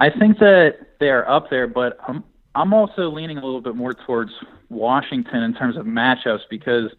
I 0.00 0.10
think 0.10 0.38
that 0.38 0.78
they 0.98 1.10
are 1.10 1.28
up 1.28 1.50
there, 1.50 1.66
but 1.66 1.98
I'm 2.06 2.24
I'm 2.54 2.72
also 2.72 3.10
leaning 3.10 3.38
a 3.38 3.44
little 3.44 3.60
bit 3.60 3.76
more 3.76 3.94
towards 3.94 4.32
Washington 4.70 5.44
in 5.44 5.54
terms 5.54 5.76
of 5.76 5.86
matchups 5.86 6.40
because 6.50 6.90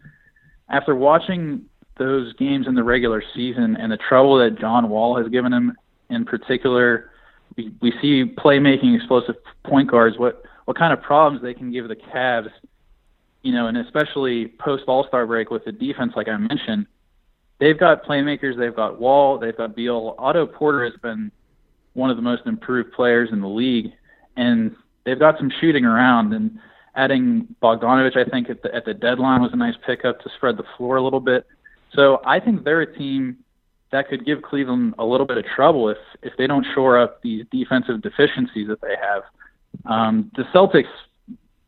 after 0.70 0.94
watching 0.94 1.66
those 1.98 2.32
games 2.34 2.66
in 2.66 2.74
the 2.74 2.82
regular 2.82 3.22
season 3.34 3.76
and 3.76 3.92
the 3.92 3.98
trouble 3.98 4.38
that 4.38 4.58
John 4.58 4.88
Wall 4.88 5.16
has 5.18 5.28
given 5.28 5.52
him 5.52 5.76
in 6.08 6.24
particular, 6.24 7.10
we, 7.56 7.70
we 7.82 7.92
see 8.00 8.24
playmaking 8.24 8.96
explosive 8.96 9.36
point 9.64 9.90
guards 9.90 10.18
what 10.18 10.42
what 10.64 10.78
kind 10.78 10.92
of 10.92 11.02
problems 11.02 11.42
they 11.42 11.52
can 11.52 11.70
give 11.70 11.88
the 11.88 11.96
Cavs 11.96 12.50
you 13.42 13.52
know, 13.52 13.66
and 13.66 13.76
especially 13.76 14.46
post 14.46 14.84
All 14.86 15.06
Star 15.06 15.26
break 15.26 15.50
with 15.50 15.64
the 15.64 15.72
defense, 15.72 16.12
like 16.16 16.28
I 16.28 16.36
mentioned, 16.36 16.86
they've 17.58 17.78
got 17.78 18.04
playmakers. 18.04 18.56
They've 18.56 18.74
got 18.74 19.00
Wall. 19.00 19.38
They've 19.38 19.56
got 19.56 19.76
Beal. 19.76 20.14
Otto 20.18 20.46
Porter 20.46 20.84
has 20.84 20.94
been 21.02 21.30
one 21.94 22.10
of 22.10 22.16
the 22.16 22.22
most 22.22 22.42
improved 22.46 22.92
players 22.92 23.30
in 23.32 23.40
the 23.40 23.48
league, 23.48 23.92
and 24.36 24.74
they've 25.04 25.18
got 25.18 25.38
some 25.38 25.52
shooting 25.60 25.84
around. 25.84 26.32
And 26.32 26.58
adding 26.94 27.54
Bogdanovich, 27.62 28.16
I 28.16 28.28
think 28.28 28.50
at 28.50 28.62
the 28.62 28.74
at 28.74 28.84
the 28.84 28.94
deadline 28.94 29.42
was 29.42 29.52
a 29.52 29.56
nice 29.56 29.74
pickup 29.86 30.20
to 30.22 30.30
spread 30.36 30.56
the 30.56 30.64
floor 30.76 30.96
a 30.96 31.02
little 31.02 31.20
bit. 31.20 31.46
So 31.94 32.20
I 32.24 32.40
think 32.40 32.64
they're 32.64 32.80
a 32.80 32.98
team 32.98 33.38
that 33.90 34.08
could 34.08 34.24
give 34.24 34.42
Cleveland 34.42 34.94
a 34.98 35.04
little 35.04 35.26
bit 35.26 35.38
of 35.38 35.44
trouble 35.54 35.88
if 35.88 35.98
if 36.22 36.32
they 36.36 36.46
don't 36.46 36.66
shore 36.74 36.98
up 36.98 37.22
these 37.22 37.44
defensive 37.50 38.02
deficiencies 38.02 38.68
that 38.68 38.80
they 38.80 38.94
have. 39.00 39.22
Um, 39.86 40.30
the 40.36 40.44
Celtics 40.54 40.86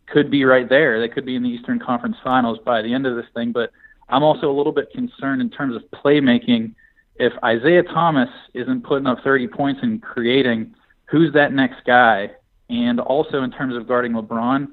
could 0.07 0.31
be 0.31 0.45
right 0.45 0.69
there. 0.69 1.01
They 1.01 1.09
could 1.09 1.25
be 1.25 1.37
in 1.37 1.43
the 1.43 1.49
Eastern 1.49 1.79
Conference 1.79 2.17
Finals 2.23 2.59
by 2.65 2.83
the 2.83 2.93
end 2.93 3.07
of 3.07 3.17
this 3.17 3.27
thing. 3.35 3.53
But 3.53 3.71
I'm 4.09 4.23
also 4.23 4.51
a 4.51 4.57
little 4.57 4.73
bit 4.73 4.91
concerned 4.93 5.41
in 5.41 5.51
terms 5.51 5.77
of 5.77 5.83
playmaking. 5.91 6.75
If 7.16 7.33
Isaiah 7.44 7.83
Thomas 7.83 8.29
isn't 8.55 8.83
putting 8.83 9.07
up 9.07 9.18
30 9.22 9.48
points 9.48 9.81
and 9.83 10.03
creating, 10.03 10.74
who's 11.07 11.33
that 11.35 11.53
next 11.53 11.85
guy? 11.87 12.31
And 12.68 12.98
also 12.98 13.42
in 13.42 13.50
terms 13.50 13.77
of 13.77 13.87
guarding 13.87 14.12
LeBron, 14.12 14.66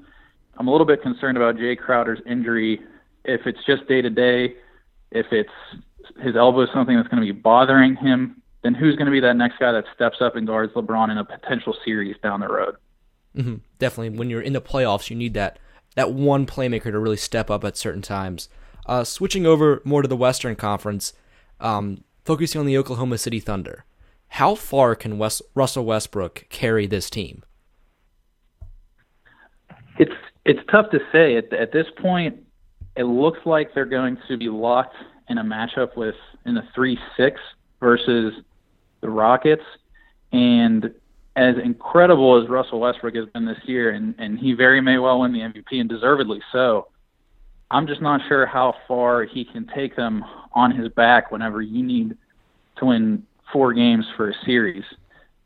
I'm 0.56 0.68
a 0.68 0.70
little 0.70 0.86
bit 0.86 1.02
concerned 1.02 1.36
about 1.36 1.56
Jae 1.56 1.78
Crowder's 1.78 2.20
injury. 2.26 2.80
If 3.24 3.46
it's 3.46 3.64
just 3.64 3.86
day 3.86 4.02
to 4.02 4.10
day, 4.10 4.56
if 5.10 5.26
it's 5.30 5.50
his 6.20 6.36
elbow 6.36 6.62
is 6.62 6.70
something 6.74 6.96
that's 6.96 7.08
going 7.08 7.22
to 7.22 7.32
be 7.32 7.38
bothering 7.38 7.96
him, 7.96 8.42
then 8.62 8.74
who's 8.74 8.96
going 8.96 9.06
to 9.06 9.12
be 9.12 9.20
that 9.20 9.36
next 9.36 9.58
guy 9.58 9.72
that 9.72 9.84
steps 9.94 10.18
up 10.20 10.36
and 10.36 10.46
guards 10.46 10.72
LeBron 10.74 11.10
in 11.10 11.18
a 11.18 11.24
potential 11.24 11.76
series 11.84 12.16
down 12.22 12.40
the 12.40 12.48
road? 12.48 12.76
Mm-hmm. 13.36 13.56
Definitely, 13.78 14.18
when 14.18 14.30
you're 14.30 14.42
in 14.42 14.52
the 14.52 14.60
playoffs, 14.60 15.10
you 15.10 15.16
need 15.16 15.34
that 15.34 15.58
that 15.94 16.12
one 16.12 16.46
playmaker 16.46 16.90
to 16.90 16.98
really 16.98 17.16
step 17.16 17.50
up 17.50 17.64
at 17.64 17.76
certain 17.76 18.02
times. 18.02 18.48
Uh, 18.86 19.04
switching 19.04 19.46
over 19.46 19.80
more 19.84 20.02
to 20.02 20.08
the 20.08 20.16
Western 20.16 20.56
Conference, 20.56 21.12
um, 21.60 22.02
focusing 22.24 22.60
on 22.60 22.66
the 22.66 22.78
Oklahoma 22.78 23.18
City 23.18 23.40
Thunder. 23.40 23.84
How 24.28 24.54
far 24.54 24.94
can 24.94 25.18
West, 25.18 25.42
Russell 25.54 25.84
Westbrook 25.84 26.46
carry 26.48 26.86
this 26.86 27.10
team? 27.10 27.42
It's 29.98 30.12
it's 30.44 30.60
tough 30.70 30.90
to 30.90 30.98
say. 31.12 31.36
At, 31.36 31.52
at 31.52 31.72
this 31.72 31.86
point, 32.00 32.38
it 32.96 33.04
looks 33.04 33.40
like 33.44 33.74
they're 33.74 33.84
going 33.84 34.16
to 34.28 34.36
be 34.36 34.48
locked 34.48 34.96
in 35.28 35.38
a 35.38 35.44
matchup 35.44 35.96
with 35.96 36.14
in 36.46 36.54
the 36.54 36.62
three 36.74 36.98
six 37.16 37.40
versus 37.78 38.32
the 39.00 39.10
Rockets, 39.10 39.64
and 40.32 40.92
as 41.36 41.56
incredible 41.62 42.42
as 42.42 42.48
Russell 42.48 42.80
Westbrook 42.80 43.14
has 43.14 43.26
been 43.30 43.46
this 43.46 43.58
year, 43.64 43.90
and, 43.90 44.14
and 44.18 44.38
he 44.38 44.52
very 44.52 44.80
may 44.80 44.98
well 44.98 45.20
win 45.20 45.32
the 45.32 45.40
MVP 45.40 45.80
and 45.80 45.88
deservedly 45.88 46.40
so. 46.52 46.88
I'm 47.72 47.86
just 47.86 48.02
not 48.02 48.20
sure 48.28 48.44
how 48.44 48.74
far 48.86 49.24
he 49.24 49.44
can 49.44 49.66
take 49.74 49.96
them 49.96 50.22
on 50.52 50.70
his 50.70 50.88
back 50.88 51.30
whenever 51.32 51.62
you 51.62 51.82
need 51.82 52.16
to 52.76 52.84
win 52.84 53.26
four 53.50 53.72
games 53.72 54.04
for 54.16 54.28
a 54.28 54.34
series. 54.44 54.84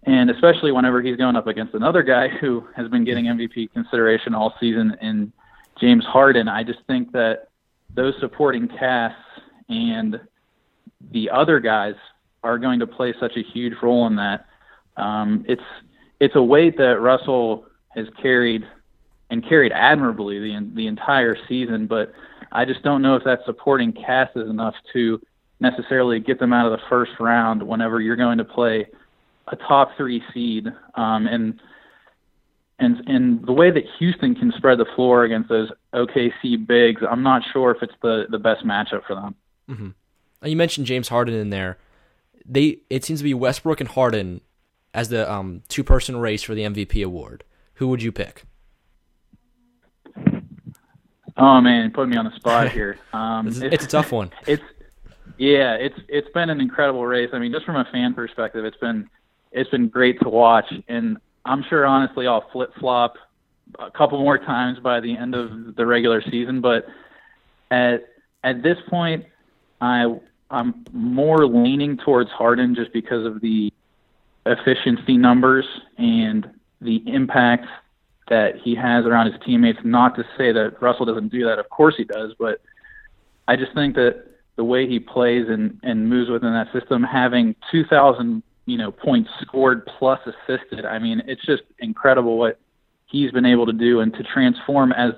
And 0.02 0.28
especially 0.30 0.72
whenever 0.72 1.00
he's 1.00 1.16
going 1.16 1.36
up 1.36 1.46
against 1.46 1.74
another 1.74 2.02
guy 2.02 2.28
who 2.28 2.64
has 2.74 2.88
been 2.88 3.04
getting 3.04 3.26
MVP 3.26 3.72
consideration 3.72 4.34
all 4.34 4.54
season 4.58 4.96
in 5.00 5.32
James 5.80 6.04
Harden. 6.04 6.48
I 6.48 6.64
just 6.64 6.80
think 6.88 7.12
that 7.12 7.48
those 7.94 8.14
supporting 8.20 8.68
casts 8.68 9.20
and 9.68 10.20
the 11.12 11.30
other 11.30 11.60
guys 11.60 11.94
are 12.42 12.58
going 12.58 12.80
to 12.80 12.86
play 12.86 13.14
such 13.20 13.36
a 13.36 13.42
huge 13.42 13.74
role 13.82 14.06
in 14.06 14.16
that 14.16 14.46
um, 14.96 15.44
it's 15.48 15.62
it's 16.18 16.34
a 16.34 16.42
weight 16.42 16.78
that 16.78 17.00
Russell 17.00 17.66
has 17.90 18.06
carried 18.20 18.66
and 19.30 19.46
carried 19.46 19.72
admirably 19.72 20.38
the 20.38 20.70
the 20.74 20.86
entire 20.86 21.36
season, 21.48 21.86
but 21.86 22.12
I 22.52 22.64
just 22.64 22.82
don't 22.82 23.02
know 23.02 23.16
if 23.16 23.24
that 23.24 23.40
supporting 23.44 23.92
cast 23.92 24.36
is 24.36 24.48
enough 24.48 24.74
to 24.92 25.20
necessarily 25.60 26.20
get 26.20 26.38
them 26.38 26.52
out 26.52 26.70
of 26.70 26.78
the 26.78 26.84
first 26.88 27.12
round 27.18 27.62
whenever 27.62 28.00
you're 28.00 28.16
going 28.16 28.38
to 28.38 28.44
play 28.44 28.86
a 29.48 29.56
top 29.56 29.96
three 29.96 30.22
seed. 30.32 30.66
Um, 30.94 31.26
and 31.26 31.60
and 32.78 33.02
and 33.08 33.46
the 33.46 33.52
way 33.52 33.70
that 33.70 33.84
Houston 33.98 34.34
can 34.34 34.52
spread 34.56 34.78
the 34.78 34.86
floor 34.94 35.24
against 35.24 35.48
those 35.48 35.70
OKC 35.94 36.66
bigs, 36.66 37.02
I'm 37.08 37.22
not 37.22 37.42
sure 37.52 37.70
if 37.70 37.82
it's 37.82 37.94
the 38.02 38.26
the 38.28 38.38
best 38.38 38.64
matchup 38.64 39.04
for 39.06 39.14
them. 39.14 39.34
Mm-hmm. 39.68 39.88
You 40.46 40.56
mentioned 40.56 40.86
James 40.86 41.08
Harden 41.08 41.34
in 41.34 41.50
there 41.50 41.78
they 42.48 42.78
it 42.90 43.04
seems 43.04 43.20
to 43.20 43.24
be 43.24 43.34
Westbrook 43.34 43.80
and 43.80 43.88
Harden 43.88 44.40
as 44.94 45.08
the 45.08 45.30
um, 45.30 45.62
two 45.68 45.84
person 45.84 46.16
race 46.16 46.42
for 46.42 46.54
the 46.54 46.62
MVP 46.62 47.04
award. 47.04 47.44
Who 47.74 47.88
would 47.88 48.02
you 48.02 48.12
pick? 48.12 48.44
Oh 51.36 51.60
man, 51.60 51.90
put 51.90 52.08
me 52.08 52.16
on 52.16 52.24
the 52.24 52.34
spot 52.36 52.70
here. 52.72 52.98
Um, 53.12 53.48
it's, 53.48 53.58
it's, 53.58 53.84
a 53.84 53.88
tough 53.88 54.12
one. 54.12 54.30
It's 54.46 54.62
yeah, 55.38 55.74
it's 55.74 55.98
it's 56.08 56.28
been 56.30 56.48
an 56.50 56.60
incredible 56.60 57.04
race. 57.04 57.30
I 57.32 57.38
mean, 57.38 57.52
just 57.52 57.66
from 57.66 57.76
a 57.76 57.84
fan 57.92 58.14
perspective, 58.14 58.64
it's 58.64 58.76
been 58.78 59.08
it's 59.52 59.68
been 59.70 59.88
great 59.88 60.20
to 60.20 60.28
watch, 60.28 60.72
and 60.88 61.18
I'm 61.44 61.62
sure 61.64 61.84
honestly 61.84 62.26
I'll 62.26 62.48
flip 62.52 62.72
flop 62.78 63.16
a 63.78 63.90
couple 63.90 64.18
more 64.18 64.38
times 64.38 64.78
by 64.78 65.00
the 65.00 65.16
end 65.16 65.34
of 65.34 65.74
the 65.76 65.84
regular 65.84 66.22
season. 66.22 66.60
But 66.60 66.86
at 67.70 68.08
at 68.44 68.62
this 68.62 68.78
point, 68.88 69.26
I 69.80 70.18
I'm 70.50 70.84
more 70.92 71.46
leaning 71.46 71.98
towards 71.98 72.30
Harden 72.30 72.74
just 72.74 72.92
because 72.92 73.26
of 73.26 73.40
the 73.40 73.72
efficiency 74.46 75.16
numbers 75.16 75.66
and 75.98 76.48
the 76.80 77.02
impact 77.06 77.66
that 78.28 78.56
he 78.62 78.74
has 78.74 79.04
around 79.04 79.30
his 79.30 79.40
teammates. 79.44 79.78
Not 79.84 80.16
to 80.16 80.24
say 80.36 80.52
that 80.52 80.80
Russell 80.80 81.06
doesn't 81.06 81.28
do 81.28 81.44
that, 81.44 81.58
of 81.58 81.68
course 81.70 81.94
he 81.96 82.04
does, 82.04 82.32
but 82.38 82.60
I 83.48 83.56
just 83.56 83.74
think 83.74 83.94
that 83.94 84.24
the 84.56 84.64
way 84.64 84.88
he 84.88 84.98
plays 84.98 85.46
and, 85.48 85.78
and 85.82 86.08
moves 86.08 86.30
within 86.30 86.52
that 86.52 86.72
system, 86.72 87.02
having 87.02 87.54
2,000 87.70 88.42
you 88.68 88.76
know 88.76 88.90
points 88.90 89.30
scored 89.42 89.86
plus 89.86 90.20
assisted, 90.26 90.84
I 90.84 90.98
mean 90.98 91.22
it's 91.26 91.44
just 91.44 91.62
incredible 91.78 92.36
what 92.36 92.58
he's 93.06 93.30
been 93.30 93.46
able 93.46 93.66
to 93.66 93.72
do 93.72 94.00
and 94.00 94.12
to 94.14 94.22
transform 94.24 94.92
as 94.92 95.12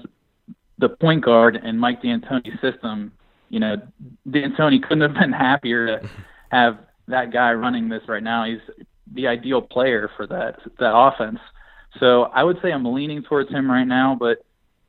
the 0.79 0.89
point 0.89 1.25
guard 1.25 1.57
in 1.57 1.79
Mike 1.79 2.03
D'Antoni's 2.03 2.61
system. 2.61 3.13
You 3.49 3.61
know, 3.61 3.77
D'Antoni 4.31 4.83
couldn't 4.83 5.01
have 5.01 5.15
been 5.15 5.33
happier 5.33 5.87
to 5.87 6.09
have 6.51 6.79
that 7.09 7.33
guy 7.33 7.53
running 7.55 7.89
this 7.89 8.03
right 8.07 8.23
now. 8.23 8.45
He's 8.45 8.61
the 9.13 9.27
ideal 9.27 9.63
player 9.63 10.11
for 10.17 10.27
that 10.27 10.61
that 10.79 10.95
offense. 10.95 11.41
So 11.99 12.25
I 12.25 12.45
would 12.45 12.61
say 12.63 12.73
I'm 12.73 12.85
leaning 12.85 13.23
towards 13.23 13.51
him 13.51 13.71
right 13.71 13.87
now, 13.87 14.17
but 14.19 14.45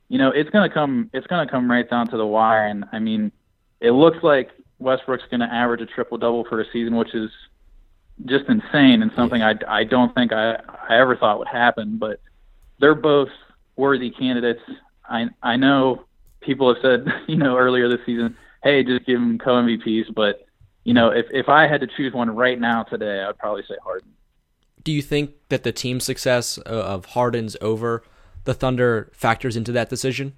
you 0.10 0.18
know 0.18 0.32
it's 0.32 0.50
gonna 0.50 0.70
come 0.70 1.10
it's 1.14 1.28
gonna 1.28 1.50
come 1.50 1.70
right 1.70 1.90
down 1.90 2.08
to 2.10 2.18
the 2.18 2.26
wire. 2.26 2.66
And 2.66 2.86
I 2.92 3.00
mean, 3.00 3.32
it 3.80 3.92
looks 3.92 4.22
like 4.24 4.52
Westbrook's 4.80 5.24
gonna 5.32 5.50
average 5.52 5.82
a 5.82 5.86
triple 5.86 6.18
double 6.18 6.44
for 6.46 6.60
a 6.62 6.66
season, 6.72 6.96
which 6.96 7.14
is 7.14 7.32
just 8.26 8.46
insane 8.50 9.02
and 9.02 9.12
something 9.16 9.42
I, 9.42 9.56
I 9.68 9.86
don't 9.86 10.14
think 10.14 10.34
I, 10.34 10.56
I 10.90 11.00
ever 11.00 11.16
thought 11.16 11.40
would 11.40 11.48
happen. 11.48 11.98
But 11.98 12.20
they're 12.80 12.96
both 12.96 13.30
worthy 13.76 14.12
candidates. 14.12 14.62
I 15.10 15.30
I 15.42 15.56
know 15.56 16.06
people 16.42 16.74
have 16.74 16.82
said 16.82 17.08
you 17.28 17.38
know 17.38 17.58
earlier 17.58 17.88
this 17.88 18.06
season, 18.06 18.36
hey, 18.64 18.84
just 18.84 19.06
give 19.06 19.20
them 19.20 19.38
co 19.38 19.52
MVPs, 19.52 20.14
but 20.14 20.46
you 20.84 20.94
know, 20.94 21.10
if 21.10 21.28
if 21.32 21.50
I 21.50 21.68
had 21.68 21.82
to 21.82 21.88
choose 21.88 22.14
one 22.14 22.36
right 22.36 22.60
now 22.60 22.84
today, 22.84 23.22
I'd 23.22 23.38
probably 23.38 23.64
say 23.68 23.76
Harden. 23.84 24.10
Do 24.84 24.92
you 24.92 25.02
think 25.02 25.32
that 25.50 25.64
the 25.64 25.72
team 25.72 26.00
success 26.00 26.58
uh, 26.60 26.70
of 26.70 27.06
Harden's 27.06 27.58
over 27.62 28.04
the 28.46 28.54
Thunder 28.54 29.12
factors 29.14 29.56
into 29.56 29.72
that 29.74 29.90
decision? 29.90 30.34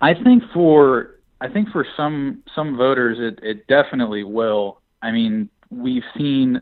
I 0.00 0.14
think 0.14 0.44
for 0.54 1.16
I 1.40 1.48
think 1.48 1.70
for 1.70 1.86
some 1.96 2.42
some 2.54 2.76
voters 2.76 3.18
it, 3.20 3.42
it 3.42 3.66
definitely 3.66 4.24
will. 4.24 4.80
I 5.02 5.10
mean, 5.10 5.48
we've 5.70 6.04
seen 6.16 6.60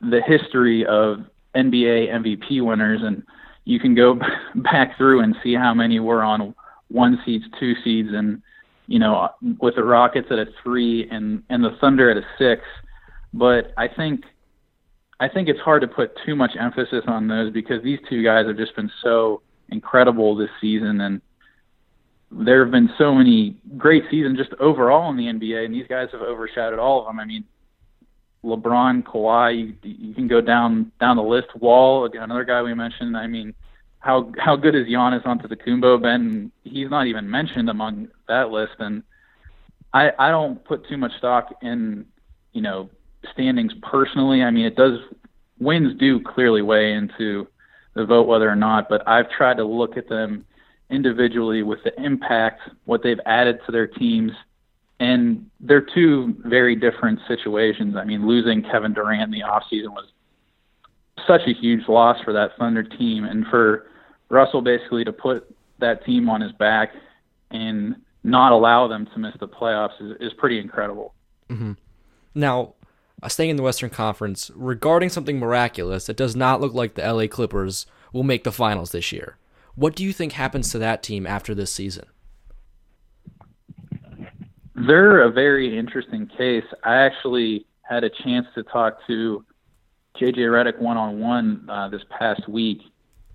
the 0.00 0.20
history 0.26 0.84
of 0.86 1.24
NBA 1.54 2.10
MVP 2.10 2.62
winners 2.62 3.00
and 3.02 3.22
you 3.64 3.80
can 3.80 3.94
go 3.94 4.18
back 4.54 4.96
through 4.96 5.20
and 5.20 5.34
see 5.42 5.54
how 5.54 5.74
many 5.74 6.00
were 6.00 6.22
on 6.22 6.54
one 6.88 7.18
seeds, 7.24 7.44
two 7.58 7.74
seeds 7.82 8.10
and 8.12 8.42
you 8.86 8.98
know, 8.98 9.28
with 9.60 9.76
the 9.76 9.84
Rockets 9.84 10.28
at 10.30 10.38
a 10.38 10.46
three 10.62 11.08
and 11.10 11.42
and 11.50 11.62
the 11.62 11.76
Thunder 11.80 12.10
at 12.10 12.16
a 12.16 12.26
six. 12.38 12.62
But 13.32 13.72
I 13.76 13.88
think 13.88 14.24
I 15.20 15.28
think 15.28 15.48
it's 15.48 15.60
hard 15.60 15.82
to 15.82 15.88
put 15.88 16.12
too 16.24 16.36
much 16.36 16.52
emphasis 16.58 17.04
on 17.06 17.28
those 17.28 17.52
because 17.52 17.82
these 17.82 17.98
two 18.08 18.22
guys 18.22 18.46
have 18.46 18.56
just 18.56 18.74
been 18.76 18.90
so 19.02 19.42
incredible 19.70 20.36
this 20.36 20.50
season 20.60 21.00
and 21.00 21.20
there 22.30 22.62
have 22.62 22.70
been 22.70 22.90
so 22.98 23.14
many 23.14 23.56
great 23.76 24.04
seasons 24.10 24.38
just 24.38 24.52
overall 24.60 25.10
in 25.10 25.16
the 25.16 25.24
NBA 25.24 25.64
and 25.64 25.74
these 25.74 25.86
guys 25.88 26.08
have 26.12 26.20
overshadowed 26.20 26.78
all 26.78 27.00
of 27.00 27.06
them. 27.06 27.18
I 27.18 27.24
mean, 27.24 27.44
LeBron, 28.44 29.02
Kawhi, 29.02 29.58
you, 29.58 29.74
you 29.82 30.14
can 30.14 30.28
go 30.28 30.40
down 30.40 30.92
down 31.00 31.16
the 31.16 31.22
list. 31.22 31.48
Wall, 31.56 32.08
another 32.12 32.44
guy 32.44 32.62
we 32.62 32.74
mentioned. 32.74 33.16
I 33.16 33.26
mean, 33.26 33.54
how 33.98 34.30
how 34.38 34.56
good 34.56 34.74
is 34.74 34.86
Giannis 34.86 35.24
Antetokounmpo 35.24 36.00
Ben? 36.00 36.52
He's 36.64 36.90
not 36.90 37.06
even 37.06 37.28
mentioned 37.28 37.68
among 37.68 38.08
that 38.28 38.50
list, 38.50 38.74
and 38.78 39.02
I 39.92 40.12
I 40.18 40.30
don't 40.30 40.64
put 40.64 40.86
too 40.88 40.96
much 40.96 41.12
stock 41.18 41.52
in 41.62 42.06
you 42.52 42.62
know 42.62 42.90
standings 43.32 43.72
personally. 43.82 44.42
I 44.42 44.50
mean, 44.50 44.66
it 44.66 44.76
does 44.76 44.98
wins 45.58 45.98
do 45.98 46.20
clearly 46.20 46.62
weigh 46.62 46.92
into 46.92 47.48
the 47.94 48.04
vote 48.04 48.28
whether 48.28 48.48
or 48.48 48.56
not, 48.56 48.88
but 48.88 49.06
I've 49.08 49.30
tried 49.30 49.56
to 49.56 49.64
look 49.64 49.96
at 49.96 50.08
them 50.08 50.44
individually 50.90 51.62
with 51.62 51.82
the 51.84 52.00
impact, 52.02 52.62
what 52.84 53.02
they've 53.02 53.20
added 53.26 53.58
to 53.66 53.72
their 53.72 53.86
teams, 53.86 54.32
and 55.00 55.48
they're 55.60 55.86
two 55.94 56.36
very 56.44 56.74
different 56.74 57.20
situations. 57.28 57.96
I 57.96 58.04
mean, 58.04 58.26
losing 58.26 58.62
Kevin 58.62 58.92
Durant 58.92 59.22
in 59.22 59.30
the 59.30 59.44
offseason 59.44 59.90
was 59.90 60.06
such 61.26 61.42
a 61.46 61.52
huge 61.52 61.88
loss 61.88 62.20
for 62.24 62.32
that 62.32 62.52
Thunder 62.58 62.82
team, 62.82 63.24
and 63.24 63.46
for 63.46 63.86
Russell 64.28 64.62
basically 64.62 65.04
to 65.04 65.12
put 65.12 65.54
that 65.78 66.04
team 66.04 66.28
on 66.28 66.40
his 66.40 66.52
back 66.52 66.92
and 67.50 67.96
not 68.24 68.52
allow 68.52 68.88
them 68.88 69.06
to 69.12 69.18
miss 69.18 69.34
the 69.40 69.48
playoffs 69.48 70.00
is, 70.00 70.16
is 70.20 70.32
pretty 70.34 70.58
incredible. 70.58 71.14
Mm-hmm. 71.48 71.72
Now, 72.34 72.74
staying 73.26 73.50
in 73.50 73.56
the 73.56 73.62
Western 73.62 73.90
Conference, 73.90 74.50
regarding 74.54 75.08
something 75.08 75.38
miraculous, 75.38 76.08
it 76.08 76.16
does 76.16 76.36
not 76.36 76.60
look 76.60 76.72
like 76.72 76.94
the 76.94 77.12
LA 77.12 77.26
Clippers 77.26 77.86
will 78.12 78.22
make 78.22 78.44
the 78.44 78.52
finals 78.52 78.92
this 78.92 79.10
year. 79.10 79.36
What 79.74 79.96
do 79.96 80.04
you 80.04 80.12
think 80.12 80.32
happens 80.32 80.70
to 80.70 80.78
that 80.78 81.02
team 81.02 81.26
after 81.26 81.54
this 81.54 81.72
season? 81.72 82.06
They're 84.74 85.22
a 85.22 85.30
very 85.30 85.76
interesting 85.76 86.28
case. 86.36 86.64
I 86.84 86.96
actually 86.96 87.66
had 87.82 88.04
a 88.04 88.10
chance 88.10 88.46
to 88.54 88.62
talk 88.62 88.98
to 89.08 89.44
JJ 90.20 90.36
Redick 90.36 90.78
one 90.78 90.96
on 90.96 91.18
one 91.20 91.68
this 91.90 92.02
past 92.16 92.48
week, 92.48 92.82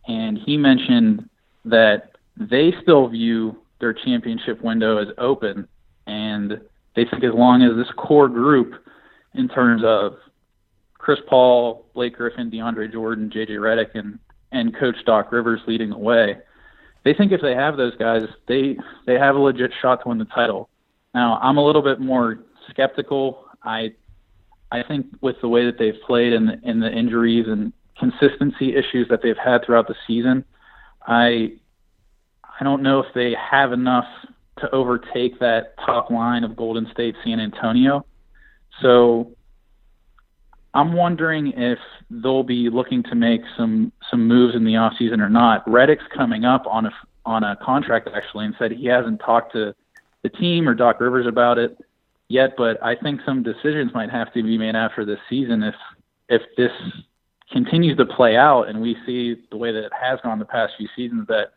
and 0.07 0.37
he 0.37 0.57
mentioned 0.57 1.29
that 1.65 2.15
they 2.37 2.73
still 2.81 3.07
view 3.07 3.57
their 3.79 3.93
championship 3.93 4.61
window 4.61 4.97
as 4.97 5.09
open, 5.17 5.67
and 6.07 6.61
they 6.95 7.05
think 7.05 7.23
as 7.23 7.33
long 7.33 7.61
as 7.63 7.75
this 7.75 7.91
core 7.97 8.29
group, 8.29 8.75
in 9.35 9.47
terms 9.47 9.81
of 9.85 10.17
Chris 10.97 11.19
Paul, 11.27 11.85
Blake 11.93 12.15
Griffin, 12.15 12.49
DeAndre 12.49 12.91
Jordan, 12.91 13.29
JJ 13.29 13.51
Redick, 13.51 13.95
and 13.95 14.19
and 14.51 14.75
Coach 14.77 14.95
Doc 15.05 15.31
Rivers 15.31 15.61
leading 15.67 15.89
the 15.89 15.97
way, 15.97 16.37
they 17.03 17.13
think 17.13 17.31
if 17.31 17.41
they 17.41 17.55
have 17.55 17.75
those 17.75 17.95
guys, 17.97 18.23
they 18.47 18.77
they 19.05 19.15
have 19.15 19.35
a 19.35 19.39
legit 19.39 19.71
shot 19.81 20.01
to 20.03 20.09
win 20.09 20.17
the 20.17 20.25
title. 20.25 20.69
Now, 21.13 21.39
I'm 21.41 21.57
a 21.57 21.65
little 21.65 21.81
bit 21.81 21.99
more 21.99 22.39
skeptical. 22.69 23.45
I 23.63 23.93
I 24.71 24.83
think 24.83 25.07
with 25.21 25.35
the 25.41 25.47
way 25.47 25.65
that 25.65 25.77
they've 25.77 25.99
played 26.05 26.33
and 26.33 26.47
the, 26.47 26.59
and 26.63 26.81
the 26.81 26.91
injuries 26.91 27.45
and 27.47 27.73
consistency 27.99 28.75
issues 28.75 29.07
that 29.09 29.21
they've 29.21 29.37
had 29.37 29.63
throughout 29.65 29.87
the 29.87 29.95
season, 30.07 30.45
I 31.05 31.53
I 32.59 32.63
don't 32.63 32.81
know 32.81 32.99
if 32.99 33.13
they 33.13 33.35
have 33.35 33.73
enough 33.73 34.07
to 34.59 34.69
overtake 34.71 35.39
that 35.39 35.75
top 35.85 36.09
line 36.09 36.43
of 36.43 36.55
Golden 36.55 36.87
State, 36.91 37.15
San 37.23 37.39
Antonio. 37.39 38.05
So 38.81 39.31
I'm 40.73 40.93
wondering 40.93 41.53
if 41.55 41.79
they'll 42.09 42.43
be 42.43 42.69
looking 42.69 43.03
to 43.03 43.15
make 43.15 43.41
some 43.57 43.91
some 44.09 44.27
moves 44.27 44.55
in 44.55 44.63
the 44.63 44.73
offseason 44.73 45.19
or 45.19 45.29
not. 45.29 45.65
Redick's 45.65 46.07
coming 46.15 46.45
up 46.45 46.65
on 46.67 46.87
a 46.87 46.91
on 47.25 47.43
a 47.43 47.55
contract 47.57 48.09
actually 48.13 48.45
and 48.45 48.55
said 48.57 48.71
he 48.71 48.87
hasn't 48.87 49.19
talked 49.19 49.53
to 49.53 49.73
the 50.23 50.29
team 50.29 50.67
or 50.67 50.73
Doc 50.73 50.99
Rivers 50.99 51.27
about 51.27 51.57
it 51.57 51.77
yet, 52.27 52.53
but 52.57 52.81
I 52.83 52.95
think 52.95 53.21
some 53.25 53.43
decisions 53.43 53.93
might 53.93 54.09
have 54.09 54.33
to 54.33 54.43
be 54.43 54.57
made 54.57 54.75
after 54.75 55.05
this 55.05 55.19
season 55.29 55.63
if 55.63 55.75
if 56.29 56.41
this 56.57 56.71
continues 57.51 57.97
to 57.97 58.05
play 58.05 58.35
out 58.35 58.63
and 58.63 58.81
we 58.81 58.97
see 59.05 59.35
the 59.51 59.57
way 59.57 59.71
that 59.71 59.83
it 59.83 59.91
has 59.99 60.19
gone 60.23 60.39
the 60.39 60.45
past 60.45 60.73
few 60.77 60.87
seasons 60.95 61.27
that 61.27 61.51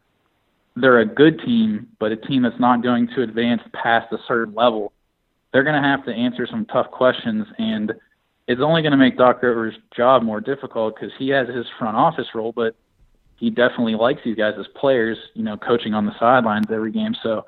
they're 0.76 1.00
a 1.00 1.06
good 1.06 1.40
team, 1.40 1.88
but 1.98 2.12
a 2.12 2.16
team 2.16 2.42
that's 2.42 2.60
not 2.60 2.82
going 2.82 3.08
to 3.08 3.22
advance 3.22 3.62
past 3.72 4.12
a 4.12 4.18
certain 4.28 4.54
level, 4.54 4.92
they're 5.56 5.64
going 5.64 5.82
to 5.82 5.88
have 5.88 6.04
to 6.04 6.12
answer 6.12 6.46
some 6.46 6.66
tough 6.66 6.90
questions 6.90 7.46
and 7.56 7.94
it's 8.46 8.60
only 8.60 8.82
going 8.82 8.92
to 8.92 8.98
make 8.98 9.16
Doc 9.16 9.42
Rivers' 9.42 9.74
job 9.96 10.22
more 10.22 10.38
difficult 10.38 10.94
because 10.94 11.10
he 11.18 11.30
has 11.30 11.48
his 11.48 11.64
front 11.78 11.96
office 11.96 12.26
role, 12.34 12.52
but 12.52 12.76
he 13.36 13.48
definitely 13.48 13.94
likes 13.94 14.20
these 14.22 14.36
guys 14.36 14.52
as 14.60 14.66
players, 14.74 15.16
you 15.32 15.42
know, 15.42 15.56
coaching 15.56 15.94
on 15.94 16.04
the 16.04 16.12
sidelines 16.18 16.66
every 16.70 16.92
game. 16.92 17.16
So 17.22 17.46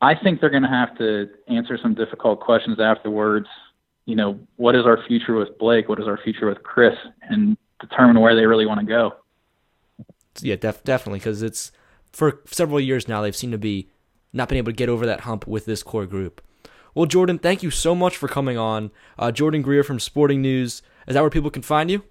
I 0.00 0.14
think 0.14 0.40
they're 0.40 0.48
going 0.48 0.62
to 0.62 0.68
have 0.70 0.96
to 0.96 1.28
answer 1.48 1.76
some 1.76 1.92
difficult 1.92 2.40
questions 2.40 2.80
afterwards. 2.80 3.48
You 4.06 4.16
know, 4.16 4.40
what 4.56 4.74
is 4.74 4.86
our 4.86 4.98
future 5.06 5.34
with 5.34 5.58
Blake? 5.58 5.90
What 5.90 6.00
is 6.00 6.08
our 6.08 6.16
future 6.16 6.46
with 6.46 6.62
Chris? 6.62 6.94
And 7.20 7.58
determine 7.78 8.20
where 8.20 8.34
they 8.34 8.46
really 8.46 8.64
want 8.64 8.80
to 8.80 8.86
go. 8.86 9.16
Yeah, 10.40 10.56
def- 10.56 10.82
definitely, 10.82 11.18
because 11.18 11.42
it's 11.42 11.72
for 12.10 12.40
several 12.46 12.80
years 12.80 13.06
now 13.06 13.20
they've 13.20 13.36
seemed 13.36 13.52
to 13.52 13.58
be 13.58 13.90
not 14.32 14.48
been 14.48 14.58
able 14.58 14.72
to 14.72 14.76
get 14.76 14.88
over 14.88 15.04
that 15.04 15.20
hump 15.20 15.46
with 15.46 15.66
this 15.66 15.82
core 15.82 16.06
group. 16.06 16.40
Well, 16.94 17.06
Jordan, 17.06 17.38
thank 17.38 17.62
you 17.62 17.70
so 17.70 17.94
much 17.94 18.16
for 18.16 18.28
coming 18.28 18.56
on. 18.56 18.90
Uh, 19.18 19.32
Jordan 19.32 19.62
Greer 19.62 19.82
from 19.82 19.98
Sporting 19.98 20.40
News. 20.40 20.82
Is 21.06 21.14
that 21.14 21.20
where 21.20 21.30
people 21.30 21.50
can 21.50 21.62
find 21.62 21.90
you? 21.90 22.04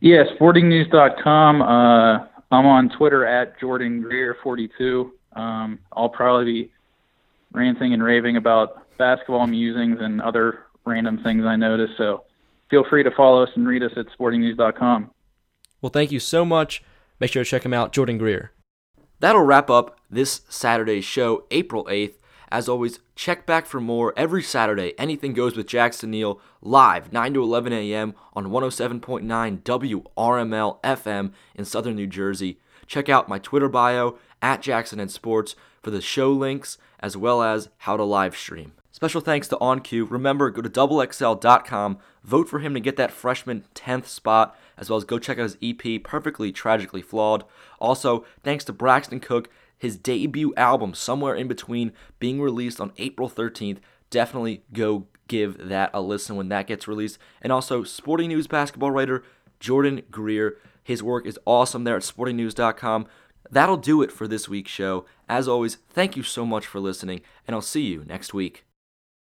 Yeah, 0.00 0.24
sportingnews.com. 0.38 1.62
Uh, 1.62 2.26
I'm 2.50 2.66
on 2.66 2.90
Twitter 2.90 3.24
at 3.24 3.58
Jordan 3.60 4.02
Greer42. 4.02 5.10
Um, 5.34 5.78
I'll 5.92 6.08
probably 6.08 6.44
be 6.44 6.72
ranting 7.52 7.92
and 7.92 8.02
raving 8.02 8.36
about 8.36 8.96
basketball 8.98 9.46
musings 9.46 9.98
and 10.00 10.20
other 10.20 10.66
random 10.84 11.22
things 11.22 11.44
I 11.44 11.56
notice. 11.56 11.90
So 11.96 12.24
feel 12.70 12.84
free 12.88 13.02
to 13.02 13.10
follow 13.16 13.42
us 13.42 13.50
and 13.54 13.66
read 13.66 13.82
us 13.82 13.92
at 13.96 14.06
sportingnews.com. 14.18 15.10
Well, 15.80 15.90
thank 15.90 16.12
you 16.12 16.20
so 16.20 16.44
much. 16.44 16.82
Make 17.20 17.32
sure 17.32 17.44
to 17.44 17.48
check 17.48 17.64
him 17.64 17.74
out, 17.74 17.92
Jordan 17.92 18.18
Greer. 18.18 18.52
That'll 19.20 19.42
wrap 19.42 19.70
up 19.70 20.00
this 20.10 20.42
Saturday's 20.48 21.04
show, 21.04 21.44
April 21.50 21.84
8th. 21.84 22.14
As 22.52 22.68
always, 22.68 22.98
check 23.16 23.46
back 23.46 23.64
for 23.64 23.80
more 23.80 24.12
every 24.14 24.42
Saturday. 24.42 24.92
Anything 24.98 25.32
Goes 25.32 25.56
with 25.56 25.66
Jackson 25.66 26.10
Neill 26.10 26.38
live 26.60 27.10
9 27.10 27.32
to 27.32 27.42
11 27.42 27.72
a.m. 27.72 28.14
on 28.34 28.48
107.9 28.48 29.62
WRML 29.62 30.82
FM 30.82 31.32
in 31.54 31.64
Southern 31.64 31.96
New 31.96 32.06
Jersey. 32.06 32.58
Check 32.86 33.08
out 33.08 33.26
my 33.26 33.38
Twitter 33.38 33.70
bio 33.70 34.18
at 34.42 34.60
Jackson 34.60 35.00
and 35.00 35.10
Sports 35.10 35.56
for 35.82 35.90
the 35.90 36.02
show 36.02 36.30
links 36.30 36.76
as 37.00 37.16
well 37.16 37.42
as 37.42 37.70
how 37.78 37.96
to 37.96 38.04
live 38.04 38.36
stream. 38.36 38.72
Special 38.90 39.22
thanks 39.22 39.48
to 39.48 39.56
OnCue. 39.56 40.10
Remember, 40.10 40.50
go 40.50 40.60
to 40.60 40.68
doublexl.com, 40.68 41.98
vote 42.22 42.50
for 42.50 42.58
him 42.58 42.74
to 42.74 42.80
get 42.80 42.96
that 42.96 43.10
freshman 43.10 43.64
10th 43.74 44.04
spot, 44.04 44.54
as 44.76 44.90
well 44.90 44.98
as 44.98 45.04
go 45.04 45.18
check 45.18 45.38
out 45.38 45.44
his 45.44 45.56
EP, 45.62 46.02
Perfectly 46.04 46.52
Tragically 46.52 47.00
Flawed. 47.00 47.44
Also, 47.80 48.26
thanks 48.44 48.62
to 48.66 48.74
Braxton 48.74 49.20
Cook 49.20 49.48
his 49.82 49.96
debut 49.96 50.54
album, 50.56 50.94
Somewhere 50.94 51.34
in 51.34 51.48
Between, 51.48 51.92
being 52.20 52.40
released 52.40 52.80
on 52.80 52.92
April 52.98 53.28
13th. 53.28 53.78
Definitely 54.10 54.62
go 54.72 55.08
give 55.26 55.58
that 55.58 55.90
a 55.92 56.00
listen 56.00 56.36
when 56.36 56.48
that 56.50 56.68
gets 56.68 56.86
released. 56.86 57.18
And 57.40 57.52
also, 57.52 57.82
Sporting 57.82 58.28
News 58.28 58.46
basketball 58.46 58.92
writer 58.92 59.24
Jordan 59.58 60.02
Greer. 60.08 60.56
His 60.84 61.02
work 61.02 61.26
is 61.26 61.36
awesome 61.46 61.82
there 61.82 61.96
at 61.96 62.02
sportingnews.com. 62.02 63.08
That'll 63.50 63.76
do 63.76 64.02
it 64.02 64.12
for 64.12 64.28
this 64.28 64.48
week's 64.48 64.70
show. 64.70 65.04
As 65.28 65.48
always, 65.48 65.78
thank 65.90 66.16
you 66.16 66.22
so 66.22 66.46
much 66.46 66.64
for 66.64 66.78
listening, 66.78 67.20
and 67.48 67.56
I'll 67.56 67.60
see 67.60 67.82
you 67.82 68.04
next 68.06 68.32
week. 68.32 68.64